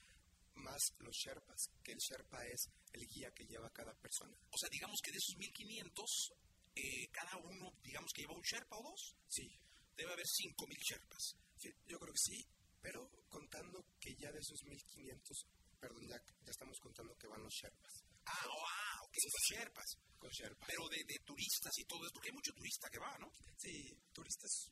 [0.56, 4.36] más los Sherpas, que el Sherpa es el guía que lleva cada persona.
[4.52, 6.34] O sea, digamos que de esos 1500,
[6.76, 9.16] eh, cada uno, digamos que lleva un Sherpa o dos.
[9.28, 9.50] Sí,
[9.96, 11.36] Debe haber 5000 Sherpas.
[11.58, 12.46] sí, yo creo que sí,
[12.82, 15.46] pero contando que ya de esos 1500,
[15.80, 17.94] perdón, ya, ya estamos contando que van los Sherpas.
[18.26, 19.90] Ah, oh, ah, ok, los Sherpas.
[20.20, 20.68] Con Sherpas.
[20.68, 23.32] Pero de, de turistas y todo eso, porque hay mucho turista que va, ¿no?
[23.58, 24.72] Sí, turistas.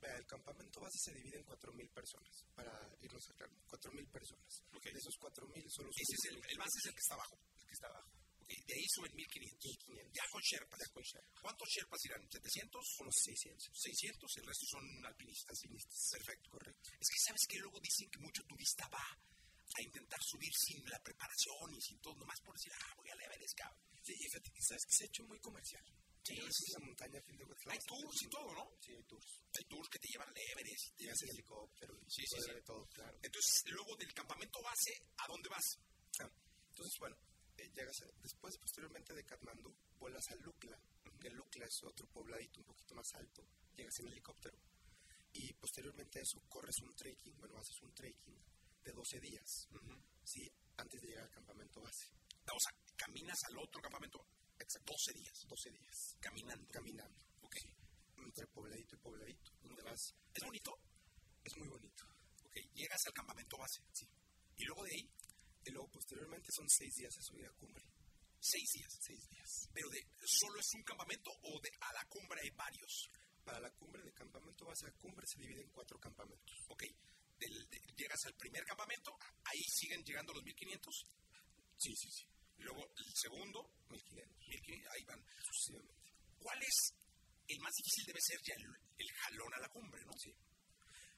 [0.00, 3.62] Vea, el campamento base se divide en 4.000 personas, para irnos aclarando.
[3.70, 4.62] 4.000 personas.
[4.74, 4.84] Ok.
[4.84, 7.38] De esos 4.000 solo Ese es el, el base es el que está abajo.
[7.38, 8.21] el que está abajo.
[8.52, 9.88] Ok, de ahí suben 1500.
[9.88, 10.12] 1500.
[10.12, 10.78] Ya con Sherpas.
[10.80, 11.40] Ya con Sherpa.
[11.40, 12.28] ¿Cuántos Sherpas irán?
[12.28, 13.00] ¿700?
[13.00, 13.70] Unos 600.
[13.72, 15.56] 600, el resto son alpinistas.
[15.56, 16.08] Alpinistas.
[16.12, 16.50] Perfecto.
[16.50, 16.90] Correcto.
[17.00, 19.02] Es que sabes que luego dicen que mucho turista va
[19.74, 23.14] a intentar subir sin la preparación y sin todo, nomás por decir, ah, voy a
[23.16, 23.80] la Everest, cabrón.
[24.04, 25.84] Sí, y fíjate que sabes que se ha hecho muy comercial.
[26.24, 27.66] Sí, sí, la montaña a fin de cuentas.
[27.72, 28.70] Hay tours y todo, ¿no?
[28.80, 29.42] Sí, hay tours.
[29.58, 30.94] Hay tours que te llevan al Everest.
[30.96, 32.50] te Llegas en hacen- helicóptero y Sí, sí, sí.
[32.66, 33.18] todo, claro.
[33.22, 35.78] Entonces, luego del campamento base, ¿a dónde vas?
[36.20, 36.30] Ah,
[36.68, 37.16] entonces, bueno,
[37.58, 40.78] eh, llegas a- después, posteriormente de Katmandú, vuelas a Lukla,
[41.20, 43.46] que Lukla es otro pobladito un poquito más alto.
[43.76, 44.58] Llegas en helicóptero.
[45.34, 48.36] Y posteriormente a eso, corres un trekking, bueno, haces un trekking
[48.84, 49.68] de 12 días,
[50.24, 50.52] ¿sí?
[50.76, 52.06] Antes de llegar al campamento base.
[52.46, 54.18] O sea, caminas al otro campamento.
[54.58, 54.92] Exacto.
[54.92, 55.46] 12 días.
[55.48, 56.16] 12 días.
[56.20, 56.68] Caminando.
[56.70, 57.24] Caminando.
[57.42, 57.56] Ok.
[58.18, 59.50] Entre pobladito y pobladito.
[59.62, 60.72] Donde vas, ¿Es bonito?
[61.44, 62.04] es muy bonito.
[62.44, 62.56] Ok.
[62.74, 63.80] Llegas al campamento base.
[63.92, 64.06] Sí.
[64.56, 65.10] Y luego de ahí,
[65.64, 67.84] Y luego, posteriormente, son 6 días de subida a cumbre.
[68.40, 68.92] 6 días.
[69.00, 69.68] 6 días.
[69.72, 73.08] Pero de, ¿solo es un campamento o de a la cumbre hay varios?
[73.44, 76.56] Para la cumbre de campamento base a cumbre se divide en cuatro campamentos.
[76.68, 76.82] Ok.
[77.38, 81.04] Del- de- llegas al primer campamento, ahí siguen llegando los 1500.
[81.76, 82.24] Sí, sí, sí.
[82.58, 84.38] Luego el segundo, 1500.
[84.48, 85.24] 1500, ahí van.
[85.44, 86.12] Sucesivamente.
[86.38, 86.94] ¿Cuál es
[87.48, 88.04] el más difícil?
[88.06, 88.66] Debe ser ya el,
[88.98, 90.12] el jalón a la cumbre, ¿no?
[90.18, 90.32] Sí.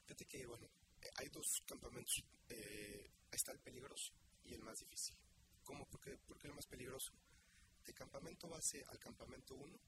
[0.05, 0.65] Fíjate que, bueno,
[1.01, 2.13] eh, hay dos campamentos.
[2.49, 4.13] Eh, está el peligroso
[4.45, 5.15] y el más difícil.
[5.63, 5.85] ¿Cómo?
[5.87, 7.11] ¿Por qué, por qué el más peligroso?
[7.85, 9.79] De campamento base al campamento 1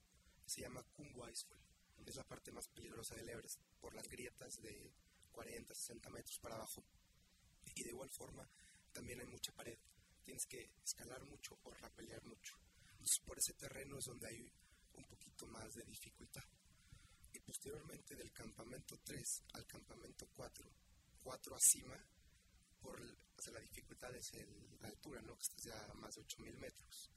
[0.46, 1.60] se llama Kumbu Icefall.
[2.06, 4.94] Es la parte más peligrosa del Everest por las grietas de
[5.32, 6.84] 40, 60 metros para abajo.
[7.76, 8.50] Y de igual forma,
[8.94, 9.78] también hay mucha pared.
[10.24, 12.56] Tienes que escalar mucho o rapelear mucho.
[12.92, 14.52] Entonces, por ese terreno es donde hay
[14.94, 16.44] un poquito más de dificultad.
[17.34, 20.72] Y posteriormente del campamento 3 al campamento 4
[21.28, 21.98] 4 a cima,
[22.88, 24.32] por o sea, la dificultad es
[24.82, 25.36] la altura, ¿no?
[25.36, 27.12] Que estás ya a más de 8000 metros,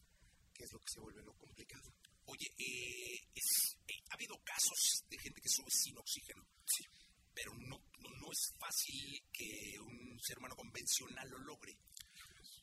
[0.52, 1.94] que es lo que se vuelve lo complicado.
[2.26, 6.44] Oye, eh, es- eh, ha habido casos de gente que sube sin oxígeno.
[6.66, 6.84] Sí.
[7.32, 11.72] Pero no, no, no es fácil que un ser humano convencional lo logre.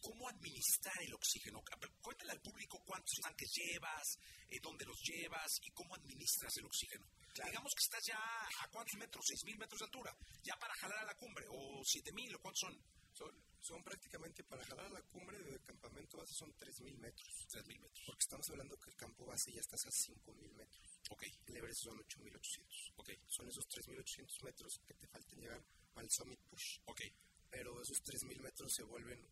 [0.01, 1.63] ¿Cómo administrar el oxígeno?
[2.01, 4.19] Cuéntale al público cuántos tanques llevas,
[4.49, 7.07] eh, dónde los llevas y cómo administras el oxígeno.
[7.33, 10.99] Digamos que estás ya a cuántos metros, seis mil metros de altura, ya para jalar
[10.99, 12.77] a la cumbre, o siete mil, o cuántos son.
[13.17, 17.47] Son, son prácticamente para jalar a la cumbre del campamento base son 3000 metros.
[17.49, 18.03] 3000 metros.
[18.05, 21.01] Porque estamos hablando que el campo base ya estás a 5000 metros.
[21.09, 21.23] Ok.
[21.47, 22.93] El Everest son 8800.
[22.97, 23.09] Ok.
[23.25, 25.65] Son esos 3800 metros que te faltan llegar
[25.95, 26.81] al Summit Push.
[26.85, 27.01] Ok.
[27.49, 29.27] Pero esos 3000 metros se vuelven,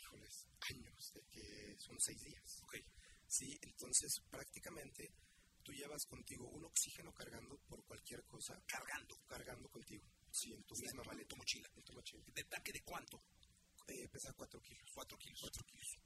[0.00, 2.60] híjoles, años, de que son 6 días.
[2.64, 2.74] Ok.
[3.28, 5.14] Sí, entonces prácticamente
[5.62, 8.60] tú llevas contigo un oxígeno cargando por cualquier cosa.
[8.66, 9.14] Cargando.
[9.28, 10.10] Cargando contigo.
[10.32, 11.28] Sí, en tu Sí, misma en tu- maleta.
[11.28, 11.70] tu mochila.
[11.76, 12.24] En tu mochila.
[12.34, 13.22] ¿De tanque de cuánto?
[13.86, 14.90] Eh, pesa 4 kilos.
[14.94, 15.40] 4 kilos.
[15.40, 15.98] 4 kilos.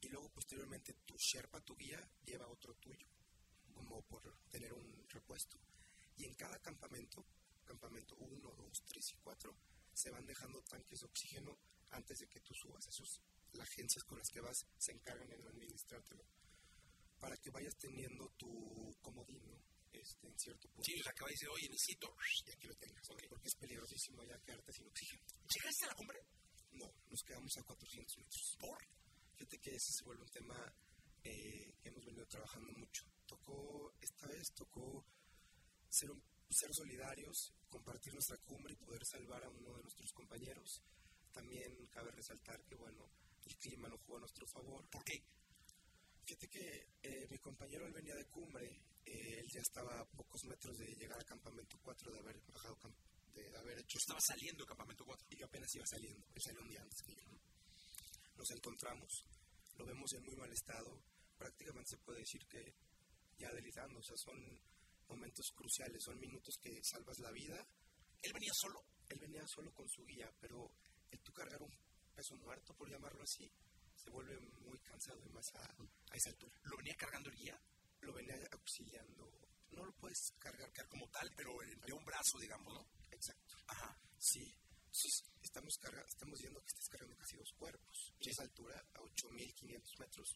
[0.00, 3.06] Y luego posteriormente tu Sherpa, tu guía, lleva otro tuyo,
[3.74, 5.58] como por tener un repuesto.
[6.16, 7.24] Y en cada campamento,
[7.64, 9.54] campamento 1, 2, 3 y 4,
[9.92, 11.58] se van dejando tanques de oxígeno
[11.90, 12.86] antes de que tú subas.
[12.86, 13.20] Esos,
[13.52, 16.24] las agencias con las que vas se encargan de administrártelo.
[17.18, 19.58] Para que vayas teniendo tu comodín, ¿no?
[20.00, 20.84] Este, en cierto punto.
[20.84, 22.14] Sí, o sea, que va a decir, oye, necesito.
[22.46, 23.22] Y aquí lo tengas, ¿ok?
[23.28, 25.22] porque es peligrosísimo ya quedarte sin oxígeno.
[25.48, 26.18] ¿Llegaste a la cumbre?
[26.72, 28.56] No, nos quedamos a 400 metros.
[28.60, 28.78] ¿Por?
[29.36, 30.58] Fíjate que ese se vuelve un tema
[31.24, 33.04] eh, que hemos venido trabajando mucho.
[33.26, 35.04] Tocó, esta vez tocó
[35.88, 40.82] ser, un- ser solidarios, compartir nuestra cumbre y poder salvar a uno de nuestros compañeros.
[41.32, 43.08] También cabe resaltar que, bueno,
[43.44, 44.88] el clima no jugó a nuestro favor.
[44.88, 45.18] ¿Por qué?
[46.24, 48.68] Fíjate que eh, mi compañero, él venía de cumbre,
[49.06, 52.76] eh, él ya estaba a pocos metros de llegar al campamento 4, de haber bajado,
[53.32, 53.98] de haber hecho...
[53.98, 55.26] Estaba saliendo del campamento 4.
[55.30, 57.22] Y que apenas iba saliendo, él salió un día antes que yo.
[57.30, 57.38] ¿no?
[58.36, 59.10] Nos encontramos,
[59.76, 61.00] lo vemos en muy mal estado,
[61.38, 62.74] prácticamente se puede decir que
[63.38, 64.36] ya delirando, o sea, son
[65.08, 67.56] momentos cruciales, son minutos que salvas la vida.
[68.22, 68.82] ¿Él venía solo?
[69.08, 70.70] Él venía solo con su guía, pero
[71.10, 71.72] el tú cargar un
[72.14, 73.48] peso muerto, por llamarlo así,
[73.94, 76.58] se vuelve muy cansado y más a, a esa altura.
[76.64, 77.60] ¿Lo venía cargando el guía?
[78.06, 79.26] Lo venía auxiliando.
[79.74, 82.82] No lo puedes cargar, Cargar como tal, pero en- de un brazo, digamos, ¿no?
[83.10, 83.56] Exacto.
[83.66, 83.98] Ajá.
[84.18, 84.46] Sí.
[84.86, 87.96] Entonces, estamos, carga, estamos viendo que estás cargando casi dos cuerpos.
[88.20, 90.28] Y esa altura, a 8500 metros,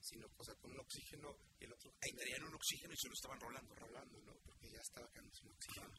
[0.00, 1.92] sino, o sea, con un oxígeno y el otro.
[2.02, 3.74] Ahí traían un oxígeno y se lo estaban rolando.
[3.74, 4.34] rolando, ¿no?
[4.42, 5.92] Porque ya estaba quedando sin oxígeno.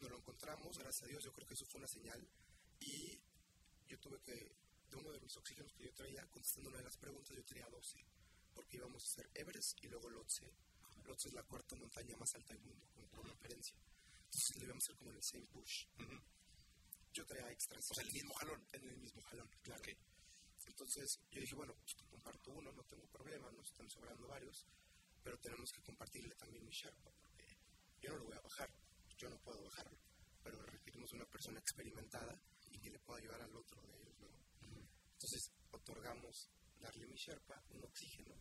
[0.00, 2.20] Nos lo encontramos, gracias a Dios, yo creo que eso fue una señal.
[2.80, 3.18] Y
[3.88, 6.96] yo tuve que, de uno de mis oxígenos que yo traía, contestando una de las
[6.98, 7.98] preguntas, yo tenía 12.
[8.60, 10.44] Porque íbamos a hacer Everest y luego Lhotse.
[11.06, 13.74] Lhotse es la cuarta montaña más alta del mundo, con, con referencia.
[14.26, 15.86] Entonces le íbamos a hacer como en el same push.
[17.14, 17.80] Yo traía extras.
[17.90, 18.66] O sea, el mismo jalón.
[18.74, 19.82] En el mismo jalón, claro.
[20.66, 24.66] Entonces yo dije, bueno, pues te comparto uno, no tengo problema, nos están sobrando varios,
[25.24, 27.56] pero tenemos que compartirle también mi Sherpa, porque
[28.02, 28.70] yo no lo voy a bajar,
[29.16, 29.98] yo no puedo bajarlo,
[30.42, 32.38] pero requerimos una persona experimentada
[32.72, 34.28] y que le pueda ayudar al otro de ellos, ¿no?
[35.14, 36.50] Entonces otorgamos
[36.80, 38.34] darle mi Sherpa, un oxígeno,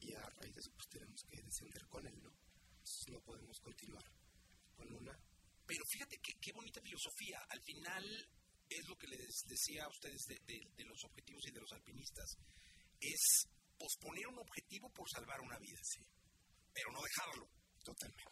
[0.00, 2.30] y a raíz de eso pues tenemos que descender con él, ¿no?
[2.30, 4.04] Entonces no podemos continuar
[4.76, 5.18] con una
[5.66, 7.38] Pero fíjate qué, qué bonita filosofía.
[7.48, 8.04] Al final
[8.68, 11.72] es lo que les decía a ustedes de, de- de los objetivos y de los
[11.72, 12.36] alpinistas.
[13.00, 13.46] Es
[13.78, 16.04] posponer un objetivo por salvar una vida, sí.
[16.72, 17.48] Pero no dejarlo.
[17.84, 18.24] Totalmente.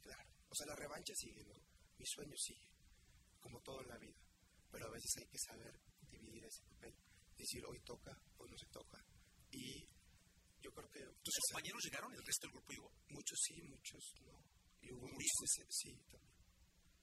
[0.00, 0.28] Claro.
[0.48, 1.54] O sea, la revancha sigue, ¿no?
[1.98, 2.68] Mi sueño sigue,
[3.40, 4.18] como todo en la vida.
[4.70, 5.78] Pero a veces hay que saber
[6.10, 6.94] dividir ese papel.
[7.36, 8.98] Decir, hoy toca, hoy no se toca.
[9.50, 9.86] Y
[10.60, 11.00] yo creo que...
[11.22, 12.12] ¿Tus esa- compañeros llegaron?
[12.12, 12.92] ¿El resto del grupo llegó?
[13.10, 14.32] Muchos sí, muchos no.
[14.80, 16.32] Y hubo muchos sí, también.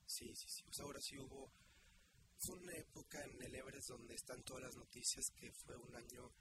[0.05, 0.63] Sí, sí, sí.
[0.71, 1.51] Sea, ahora sí hubo...
[2.41, 6.31] Fue una época en el Everest donde están todas las noticias que fue un año...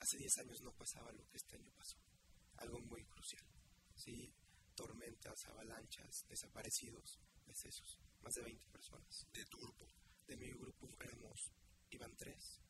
[0.00, 1.98] Hace 10 años no pasaba lo que este año pasó.
[2.56, 3.44] Algo muy crucial.
[3.94, 4.32] Sí,
[4.74, 7.98] tormentas, avalanchas, desaparecidos, decesos.
[8.22, 9.26] Más de 20 personas.
[9.32, 9.90] De tu grupo.
[10.26, 11.52] De mi grupo éramos,
[11.90, 12.60] iban tres.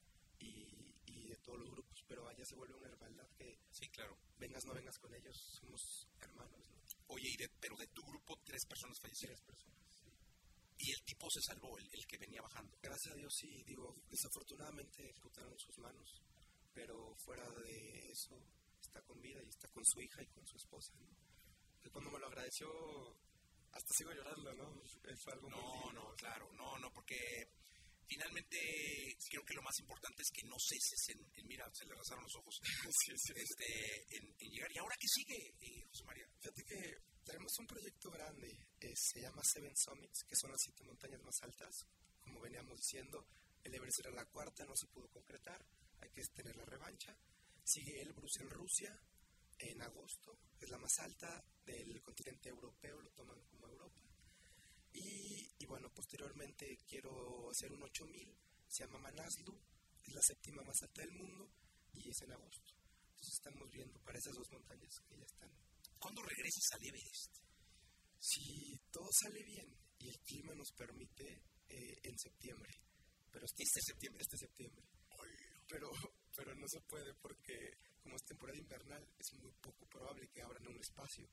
[0.40, 0.89] Y,
[1.20, 4.16] y de todos los grupos, pero allá se vuelve una hermandad que Sí, claro.
[4.38, 6.80] vengas no vengas con ellos, somos hermanos, ¿no?
[7.08, 9.36] Oye, y de- pero de tu grupo tres personas fallecieron.
[9.36, 9.80] Tres personas.
[10.78, 12.76] Y el tipo se salvó, el, el que venía bajando.
[12.82, 16.22] Gracias a Dios sí, digo, desafortunadamente amputaron sus manos,
[16.72, 18.34] pero fuera de eso
[18.80, 21.08] está con vida y está con su hija y con su esposa, ¿no?
[21.82, 22.66] Que cuando me lo agradeció,
[23.72, 24.82] hasta sigo llorando, ¿no?
[25.22, 25.92] Fue algo muy No, lindo.
[26.02, 27.16] no, claro, no, no, porque
[28.10, 28.58] finalmente
[29.30, 32.24] creo que lo más importante es que no ceses en, en- mira, se le rasaron
[32.24, 32.66] los ojos, Sí,
[33.06, 33.32] sí, sí.
[33.36, 34.70] este, en, en llegar.
[34.74, 36.26] ¿Y ahora qué sigue, eh, José María?
[36.40, 36.80] Fíjate que
[37.24, 38.48] tenemos un proyecto grande,
[38.80, 41.70] eh, se llama Seven Summits, que son las siete montañas más altas,
[42.20, 43.24] como veníamos diciendo,
[43.62, 45.64] el Everest era la cuarta, no se pudo concretar,
[46.00, 47.14] hay que tener la revancha.
[47.62, 48.98] Sigue Elbrus en Rusia
[49.58, 54.00] en agosto, es la más alta del continente europeo, lo toman como Europa.
[54.92, 58.36] Y, y bueno, posteriormente quiero hacer un 8000,
[58.68, 59.54] se llama Manaslu,
[60.02, 61.50] es la séptima más alta del mundo
[61.92, 62.72] y es en agosto.
[63.10, 65.50] Entonces estamos viendo para esas dos montañas que ya están.
[65.98, 67.32] ¿Cuándo regresas al Everest?
[68.18, 69.68] Si todo sale bien
[69.98, 71.24] y el clima nos permite
[71.68, 72.72] eh, en septiembre,
[73.30, 74.22] pero este, Este septiembre.
[74.22, 74.84] este septiembre.
[75.68, 75.88] Pero,
[76.34, 77.54] pero no se puede porque
[78.02, 81.28] como es temporada invernal es muy poco probable que abran un espacio.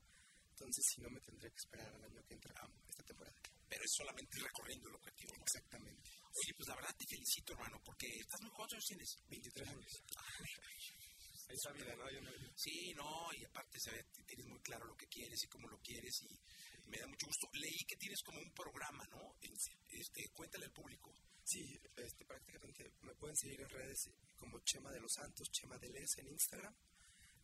[0.52, 2.54] Entonces si no me tendré que esperar al año que entra
[2.88, 3.36] esta temporada.
[3.78, 5.38] Pero es solamente recorriendo el objetivo.
[5.38, 5.44] ¿no?
[5.44, 6.10] Exactamente.
[6.34, 9.20] Oye, pues la verdad te felicito, hermano, porque estás muy ¿Cuántos años tienes?
[9.30, 10.04] 23 años.
[11.48, 12.10] Esa vida, ¿no?
[12.10, 15.48] Yo no Sí, no, y aparte se ve, tienes muy claro lo que quieres y
[15.48, 17.48] cómo lo quieres y me da mucho gusto.
[17.54, 19.38] Leí que tienes como un programa, ¿no?
[19.90, 21.14] Este, cuéntale al público.
[21.44, 25.90] Sí, este, prácticamente me pueden seguir en redes como Chema de los Santos, Chema de
[25.90, 26.76] Les en Instagram.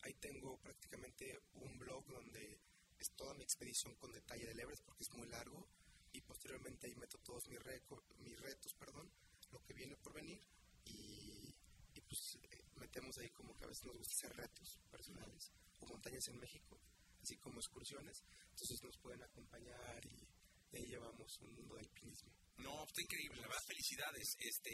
[0.01, 2.59] Ahí tengo prácticamente un blog donde
[2.97, 5.69] es toda mi expedición con detalle del Everest porque es muy largo
[6.13, 9.11] y posteriormente ahí meto todos mis, reco- mis retos, perdón,
[9.51, 10.39] lo que viene por venir
[10.85, 11.53] y,
[11.93, 15.85] y pues eh, metemos ahí como que a veces nos gusta hacer retos personales o
[15.87, 16.79] montañas en México,
[17.21, 18.23] así como excursiones.
[18.49, 20.27] Entonces nos pueden acompañar y
[20.71, 22.31] de ahí llevamos un mundo del alpinismo.
[22.57, 24.35] No, está increíble, la verdad, felicidades.
[24.39, 24.71] Este,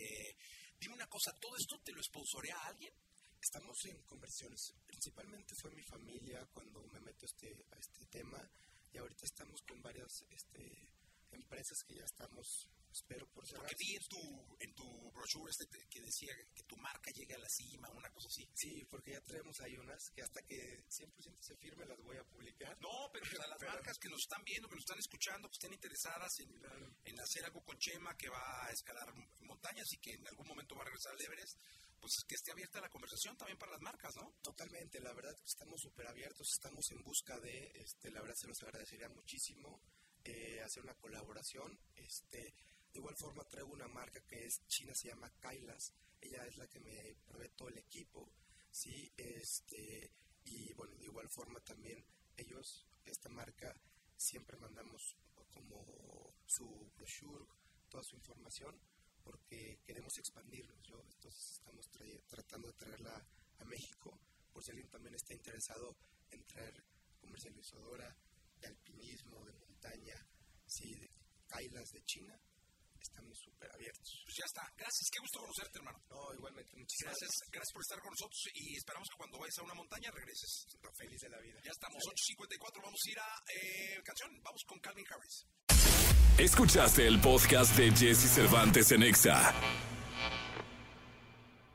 [0.80, 2.94] dime una cosa, ¿todo esto te lo sponsorea a alguien?
[3.42, 4.74] Estamos en conversiones.
[4.86, 8.40] Principalmente fue mi familia cuando me meto este, a este tema
[8.92, 10.60] y ahorita estamos con varias este,
[11.32, 13.62] empresas que ya estamos, espero por cerrar.
[13.64, 17.36] Porque vi en tu, en tu brochure este te- que decía que tu marca llegue
[17.36, 18.48] a la cima, una cosa así.
[18.56, 20.56] Sí, porque ya traemos ahí unas que hasta que
[20.90, 22.76] 100% se firme las voy a publicar.
[22.82, 25.54] No, pero sea, las Pero- marcas que nos están viendo, que nos están escuchando, que
[25.58, 26.50] estén interesadas en,
[27.06, 30.76] en hacer algo con Chema, que va a escalar montañas y que en algún momento
[30.76, 31.58] va a regresar al Everest,
[32.00, 34.32] pues que esté abierta la conversación también para las marcas, ¿no?
[34.42, 38.62] Totalmente, la verdad estamos súper abiertos, estamos en busca de, este, la verdad se los
[38.64, 39.82] agradecería muchísimo
[40.30, 41.80] eh, hacer una colaboración.
[41.96, 42.54] Este,
[42.92, 46.68] de igual forma traigo una marca que es china, se llama Kailas, ella es la
[46.68, 48.32] que me provee todo el equipo,
[48.72, 50.12] sí, este,
[50.46, 52.04] y bueno, de igual forma también
[52.36, 53.76] ellos, esta marca,
[54.16, 55.16] siempre mandamos
[55.52, 57.46] como su brochure,
[57.90, 58.80] toda su información,
[59.24, 61.04] porque queremos expandirnos, ¿yo?
[61.12, 61.90] entonces estamos
[62.28, 63.26] tratando de traerla
[63.60, 64.20] a México,
[64.52, 65.96] por si alguien también está interesado
[66.32, 66.84] en traer
[67.20, 68.16] comercializadora
[68.60, 70.16] de alpinismo, de montaña,
[70.68, 71.10] sí, de
[71.48, 72.36] Kailas de China,
[73.00, 74.22] estamos súper abiertos.
[74.26, 74.62] Pues ya está.
[74.76, 76.00] Gracias, qué gusto conocerte, hermano.
[76.10, 79.64] No, igualmente, muchísimas Gracias, gracias por estar con nosotros y esperamos que cuando vayas a
[79.64, 80.68] una montaña regreses.
[80.82, 80.98] gracias.
[81.00, 81.60] Feliz de la vida.
[81.64, 85.46] Ya estamos, 8.54, vamos a ir a eh, canción, vamos con Calvin Harris.
[86.38, 89.54] Escuchaste el podcast de Jesse Cervantes en Exa.